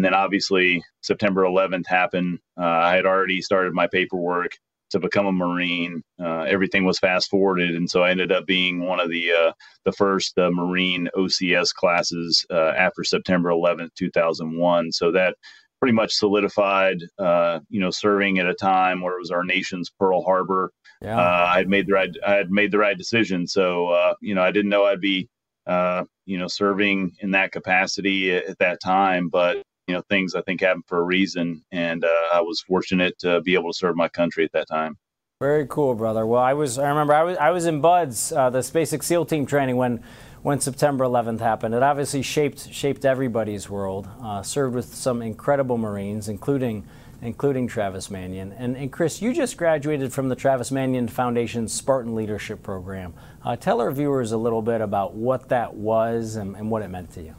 then 0.03 0.13
obviously 0.15 0.83
September 1.01 1.43
11th 1.43 1.85
happened. 1.87 2.39
I 2.57 2.95
had 2.95 3.05
already 3.05 3.41
started 3.41 3.73
my 3.73 3.87
paperwork 3.87 4.53
to 4.91 4.99
become 4.99 5.25
a 5.25 5.31
Marine. 5.31 6.01
Uh, 6.19 6.41
everything 6.41 6.85
was 6.85 6.99
fast 6.99 7.29
forwarded, 7.29 7.75
and 7.75 7.89
so 7.89 8.03
I 8.03 8.11
ended 8.11 8.31
up 8.31 8.45
being 8.45 8.85
one 8.85 8.99
of 8.99 9.09
the 9.09 9.31
uh, 9.31 9.51
the 9.85 9.91
first 9.91 10.37
uh, 10.37 10.49
Marine 10.51 11.09
OCS 11.15 11.73
classes 11.73 12.45
uh, 12.51 12.73
after 12.77 13.03
September 13.03 13.49
11th, 13.49 13.89
2001. 13.95 14.91
So 14.91 15.11
that 15.11 15.35
pretty 15.79 15.93
much 15.93 16.13
solidified, 16.13 16.97
uh, 17.19 17.59
you 17.69 17.79
know, 17.79 17.91
serving 17.91 18.39
at 18.39 18.47
a 18.47 18.53
time 18.53 19.01
where 19.01 19.15
it 19.15 19.21
was 19.21 19.31
our 19.31 19.43
nation's 19.43 19.91
Pearl 19.99 20.23
Harbor. 20.23 20.71
Yeah. 21.01 21.17
Uh, 21.17 21.47
I 21.53 21.57
had 21.57 21.69
made 21.69 21.87
the 21.87 21.93
right 21.93 22.09
I 22.25 22.33
had 22.33 22.49
made 22.49 22.71
the 22.71 22.79
right 22.79 22.97
decision. 22.97 23.45
So 23.47 24.13
you 24.21 24.35
know, 24.35 24.41
I 24.41 24.51
didn't 24.51 24.69
know 24.69 24.85
I'd 24.85 25.01
be 25.01 25.27
you 25.67 26.37
know 26.37 26.47
serving 26.47 27.15
in 27.19 27.31
that 27.31 27.51
capacity 27.51 28.35
at, 28.35 28.45
at 28.45 28.59
that 28.59 28.79
time, 28.81 29.29
but 29.29 29.63
you 29.87 29.93
know 29.93 30.01
things 30.09 30.35
I 30.35 30.41
think 30.41 30.61
happen 30.61 30.83
for 30.87 30.99
a 30.99 31.03
reason, 31.03 31.63
and 31.71 32.03
uh, 32.03 32.27
I 32.33 32.41
was 32.41 32.61
fortunate 32.61 33.17
to 33.19 33.41
be 33.41 33.53
able 33.53 33.71
to 33.71 33.77
serve 33.77 33.95
my 33.95 34.09
country 34.09 34.43
at 34.43 34.51
that 34.51 34.67
time. 34.67 34.97
Very 35.39 35.67
cool, 35.67 35.93
brother. 35.93 36.25
Well, 36.25 36.41
I 36.41 36.53
was 36.53 36.77
I 36.77 36.89
remember 36.89 37.13
I 37.13 37.23
was 37.23 37.37
I 37.37 37.51
was 37.51 37.65
in 37.65 37.81
BUD/S, 37.81 38.31
uh, 38.31 38.49
the 38.49 38.69
Basic 38.73 39.03
SEAL 39.03 39.25
Team 39.25 39.45
training 39.45 39.77
when 39.77 40.03
when 40.41 40.59
September 40.59 41.05
11th 41.05 41.39
happened. 41.39 41.75
It 41.75 41.83
obviously 41.83 42.21
shaped 42.21 42.71
shaped 42.73 43.05
everybody's 43.05 43.69
world. 43.69 44.07
Uh, 44.21 44.41
served 44.41 44.75
with 44.75 44.93
some 44.93 45.21
incredible 45.21 45.77
Marines, 45.77 46.27
including 46.27 46.85
including 47.21 47.67
Travis 47.67 48.11
Manion. 48.11 48.51
And, 48.53 48.77
and 48.77 48.91
Chris, 48.91 49.21
you 49.21 49.33
just 49.33 49.57
graduated 49.57 50.13
from 50.13 50.29
the 50.29 50.35
Travis 50.35 50.71
Manion 50.71 51.07
Foundation 51.07 51.67
Spartan 51.67 52.15
Leadership 52.15 52.61
Program. 52.61 53.13
Uh, 53.43 53.55
tell 53.55 53.81
our 53.81 53.91
viewers 53.91 54.31
a 54.31 54.37
little 54.37 54.61
bit 54.61 54.81
about 54.81 55.15
what 55.15 55.49
that 55.49 55.73
was 55.73 56.35
and, 56.35 56.55
and 56.55 56.69
what 56.69 56.83
it 56.83 56.89
meant 56.89 57.11
to 57.13 57.21
you. 57.23 57.35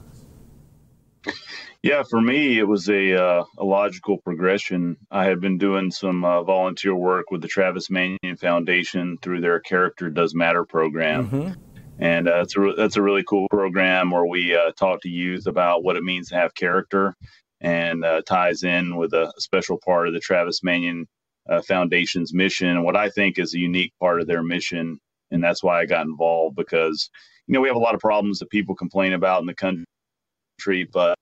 Yeah, 1.82 2.02
for 2.10 2.20
me, 2.20 2.58
it 2.58 2.66
was 2.66 2.88
a 2.88 3.14
uh, 3.14 3.44
a 3.56 3.64
logical 3.64 4.18
progression. 4.18 4.96
I 5.12 5.26
had 5.26 5.40
been 5.40 5.58
doing 5.58 5.92
some 5.92 6.24
uh, 6.24 6.42
volunteer 6.42 6.94
work 6.94 7.30
with 7.30 7.40
the 7.40 7.46
Travis 7.46 7.88
Manion 7.88 8.36
Foundation 8.36 9.16
through 9.22 9.40
their 9.42 9.60
Character 9.60 10.10
Does 10.10 10.34
Matter 10.34 10.64
program, 10.64 11.28
mm-hmm. 11.28 11.60
and 12.00 12.28
uh, 12.28 12.38
that's 12.38 12.56
a 12.56 12.72
that's 12.76 12.96
a 12.96 13.02
really 13.02 13.22
cool 13.22 13.46
program 13.48 14.10
where 14.10 14.26
we 14.26 14.56
uh, 14.56 14.72
talk 14.72 15.02
to 15.02 15.08
youth 15.08 15.46
about 15.46 15.84
what 15.84 15.94
it 15.94 16.02
means 16.02 16.30
to 16.30 16.34
have 16.34 16.52
character, 16.52 17.14
and 17.60 18.04
uh, 18.04 18.22
ties 18.22 18.64
in 18.64 18.96
with 18.96 19.12
a 19.12 19.32
special 19.38 19.78
part 19.84 20.08
of 20.08 20.14
the 20.14 20.20
Travis 20.20 20.64
Manion 20.64 21.06
uh, 21.48 21.62
Foundation's 21.62 22.34
mission, 22.34 22.70
and 22.70 22.82
what 22.82 22.96
I 22.96 23.08
think 23.08 23.38
is 23.38 23.54
a 23.54 23.58
unique 23.60 23.92
part 24.00 24.20
of 24.20 24.26
their 24.26 24.42
mission, 24.42 24.98
and 25.30 25.44
that's 25.44 25.62
why 25.62 25.80
I 25.80 25.86
got 25.86 26.06
involved 26.06 26.56
because 26.56 27.08
you 27.46 27.54
know 27.54 27.60
we 27.60 27.68
have 27.68 27.76
a 27.76 27.80
lot 27.80 27.94
of 27.94 28.00
problems 28.00 28.40
that 28.40 28.50
people 28.50 28.74
complain 28.74 29.12
about 29.12 29.42
in 29.42 29.46
the 29.46 29.54
country, 29.54 30.88
but 30.92 31.14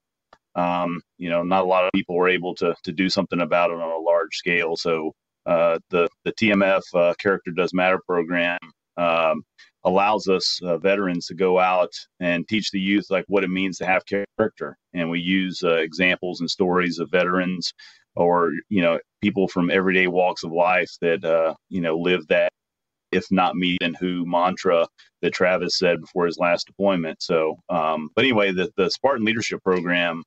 um, 0.57 1.00
you 1.18 1.28
know, 1.28 1.42
not 1.42 1.64
a 1.64 1.66
lot 1.66 1.84
of 1.84 1.90
people 1.94 2.16
were 2.16 2.28
able 2.28 2.54
to 2.57 2.74
to 2.84 2.92
do 2.92 3.09
something 3.09 3.40
about 3.40 3.70
it 3.70 3.74
on 3.74 3.90
a 3.90 3.98
large 3.98 4.34
scale. 4.34 4.76
So 4.76 5.12
uh, 5.46 5.78
the 5.90 6.09
the 6.24 6.32
TMF 6.32 6.82
uh, 6.94 7.14
Character 7.20 7.52
Does 7.52 7.72
Matter 7.74 8.00
program 8.07 8.59
um, 8.96 9.42
allows 9.84 10.26
us 10.28 10.59
uh, 10.62 10.78
veterans 10.78 11.26
to 11.26 11.34
go 11.34 11.59
out 11.59 11.92
and 12.20 12.48
teach 12.48 12.70
the 12.70 12.80
youth 12.80 13.07
like 13.11 13.24
what 13.28 13.44
it 13.44 13.50
means 13.50 13.78
to 13.78 13.86
have 13.86 14.02
character, 14.07 14.76
and 14.94 15.11
we 15.11 15.20
use 15.20 15.62
uh, 15.62 15.74
examples 15.76 16.40
and 16.40 16.50
stories 16.50 16.98
of 16.98 17.11
veterans 17.11 17.72
or 18.16 18.50
you 18.70 18.80
know 18.80 18.98
people 19.20 19.46
from 19.48 19.70
everyday 19.70 20.07
walks 20.07 20.42
of 20.42 20.52
life 20.52 20.90
that 21.02 21.24
uh, 21.24 21.54
you 21.68 21.80
know 21.80 21.98
live 21.98 22.26
that 22.28 22.50
if 23.12 23.24
not 23.30 23.54
me 23.54 23.76
then 23.80 23.94
who 23.94 24.24
mantra 24.26 24.86
that 25.22 25.32
Travis 25.32 25.78
said 25.78 26.00
before 26.00 26.26
his 26.26 26.38
last 26.38 26.66
deployment. 26.66 27.22
So, 27.22 27.57
um, 27.68 28.11
but 28.14 28.24
anyway, 28.24 28.52
the, 28.52 28.70
the 28.76 28.90
Spartan 28.90 29.24
Leadership 29.24 29.62
Program 29.62 30.22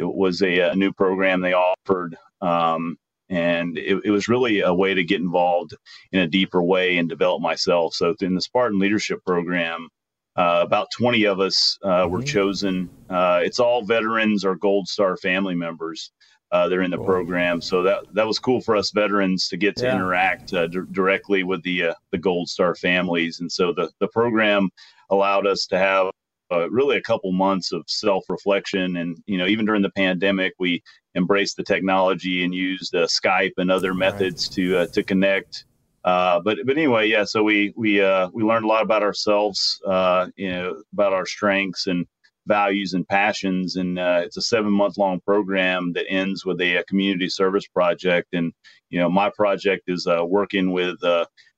it 0.00 0.14
was 0.14 0.42
a, 0.42 0.58
a 0.60 0.74
new 0.74 0.92
program 0.92 1.40
they 1.40 1.52
offered. 1.52 2.16
Um, 2.40 2.96
and 3.28 3.78
it, 3.78 4.00
it, 4.04 4.10
was 4.10 4.28
really 4.28 4.60
a 4.60 4.74
way 4.74 4.92
to 4.92 5.04
get 5.04 5.20
involved 5.20 5.76
in 6.10 6.20
a 6.20 6.26
deeper 6.26 6.62
way 6.62 6.98
and 6.98 7.08
develop 7.08 7.40
myself. 7.40 7.94
So 7.94 8.14
in 8.20 8.34
the 8.34 8.40
Spartan 8.40 8.80
Leadership 8.80 9.24
Program, 9.24 9.88
uh, 10.36 10.62
about 10.64 10.88
20 10.96 11.24
of 11.24 11.38
us 11.38 11.78
uh, 11.82 11.88
mm-hmm. 11.88 12.12
were 12.12 12.22
chosen. 12.22 12.90
Uh, 13.08 13.40
it's 13.44 13.60
all 13.60 13.84
veterans 13.84 14.44
or 14.44 14.56
Gold 14.56 14.88
Star 14.88 15.16
family 15.16 15.54
members. 15.54 16.10
Uh, 16.52 16.68
they're 16.68 16.82
in 16.82 16.90
the 16.90 16.96
cool. 16.96 17.06
program, 17.06 17.60
so 17.60 17.80
that 17.84 18.00
that 18.12 18.26
was 18.26 18.40
cool 18.40 18.60
for 18.60 18.74
us 18.74 18.90
veterans 18.90 19.46
to 19.46 19.56
get 19.56 19.76
to 19.76 19.84
yeah. 19.84 19.94
interact 19.94 20.52
uh, 20.52 20.66
d- 20.66 20.80
directly 20.90 21.44
with 21.44 21.62
the 21.62 21.84
uh, 21.84 21.94
the 22.10 22.18
Gold 22.18 22.48
Star 22.48 22.74
families, 22.74 23.38
and 23.38 23.50
so 23.52 23.72
the 23.72 23.88
the 24.00 24.08
program 24.08 24.68
allowed 25.10 25.46
us 25.46 25.66
to 25.66 25.78
have 25.78 26.10
uh, 26.52 26.70
really 26.70 26.96
a 26.96 27.02
couple 27.02 27.32
months 27.32 27.72
of 27.72 27.82
self 27.86 28.24
reflection. 28.28 28.96
And, 28.96 29.18
you 29.26 29.38
know, 29.38 29.46
even 29.46 29.66
during 29.66 29.82
the 29.82 29.90
pandemic, 29.90 30.54
we 30.58 30.82
embraced 31.14 31.56
the 31.56 31.62
technology 31.62 32.44
and 32.44 32.54
used 32.54 32.94
uh, 32.94 33.06
Skype 33.06 33.52
and 33.58 33.70
other 33.70 33.94
methods 33.94 34.48
right. 34.48 34.54
to, 34.54 34.78
uh, 34.78 34.86
to 34.88 35.02
connect. 35.02 35.64
Uh, 36.04 36.40
but, 36.40 36.58
but 36.64 36.76
anyway, 36.76 37.08
yeah, 37.08 37.24
so 37.24 37.42
we, 37.42 37.74
we, 37.76 38.00
uh, 38.00 38.28
we 38.32 38.42
learned 38.42 38.64
a 38.64 38.68
lot 38.68 38.82
about 38.82 39.02
ourselves, 39.02 39.80
uh, 39.86 40.28
you 40.36 40.50
know, 40.50 40.82
about 40.92 41.12
our 41.12 41.26
strengths 41.26 41.86
and 41.86 42.06
values 42.46 42.94
and 42.94 43.06
passions. 43.06 43.76
And 43.76 43.98
it's 43.98 44.38
a 44.38 44.42
seven 44.42 44.72
month 44.72 44.96
long 44.96 45.20
program 45.20 45.92
that 45.92 46.06
ends 46.08 46.46
with 46.46 46.60
a, 46.60 46.76
a, 46.76 46.84
community 46.84 47.28
service 47.28 47.66
project. 47.66 48.28
And, 48.32 48.52
you 48.88 48.98
know, 48.98 49.10
my 49.10 49.30
project 49.30 49.84
is 49.88 50.06
working 50.06 50.72
with, 50.72 50.96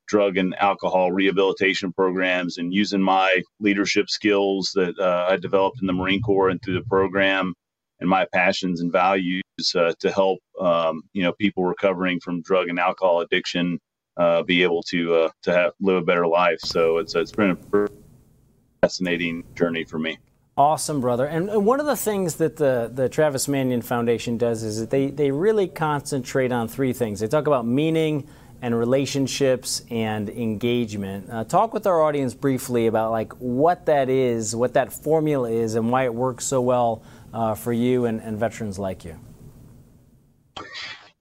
drug 0.06 0.36
and 0.36 0.54
alcohol 0.60 1.12
rehabilitation 1.12 1.92
programs 1.92 2.58
and 2.58 2.72
using 2.72 3.00
my 3.00 3.42
leadership 3.60 4.08
skills 4.10 4.72
that 4.74 4.98
uh, 4.98 5.28
I 5.30 5.36
developed 5.36 5.78
in 5.80 5.86
the 5.86 5.92
Marine 5.92 6.22
Corps 6.22 6.50
and 6.50 6.60
through 6.62 6.74
the 6.74 6.88
program 6.88 7.54
and 8.00 8.08
my 8.08 8.26
passions 8.32 8.80
and 8.80 8.92
values 8.92 9.42
uh, 9.74 9.92
to 10.00 10.10
help 10.10 10.40
um, 10.60 11.02
you 11.12 11.22
know 11.22 11.32
people 11.32 11.64
recovering 11.64 12.20
from 12.20 12.42
drug 12.42 12.68
and 12.68 12.78
alcohol 12.78 13.20
addiction 13.20 13.78
uh, 14.16 14.42
be 14.42 14.62
able 14.62 14.82
to 14.82 15.14
uh, 15.14 15.30
to 15.42 15.52
have, 15.52 15.72
live 15.80 15.96
a 15.96 16.02
better 16.02 16.26
life. 16.26 16.58
So 16.60 16.98
it's 16.98 17.14
it's 17.14 17.32
been 17.32 17.56
a 17.72 17.88
fascinating 18.82 19.44
journey 19.54 19.84
for 19.84 19.98
me. 19.98 20.18
Awesome, 20.54 21.00
brother. 21.00 21.24
And 21.26 21.64
one 21.64 21.80
of 21.80 21.86
the 21.86 21.96
things 21.96 22.34
that 22.34 22.56
the, 22.56 22.90
the 22.92 23.08
Travis 23.08 23.48
Manion 23.48 23.80
Foundation 23.80 24.36
does 24.36 24.62
is 24.62 24.80
that 24.80 24.90
they, 24.90 25.06
they 25.06 25.30
really 25.30 25.66
concentrate 25.66 26.52
on 26.52 26.68
three 26.68 26.92
things. 26.92 27.20
They 27.20 27.26
talk 27.26 27.46
about 27.46 27.66
meaning, 27.66 28.28
and 28.62 28.78
relationships 28.78 29.82
and 29.90 30.30
engagement. 30.30 31.28
Uh, 31.28 31.42
talk 31.44 31.74
with 31.74 31.86
our 31.86 32.00
audience 32.00 32.32
briefly 32.32 32.86
about 32.86 33.10
like 33.10 33.32
what 33.34 33.86
that 33.86 34.08
is, 34.08 34.54
what 34.54 34.72
that 34.74 34.92
formula 34.92 35.50
is, 35.50 35.74
and 35.74 35.90
why 35.90 36.04
it 36.04 36.14
works 36.14 36.46
so 36.46 36.60
well 36.60 37.02
uh, 37.34 37.54
for 37.54 37.72
you 37.72 38.06
and, 38.06 38.20
and 38.20 38.38
veterans 38.38 38.78
like 38.78 39.04
you. 39.04 39.18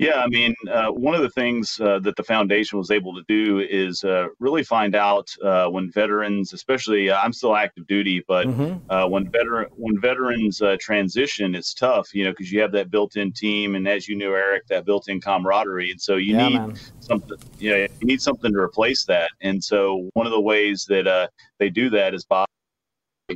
Yeah, 0.01 0.19
I 0.19 0.27
mean, 0.29 0.55
uh, 0.67 0.87
one 0.87 1.13
of 1.13 1.21
the 1.21 1.29
things 1.29 1.79
uh, 1.79 1.99
that 1.99 2.15
the 2.15 2.23
foundation 2.23 2.79
was 2.79 2.89
able 2.89 3.13
to 3.13 3.21
do 3.27 3.59
is 3.59 4.03
uh, 4.03 4.29
really 4.39 4.63
find 4.63 4.95
out 4.95 5.29
uh, 5.43 5.67
when 5.67 5.91
veterans, 5.91 6.53
especially 6.53 7.11
uh, 7.11 7.21
I'm 7.21 7.31
still 7.31 7.55
active 7.55 7.85
duty, 7.85 8.25
but 8.27 8.47
mm-hmm. 8.47 8.79
Uh, 8.89 9.07
when 9.07 9.29
veteran 9.29 9.67
when 9.75 10.01
veterans 10.01 10.59
transition, 10.79 11.53
it's 11.53 11.75
tough, 11.75 12.15
you 12.15 12.23
know, 12.23 12.31
because 12.31 12.51
you 12.51 12.59
have 12.61 12.71
that 12.71 12.89
built-in 12.89 13.31
team, 13.31 13.75
and 13.75 13.87
as 13.87 14.07
you 14.07 14.15
knew, 14.15 14.33
Eric, 14.33 14.65
that 14.69 14.85
built-in 14.85 15.21
camaraderie, 15.21 15.91
and 15.91 16.01
so 16.01 16.15
you 16.15 16.35
yeah, 16.35 16.47
need 16.47 16.57
man. 16.57 16.75
something, 16.99 17.37
you 17.59 17.69
know, 17.69 17.77
you 17.77 18.07
need 18.07 18.23
something 18.23 18.51
to 18.51 18.57
replace 18.59 19.05
that. 19.05 19.29
And 19.41 19.63
so 19.63 20.09
one 20.13 20.25
of 20.25 20.31
the 20.31 20.41
ways 20.41 20.83
that 20.85 21.29
they 21.59 21.69
do 21.69 21.91
that 21.91 22.15
is 22.15 22.25
by, 22.25 22.45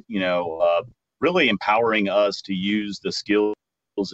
you 0.07 0.19
know, 0.19 0.83
really 1.21 1.47
empowering 1.47 2.09
us 2.09 2.41
to 2.41 2.55
use 2.55 2.99
the 2.99 3.11
skills 3.11 3.55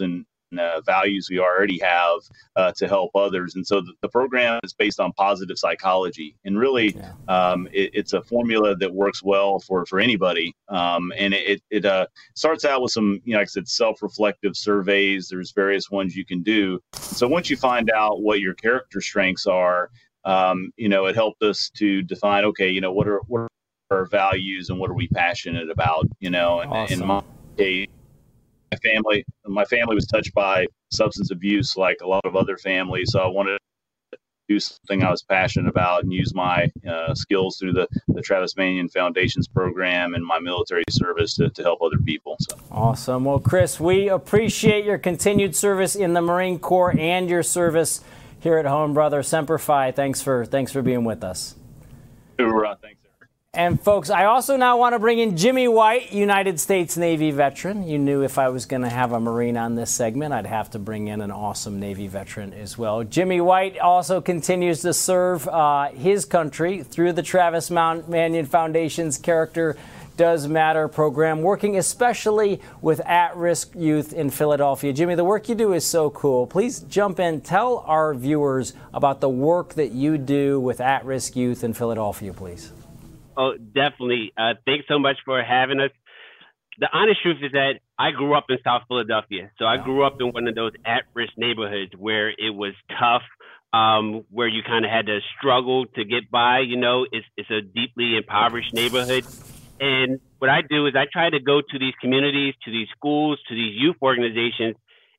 and 0.00 0.26
uh, 0.58 0.80
values 0.82 1.28
we 1.30 1.38
already 1.38 1.78
have 1.78 2.18
uh, 2.56 2.72
to 2.76 2.88
help 2.88 3.10
others. 3.14 3.54
And 3.54 3.66
so 3.66 3.80
the, 3.80 3.92
the, 4.00 4.08
program 4.08 4.60
is 4.62 4.72
based 4.72 5.00
on 5.00 5.12
positive 5.12 5.58
psychology, 5.58 6.36
and 6.44 6.58
really, 6.58 6.94
yeah. 6.94 7.12
um, 7.28 7.66
it, 7.72 7.90
it's 7.94 8.12
a 8.12 8.22
formula 8.22 8.76
that 8.76 8.92
works 8.92 9.22
well 9.22 9.58
for 9.60 9.86
for 9.86 10.00
anybody. 10.00 10.54
Um, 10.68 11.12
and 11.16 11.32
it 11.34 11.62
it 11.70 11.84
uh, 11.84 12.06
starts 12.34 12.64
out 12.64 12.82
with 12.82 12.92
some, 12.92 13.20
you 13.24 13.32
know, 13.32 13.38
like 13.38 13.48
I 13.48 13.50
said, 13.50 13.68
self-reflective 13.68 14.56
surveys. 14.56 15.28
There's 15.28 15.52
various 15.52 15.90
ones 15.90 16.14
you 16.14 16.24
can 16.24 16.42
do. 16.42 16.80
So 16.94 17.26
once 17.26 17.48
you 17.48 17.56
find 17.56 17.90
out 17.90 18.22
what 18.22 18.40
your 18.40 18.54
character 18.54 19.00
strengths 19.00 19.46
are, 19.46 19.90
um, 20.24 20.72
you 20.76 20.88
know, 20.88 21.06
it 21.06 21.14
helped 21.14 21.42
us 21.42 21.70
to 21.76 22.02
define, 22.02 22.44
okay, 22.44 22.68
you 22.68 22.80
know, 22.80 22.92
what 22.92 23.08
are 23.08 23.20
what 23.28 23.40
are 23.40 23.48
our 23.90 24.06
values 24.06 24.70
and 24.70 24.78
what 24.78 24.90
are 24.90 24.94
we 24.94 25.08
passionate 25.08 25.70
about, 25.70 26.06
you 26.20 26.30
know, 26.30 26.60
and 26.60 26.72
awesome. 26.72 27.02
in 27.02 27.06
my 27.06 27.22
case 27.56 27.88
my 28.72 28.76
family 28.78 29.24
my 29.46 29.64
family 29.64 29.94
was 29.94 30.06
touched 30.06 30.32
by 30.34 30.66
substance 30.90 31.30
abuse 31.30 31.76
like 31.76 31.98
a 32.02 32.06
lot 32.06 32.24
of 32.24 32.36
other 32.36 32.56
families 32.56 33.10
so 33.12 33.20
i 33.20 33.26
wanted 33.26 33.58
to 34.12 34.18
do 34.48 34.58
something 34.58 35.02
i 35.02 35.10
was 35.10 35.22
passionate 35.22 35.68
about 35.68 36.02
and 36.02 36.12
use 36.12 36.34
my 36.34 36.70
uh, 36.88 37.14
skills 37.14 37.58
through 37.58 37.72
the, 37.72 37.86
the 38.08 38.20
travis 38.20 38.56
manion 38.56 38.88
foundations 38.88 39.46
program 39.46 40.14
and 40.14 40.24
my 40.24 40.38
military 40.38 40.84
service 40.90 41.34
to, 41.34 41.48
to 41.50 41.62
help 41.62 41.80
other 41.82 41.98
people 42.04 42.36
so. 42.40 42.56
awesome. 42.70 43.24
Well 43.24 43.38
chris 43.38 43.78
we 43.78 44.08
appreciate 44.08 44.84
your 44.84 44.98
continued 44.98 45.54
service 45.54 45.94
in 45.94 46.14
the 46.14 46.22
marine 46.22 46.58
corps 46.58 46.94
and 46.98 47.28
your 47.28 47.42
service 47.42 48.00
here 48.40 48.58
at 48.58 48.66
home. 48.66 48.92
Brother 48.92 49.22
semper 49.22 49.58
fi 49.58 49.92
thanks 49.92 50.20
for 50.20 50.44
thanks 50.44 50.72
for 50.72 50.82
being 50.82 51.04
with 51.04 51.22
us. 51.22 51.54
Hoorah, 52.38 52.78
thanks 52.82 53.01
and 53.54 53.78
folks, 53.78 54.08
I 54.08 54.24
also 54.24 54.56
now 54.56 54.78
want 54.78 54.94
to 54.94 54.98
bring 54.98 55.18
in 55.18 55.36
Jimmy 55.36 55.68
White, 55.68 56.10
United 56.10 56.58
States 56.58 56.96
Navy 56.96 57.30
veteran. 57.32 57.86
You 57.86 57.98
knew 57.98 58.22
if 58.22 58.38
I 58.38 58.48
was 58.48 58.64
going 58.64 58.80
to 58.80 58.88
have 58.88 59.12
a 59.12 59.20
Marine 59.20 59.58
on 59.58 59.74
this 59.74 59.90
segment, 59.90 60.32
I'd 60.32 60.46
have 60.46 60.70
to 60.70 60.78
bring 60.78 61.08
in 61.08 61.20
an 61.20 61.30
awesome 61.30 61.78
Navy 61.78 62.08
veteran 62.08 62.54
as 62.54 62.78
well. 62.78 63.04
Jimmy 63.04 63.42
White 63.42 63.78
also 63.78 64.22
continues 64.22 64.80
to 64.80 64.94
serve 64.94 65.46
uh, 65.48 65.90
his 65.90 66.24
country 66.24 66.82
through 66.82 67.12
the 67.12 67.22
Travis 67.22 67.70
Mount 67.70 68.08
Manion 68.08 68.46
Foundation's 68.46 69.18
Character 69.18 69.76
Does 70.16 70.48
Matter 70.48 70.88
program, 70.88 71.42
working 71.42 71.76
especially 71.76 72.58
with 72.80 73.00
at 73.00 73.36
risk 73.36 73.74
youth 73.74 74.14
in 74.14 74.30
Philadelphia. 74.30 74.94
Jimmy, 74.94 75.14
the 75.14 75.24
work 75.24 75.50
you 75.50 75.54
do 75.54 75.74
is 75.74 75.84
so 75.84 76.08
cool. 76.08 76.46
Please 76.46 76.80
jump 76.80 77.20
in. 77.20 77.42
Tell 77.42 77.84
our 77.86 78.14
viewers 78.14 78.72
about 78.94 79.20
the 79.20 79.28
work 79.28 79.74
that 79.74 79.92
you 79.92 80.16
do 80.16 80.58
with 80.58 80.80
at 80.80 81.04
risk 81.04 81.36
youth 81.36 81.62
in 81.62 81.74
Philadelphia, 81.74 82.32
please. 82.32 82.72
Oh, 83.36 83.54
definitely. 83.56 84.32
Uh, 84.36 84.54
thanks 84.66 84.86
so 84.88 84.98
much 84.98 85.16
for 85.24 85.42
having 85.42 85.80
us. 85.80 85.90
The 86.78 86.88
honest 86.92 87.22
truth 87.22 87.38
is 87.42 87.52
that 87.52 87.80
I 87.98 88.10
grew 88.10 88.34
up 88.34 88.46
in 88.48 88.58
South 88.64 88.82
Philadelphia. 88.88 89.50
So 89.58 89.66
I 89.66 89.76
grew 89.76 90.04
up 90.04 90.16
in 90.20 90.28
one 90.32 90.48
of 90.48 90.54
those 90.54 90.72
at 90.86 91.04
risk 91.14 91.32
neighborhoods 91.36 91.92
where 91.96 92.30
it 92.30 92.54
was 92.54 92.72
tough, 92.98 93.22
um, 93.72 94.24
where 94.30 94.48
you 94.48 94.62
kind 94.66 94.84
of 94.84 94.90
had 94.90 95.06
to 95.06 95.20
struggle 95.38 95.86
to 95.86 96.04
get 96.04 96.30
by. 96.30 96.60
You 96.60 96.76
know, 96.76 97.06
it's, 97.10 97.26
it's 97.36 97.50
a 97.50 97.60
deeply 97.60 98.16
impoverished 98.16 98.72
neighborhood. 98.72 99.24
And 99.80 100.20
what 100.38 100.48
I 100.48 100.62
do 100.62 100.86
is 100.86 100.94
I 100.96 101.06
try 101.12 101.28
to 101.28 101.40
go 101.40 101.60
to 101.60 101.78
these 101.78 101.94
communities, 102.00 102.54
to 102.64 102.70
these 102.70 102.88
schools, 102.96 103.38
to 103.48 103.54
these 103.54 103.74
youth 103.76 103.96
organizations, 104.00 104.76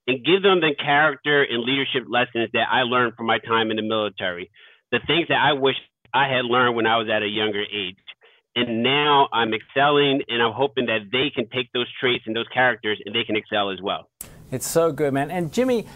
and 0.07 0.23
give 0.25 0.41
them 0.41 0.59
the 0.59 0.75
character 0.77 1.43
and 1.43 1.63
leadership 1.63 2.03
lessons 2.09 2.49
that 2.53 2.67
I 2.71 2.81
learned 2.81 3.13
from 3.15 3.27
my 3.27 3.39
time 3.39 3.71
in 3.71 3.77
the 3.77 3.83
military. 3.83 4.49
The 4.91 4.99
things 5.05 5.27
that 5.29 5.39
I 5.39 5.53
wish 5.53 5.75
I 6.13 6.27
had 6.27 6.45
learned 6.45 6.75
when 6.75 6.85
I 6.85 6.97
was 6.97 7.07
at 7.09 7.23
a 7.23 7.27
younger 7.27 7.61
age. 7.61 7.97
And 8.55 8.83
now 8.83 9.29
I'm 9.33 9.51
excelling, 9.53 10.21
and 10.27 10.41
I'm 10.41 10.53
hoping 10.53 10.85
that 10.85 11.09
they 11.11 11.31
can 11.33 11.49
take 11.49 11.71
those 11.73 11.87
traits 11.99 12.23
and 12.27 12.35
those 12.35 12.47
characters 12.53 13.01
and 13.05 13.15
they 13.15 13.23
can 13.23 13.35
excel 13.35 13.71
as 13.71 13.81
well. 13.81 14.09
It's 14.51 14.67
so 14.67 14.91
good, 14.91 15.13
man. 15.13 15.31
And 15.31 15.51
Jimmy, 15.51 15.87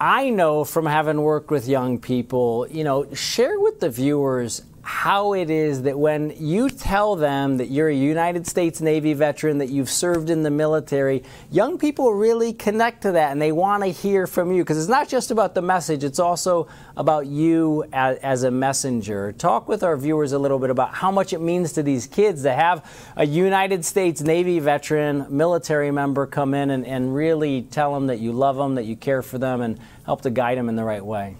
I 0.00 0.30
know 0.30 0.64
from 0.64 0.86
having 0.86 1.20
worked 1.22 1.52
with 1.52 1.68
young 1.68 2.00
people, 2.00 2.66
you 2.68 2.82
know, 2.82 3.12
share 3.14 3.60
with 3.60 3.78
the 3.78 3.88
viewers 3.88 4.62
how 4.82 5.32
it 5.32 5.48
is 5.48 5.82
that 5.82 5.96
when 5.96 6.34
you 6.36 6.68
tell 6.68 7.14
them 7.14 7.58
that 7.58 7.70
you're 7.70 7.88
a 7.88 7.94
United 7.94 8.46
States 8.46 8.80
Navy 8.80 9.14
veteran, 9.14 9.58
that 9.58 9.68
you've 9.68 9.88
served 9.88 10.28
in 10.28 10.42
the 10.42 10.50
military, 10.50 11.22
young 11.50 11.78
people 11.78 12.12
really 12.12 12.52
connect 12.52 13.02
to 13.02 13.12
that 13.12 13.30
and 13.30 13.40
they 13.40 13.52
want 13.52 13.84
to 13.84 13.90
hear 13.90 14.26
from 14.26 14.50
you 14.52 14.62
because 14.62 14.78
it's 14.78 14.88
not 14.88 15.08
just 15.08 15.30
about 15.30 15.54
the 15.54 15.62
message, 15.62 16.02
it's 16.02 16.18
also 16.18 16.66
about 16.96 17.26
you 17.26 17.84
as, 17.92 18.18
as, 18.18 18.42
a 18.42 18.50
messenger. 18.50 19.32
Talk 19.32 19.68
with 19.68 19.84
our 19.84 19.96
viewers 19.96 20.32
a 20.32 20.38
little 20.38 20.58
bit 20.58 20.70
about 20.70 20.94
how 20.94 21.12
much 21.12 21.32
it 21.32 21.40
means 21.40 21.72
to 21.74 21.82
these 21.84 22.08
kids 22.08 22.42
to 22.42 22.52
have 22.52 22.84
a 23.16 23.24
United 23.24 23.84
States 23.84 24.20
Navy 24.20 24.58
veteran, 24.58 25.26
military 25.30 25.92
member 25.92 26.26
come 26.26 26.54
in 26.54 26.70
and, 26.70 26.84
and 26.84 27.14
really 27.14 27.62
tell 27.62 27.94
them 27.94 28.08
that 28.08 28.18
you 28.18 28.32
love 28.32 28.56
them, 28.56 28.74
that 28.74 28.84
you 28.84 28.96
care 28.96 29.22
for 29.22 29.38
them, 29.38 29.60
and 29.60 29.78
help 30.04 30.22
to 30.22 30.30
guide 30.30 30.58
them 30.58 30.68
in 30.68 30.74
the 30.74 30.84
right 30.84 31.04
way. 31.04 31.36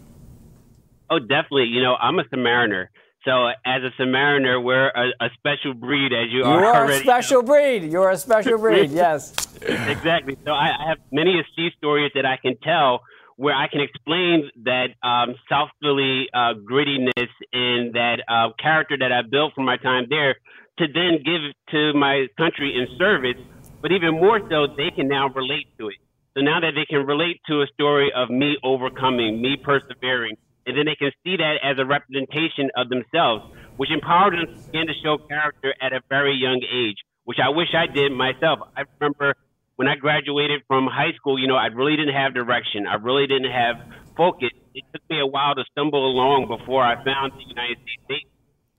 Oh, 1.10 1.18
definitely. 1.18 1.64
You 1.64 1.82
know, 1.82 1.94
I'm 1.94 2.18
a 2.18 2.24
submariner. 2.24 2.86
So 3.24 3.46
as 3.64 3.82
a 3.82 3.90
submariner, 4.02 4.62
we're 4.62 4.88
a, 4.88 5.10
a 5.20 5.28
special 5.34 5.74
breed, 5.74 6.12
as 6.12 6.32
you, 6.32 6.42
are 6.42 6.60
you 6.60 6.66
are, 6.66 6.74
are 6.74 6.90
a 6.90 6.98
special 6.98 7.42
breed. 7.42 7.84
You're 7.84 8.10
a 8.10 8.16
special 8.16 8.58
breed. 8.58 8.90
Yes. 9.02 9.32
exactly. 9.62 10.36
So 10.44 10.52
I, 10.52 10.70
I 10.84 10.88
have 10.88 10.98
many 11.12 11.40
sea 11.54 11.70
stories 11.78 12.10
that 12.14 12.26
I 12.26 12.36
can 12.36 12.56
tell 12.62 13.00
where 13.36 13.54
I 13.54 13.68
can 13.68 13.80
explain 13.80 14.50
that 14.64 14.88
um, 15.02 15.34
South 15.48 15.70
Philly 15.80 16.26
uh, 16.34 16.54
grittiness 16.68 17.30
and 17.52 17.94
that 17.94 18.18
uh, 18.28 18.50
character 18.60 18.96
that 18.98 19.12
I 19.12 19.22
built 19.22 19.54
from 19.54 19.64
my 19.64 19.76
time 19.76 20.06
there 20.10 20.36
to 20.78 20.86
then 20.86 21.22
give 21.24 21.42
to 21.70 21.92
my 21.94 22.26
country 22.36 22.74
in 22.74 22.98
service. 22.98 23.40
But 23.80 23.92
even 23.92 24.14
more 24.14 24.40
so, 24.50 24.66
they 24.76 24.90
can 24.94 25.08
now 25.08 25.28
relate 25.28 25.66
to 25.78 25.88
it. 25.88 25.96
So 26.34 26.40
now 26.40 26.60
that 26.60 26.72
they 26.74 26.86
can 26.86 27.06
relate 27.06 27.40
to 27.48 27.62
a 27.62 27.66
story 27.74 28.10
of 28.14 28.30
me 28.30 28.56
overcoming, 28.62 29.42
me 29.42 29.56
persevering, 29.62 30.36
and 30.66 30.76
then 30.76 30.86
they 30.86 30.94
can 30.94 31.10
see 31.24 31.36
that 31.36 31.56
as 31.62 31.78
a 31.78 31.84
representation 31.84 32.70
of 32.76 32.88
themselves, 32.88 33.44
which 33.76 33.90
empowers 33.90 34.34
them 34.36 34.46
to 34.46 34.62
begin 34.66 34.86
to 34.86 34.94
show 35.02 35.18
character 35.18 35.74
at 35.80 35.92
a 35.92 36.00
very 36.08 36.34
young 36.34 36.62
age, 36.62 36.98
which 37.24 37.38
I 37.42 37.48
wish 37.50 37.74
I 37.74 37.86
did 37.86 38.12
myself. 38.12 38.60
I 38.76 38.84
remember 39.00 39.34
when 39.76 39.88
I 39.88 39.96
graduated 39.96 40.62
from 40.68 40.86
high 40.86 41.12
school, 41.16 41.38
you 41.38 41.48
know, 41.48 41.56
I 41.56 41.66
really 41.66 41.96
didn't 41.96 42.14
have 42.14 42.34
direction. 42.34 42.86
I 42.86 42.94
really 42.94 43.26
didn't 43.26 43.50
have 43.50 43.76
focus. 44.16 44.50
It 44.74 44.84
took 44.92 45.02
me 45.10 45.20
a 45.20 45.26
while 45.26 45.54
to 45.54 45.64
stumble 45.72 46.06
along 46.06 46.46
before 46.46 46.84
I 46.84 47.02
found 47.02 47.32
the 47.32 47.44
United 47.46 47.78
States. 48.04 48.30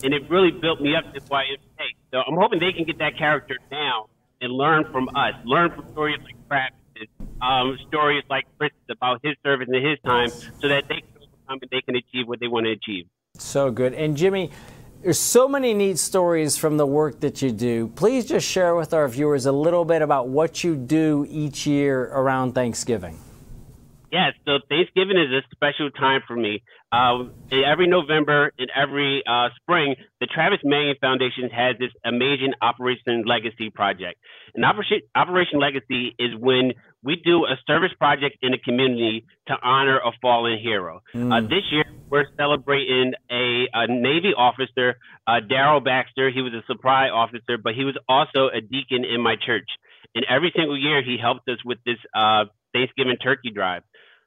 And 0.03 0.13
it 0.13 0.29
really 0.29 0.51
built 0.51 0.81
me 0.81 0.95
up 0.95 1.13
to 1.13 1.19
who 1.19 1.35
I 1.35 1.43
am 1.43 1.57
today. 1.57 1.91
So 2.11 2.19
I'm 2.19 2.35
hoping 2.35 2.59
they 2.59 2.73
can 2.73 2.85
get 2.85 2.99
that 2.99 3.17
character 3.17 3.55
now 3.71 4.09
and 4.41 4.51
learn 4.51 4.85
from 4.91 5.09
us, 5.09 5.33
learn 5.45 5.71
from 5.71 5.89
stories 5.91 6.19
like 6.23 6.35
Travis, 6.47 7.09
um, 7.41 7.77
stories 7.87 8.23
like 8.29 8.45
Chris 8.57 8.71
about 8.89 9.19
his 9.23 9.35
service 9.43 9.67
and 9.71 9.85
his 9.85 9.97
time, 10.05 10.29
so 10.29 10.67
that 10.67 10.87
they 10.89 11.03
and 11.61 11.71
they 11.71 11.81
can 11.81 11.95
achieve 11.95 12.27
what 12.27 12.39
they 12.39 12.47
want 12.47 12.65
to 12.65 12.71
achieve. 12.71 13.05
So 13.35 13.71
good. 13.71 13.93
And 13.93 14.15
Jimmy, 14.15 14.51
there's 15.01 15.19
so 15.19 15.47
many 15.47 15.73
neat 15.73 15.97
stories 15.97 16.55
from 16.55 16.77
the 16.77 16.85
work 16.85 17.19
that 17.21 17.41
you 17.41 17.51
do. 17.51 17.89
Please 17.89 18.25
just 18.25 18.47
share 18.47 18.75
with 18.75 18.93
our 18.93 19.07
viewers 19.07 19.45
a 19.45 19.51
little 19.51 19.85
bit 19.85 20.01
about 20.01 20.29
what 20.29 20.63
you 20.63 20.75
do 20.75 21.25
each 21.29 21.67
year 21.67 22.03
around 22.05 22.53
Thanksgiving. 22.53 23.19
Yes, 24.13 24.33
so 24.45 24.59
Thanksgiving 24.69 25.17
is 25.17 25.31
a 25.31 25.41
special 25.51 25.89
time 25.89 26.21
for 26.27 26.35
me. 26.35 26.61
Uh, 26.91 27.23
every 27.51 27.87
November 27.87 28.53
and 28.59 28.69
every 28.75 29.23
uh, 29.27 29.49
spring, 29.59 29.95
the 30.21 30.27
Travis 30.27 30.59
Manion 30.63 30.95
Foundation 31.01 31.49
has 31.49 31.75
this 31.79 31.89
amazing 32.05 32.53
Operation 32.61 33.23
Legacy 33.25 33.71
project. 33.71 34.19
And 34.53 34.63
Operation, 34.63 34.99
Operation 35.15 35.59
Legacy 35.59 36.15
is 36.19 36.29
when 36.37 36.73
we 37.03 37.17
do 37.17 37.45
a 37.45 37.55
service 37.67 37.91
project 37.97 38.37
in 38.41 38.51
the 38.51 38.57
community 38.57 39.25
to 39.47 39.53
honor 39.61 39.97
a 39.97 40.11
fallen 40.21 40.57
hero. 40.57 41.01
Mm. 41.13 41.31
Uh, 41.31 41.41
this 41.41 41.63
year, 41.71 41.85
we're 42.09 42.25
celebrating 42.37 43.13
a, 43.29 43.67
a 43.73 43.87
Navy 43.87 44.33
officer, 44.37 44.95
uh, 45.27 45.39
Daryl 45.49 45.83
Baxter. 45.83 46.31
He 46.31 46.41
was 46.41 46.53
a 46.53 46.63
supply 46.65 47.09
officer, 47.09 47.57
but 47.61 47.73
he 47.73 47.83
was 47.83 47.97
also 48.07 48.49
a 48.53 48.61
deacon 48.61 49.03
in 49.03 49.21
my 49.21 49.35
church. 49.35 49.67
And 50.15 50.25
every 50.29 50.51
single 50.55 50.79
year, 50.79 51.03
he 51.03 51.17
helped 51.21 51.49
us 51.49 51.57
with 51.65 51.79
this 51.85 51.97
uh, 52.15 52.45
Thanksgiving 52.71 53.17
turkey 53.17 53.51
drive. 53.51 53.83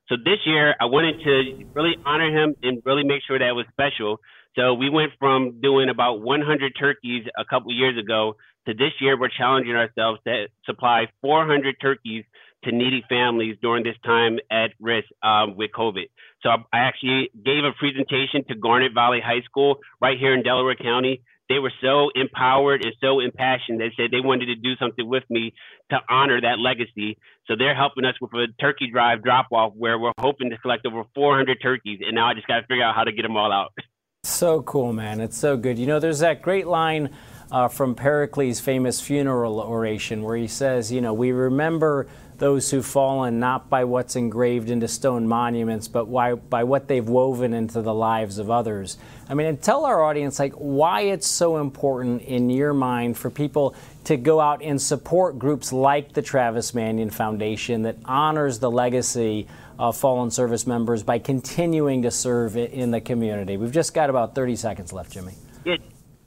So 0.08 0.16
this 0.16 0.38
year, 0.44 0.74
I 0.80 0.84
wanted 0.84 1.22
to 1.24 1.64
really 1.74 1.96
honor 2.04 2.30
him 2.30 2.54
and 2.62 2.82
really 2.84 3.04
make 3.04 3.22
sure 3.26 3.38
that 3.38 3.48
it 3.48 3.52
was 3.52 3.66
special. 3.72 4.18
So 4.54 4.74
we 4.74 4.88
went 4.88 5.12
from 5.18 5.60
doing 5.60 5.88
about 5.88 6.22
100 6.22 6.72
turkeys 6.78 7.24
a 7.36 7.44
couple 7.44 7.72
years 7.72 7.98
ago 7.98 8.36
to 8.66 8.74
this 8.74 8.92
year, 9.00 9.18
we're 9.18 9.28
challenging 9.28 9.74
ourselves 9.74 10.20
to 10.26 10.46
supply 10.64 11.06
400 11.22 11.76
turkeys 11.80 12.24
to 12.66 12.72
needy 12.72 13.02
families 13.08 13.56
during 13.62 13.82
this 13.82 13.96
time 14.04 14.38
at 14.50 14.70
risk 14.80 15.08
um, 15.22 15.56
with 15.56 15.70
COVID. 15.72 16.08
So 16.42 16.50
I 16.50 16.78
actually 16.78 17.30
gave 17.34 17.64
a 17.64 17.72
presentation 17.78 18.44
to 18.48 18.54
Garnet 18.54 18.92
Valley 18.94 19.20
High 19.24 19.42
School 19.42 19.76
right 20.00 20.18
here 20.18 20.34
in 20.34 20.42
Delaware 20.42 20.76
County 20.76 21.22
they 21.48 21.58
were 21.58 21.72
so 21.80 22.10
empowered 22.14 22.84
and 22.84 22.92
so 23.00 23.20
impassioned. 23.20 23.80
They 23.80 23.92
said 23.96 24.10
they 24.10 24.20
wanted 24.20 24.46
to 24.46 24.56
do 24.56 24.74
something 24.80 25.08
with 25.08 25.22
me 25.30 25.52
to 25.90 25.98
honor 26.08 26.40
that 26.40 26.58
legacy. 26.58 27.18
So 27.46 27.54
they're 27.56 27.74
helping 27.74 28.04
us 28.04 28.14
with 28.20 28.32
a 28.32 28.48
turkey 28.60 28.90
drive 28.90 29.22
drop 29.22 29.46
off 29.52 29.72
where 29.76 29.98
we're 29.98 30.12
hoping 30.18 30.50
to 30.50 30.58
collect 30.58 30.86
over 30.86 31.04
400 31.14 31.58
turkeys. 31.62 32.00
And 32.04 32.14
now 32.14 32.28
I 32.28 32.34
just 32.34 32.46
got 32.46 32.60
to 32.60 32.66
figure 32.66 32.82
out 32.82 32.96
how 32.96 33.04
to 33.04 33.12
get 33.12 33.22
them 33.22 33.36
all 33.36 33.52
out. 33.52 33.72
So 34.24 34.60
cool, 34.62 34.92
man. 34.92 35.20
It's 35.20 35.38
so 35.38 35.56
good. 35.56 35.78
You 35.78 35.86
know, 35.86 36.00
there's 36.00 36.18
that 36.18 36.42
great 36.42 36.66
line 36.66 37.10
uh, 37.52 37.68
from 37.68 37.94
Pericles' 37.94 38.58
famous 38.58 39.00
funeral 39.00 39.60
oration 39.60 40.24
where 40.24 40.36
he 40.36 40.48
says, 40.48 40.90
you 40.90 41.00
know, 41.00 41.14
we 41.14 41.30
remember 41.30 42.08
those 42.38 42.70
who've 42.70 42.84
fallen 42.84 43.40
not 43.40 43.68
by 43.70 43.84
what's 43.84 44.16
engraved 44.16 44.70
into 44.70 44.88
stone 44.88 45.26
monuments, 45.26 45.88
but 45.88 46.06
why, 46.06 46.34
by 46.34 46.64
what 46.64 46.88
they've 46.88 47.08
woven 47.08 47.54
into 47.54 47.82
the 47.82 47.94
lives 47.94 48.38
of 48.38 48.50
others. 48.50 48.98
I 49.28 49.34
mean, 49.34 49.46
and 49.46 49.60
tell 49.60 49.84
our 49.84 50.02
audience 50.02 50.38
like 50.38 50.52
why 50.54 51.02
it's 51.02 51.26
so 51.26 51.58
important 51.58 52.22
in 52.22 52.50
your 52.50 52.72
mind 52.72 53.16
for 53.16 53.30
people 53.30 53.74
to 54.04 54.16
go 54.16 54.40
out 54.40 54.62
and 54.62 54.80
support 54.80 55.38
groups 55.38 55.72
like 55.72 56.12
the 56.12 56.22
Travis 56.22 56.74
Manion 56.74 57.10
Foundation 57.10 57.82
that 57.82 57.96
honors 58.04 58.58
the 58.58 58.70
legacy 58.70 59.48
of 59.78 59.96
fallen 59.96 60.30
service 60.30 60.66
members 60.66 61.02
by 61.02 61.18
continuing 61.18 62.02
to 62.02 62.10
serve 62.10 62.56
in 62.56 62.90
the 62.90 63.00
community. 63.00 63.56
We've 63.56 63.72
just 63.72 63.94
got 63.94 64.10
about 64.10 64.34
30 64.34 64.56
seconds 64.56 64.92
left, 64.92 65.12
Jimmy. 65.12 65.34
Yeah, 65.64 65.76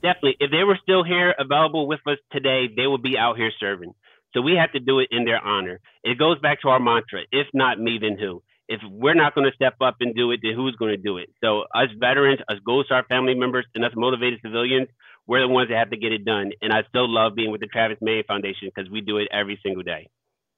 definitely. 0.04 0.36
If 0.40 0.52
they 0.52 0.64
were 0.64 0.78
still 0.84 1.04
here 1.04 1.34
available 1.38 1.88
with 1.88 2.02
us 2.06 2.18
today, 2.32 2.68
they 2.76 2.86
would 2.86 3.02
be 3.02 3.18
out 3.18 3.38
here 3.38 3.52
serving. 3.60 3.94
So 4.34 4.42
we 4.42 4.54
have 4.56 4.72
to 4.74 4.80
do 4.80 5.00
it 5.00 5.10
in 5.12 5.26
their 5.26 5.44
honor. 5.44 5.80
It 6.04 6.18
goes 6.18 6.40
back 6.40 6.62
to 6.62 6.70
our 6.70 6.80
mantra 6.80 7.22
if 7.32 7.48
not 7.54 7.80
me, 7.80 7.98
then 8.02 8.18
who? 8.20 8.44
If 8.68 8.82
we're 8.88 9.16
not 9.16 9.34
going 9.34 9.50
to 9.50 9.56
step 9.56 9.76
up 9.82 9.98
and 10.00 10.16
do 10.16 10.32
it, 10.32 10.42
then 10.44 10.54
who's 10.56 10.76
going 10.76 10.92
to 10.92 11.02
do 11.02 11.18
it? 11.18 11.30
So, 11.44 11.62
us 11.74 11.90
veterans, 12.00 12.40
us 12.50 12.58
Gold 12.64 12.86
Star 12.86 13.04
family 13.10 13.34
members, 13.34 13.66
and 13.74 13.84
us 13.84 13.92
motivated 13.96 14.40
civilians, 14.44 14.88
we're 15.26 15.42
the 15.42 15.48
ones 15.48 15.70
that 15.70 15.78
have 15.78 15.90
to 15.90 15.98
get 15.98 16.12
it 16.12 16.24
done. 16.24 16.52
And 16.62 16.72
I 16.72 16.82
still 16.90 17.10
love 17.10 17.36
being 17.36 17.52
with 17.52 17.62
the 17.62 17.68
Travis 17.68 17.98
Manion 18.02 18.26
Foundation 18.28 18.70
because 18.74 18.90
we 18.92 19.02
do 19.02 19.18
it 19.18 19.28
every 19.32 19.60
single 19.64 19.82
day. 19.82 20.10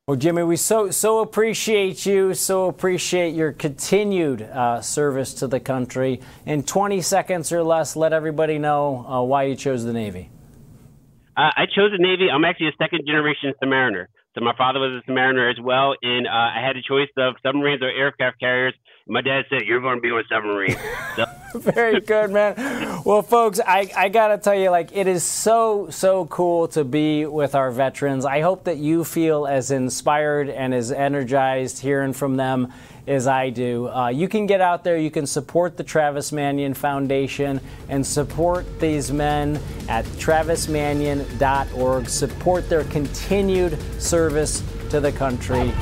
Well, 0.08 0.18
Jimmy, 0.18 0.44
we 0.44 0.58
so 0.58 0.92
so 0.92 1.20
appreciate 1.20 2.06
you. 2.06 2.34
So 2.34 2.68
appreciate 2.68 3.36
your 3.36 3.54
continued 3.54 4.42
uh, 4.42 4.82
service 4.82 5.34
to 5.36 5.48
the 5.48 5.60
country. 5.60 6.20
In 6.46 6.64
20 6.64 7.02
seconds 7.02 7.52
or 7.52 7.64
less, 7.64 7.96
let 7.96 8.12
everybody 8.12 8.58
know 8.58 9.06
uh, 9.08 9.22
why 9.22 9.44
you 9.44 9.56
chose 9.56 9.86
the 9.86 9.94
Navy. 9.94 10.30
Uh, 11.42 11.50
I 11.58 11.66
chose 11.66 11.90
the 11.92 11.98
Navy. 11.98 12.30
I'm 12.30 12.46
actually 12.46 12.68
a 12.68 12.78
second 12.78 13.02
generation 13.08 13.54
submariner. 13.64 14.06
So 14.36 14.42
my 14.46 14.56
father 14.56 14.80
was 14.80 15.02
a 15.02 15.10
submariner 15.10 15.50
as 15.50 15.60
well, 15.60 15.96
and 16.02 16.28
uh, 16.28 16.30
I 16.30 16.62
had 16.66 16.78
a 16.78 16.84
choice 16.84 17.10
of 17.18 17.34
submarines 17.44 17.82
or 17.82 17.90
aircraft 17.90 18.40
carriers. 18.40 18.76
My 19.08 19.22
dad 19.22 19.46
said, 19.50 19.64
"You're 19.66 19.82
going 19.82 19.98
to 19.98 20.02
be 20.02 20.10
on 20.10 20.20
a 20.20 20.28
submarine." 20.30 20.78
So. 21.18 21.26
Very 21.60 22.00
good, 22.00 22.32
man. 22.32 23.02
Well, 23.06 23.22
folks, 23.22 23.60
I, 23.60 23.92
I 23.98 24.08
got 24.08 24.30
to 24.30 24.38
tell 24.38 24.56
you, 24.56 24.70
like, 24.70 24.96
it 24.96 25.06
is 25.06 25.26
so, 25.26 25.90
so 25.90 26.26
cool 26.28 26.70
to 26.70 26.86
be 26.86 27.26
with 27.26 27.54
our 27.54 27.70
veterans. 27.72 28.24
I 28.24 28.40
hope 28.40 28.64
that 28.64 28.78
you 28.78 29.04
feel 29.04 29.46
as 29.46 29.72
inspired 29.72 30.50
and 30.50 30.74
as 30.74 30.94
energized 30.94 31.80
hearing 31.80 32.14
from 32.14 32.38
them 32.38 32.72
as 33.12 33.28
I 33.28 33.50
do. 33.50 33.90
Uh, 33.90 34.08
you 34.08 34.30
can 34.30 34.46
get 34.46 34.62
out 34.62 34.86
there, 34.86 34.98
you 34.98 35.12
can 35.12 35.28
support 35.28 35.76
the 35.76 35.84
Travis 35.84 36.32
Manion 36.32 36.74
Foundation 36.74 37.60
and 37.90 38.06
support 38.06 38.80
these 38.80 39.12
men 39.12 39.60
at 39.90 40.06
travismanion.org. 40.06 42.08
Support 42.08 42.70
their 42.70 42.86
continued 42.86 43.78
service 44.02 44.64
to 44.90 45.02
the 45.02 45.12
country. 45.12 45.74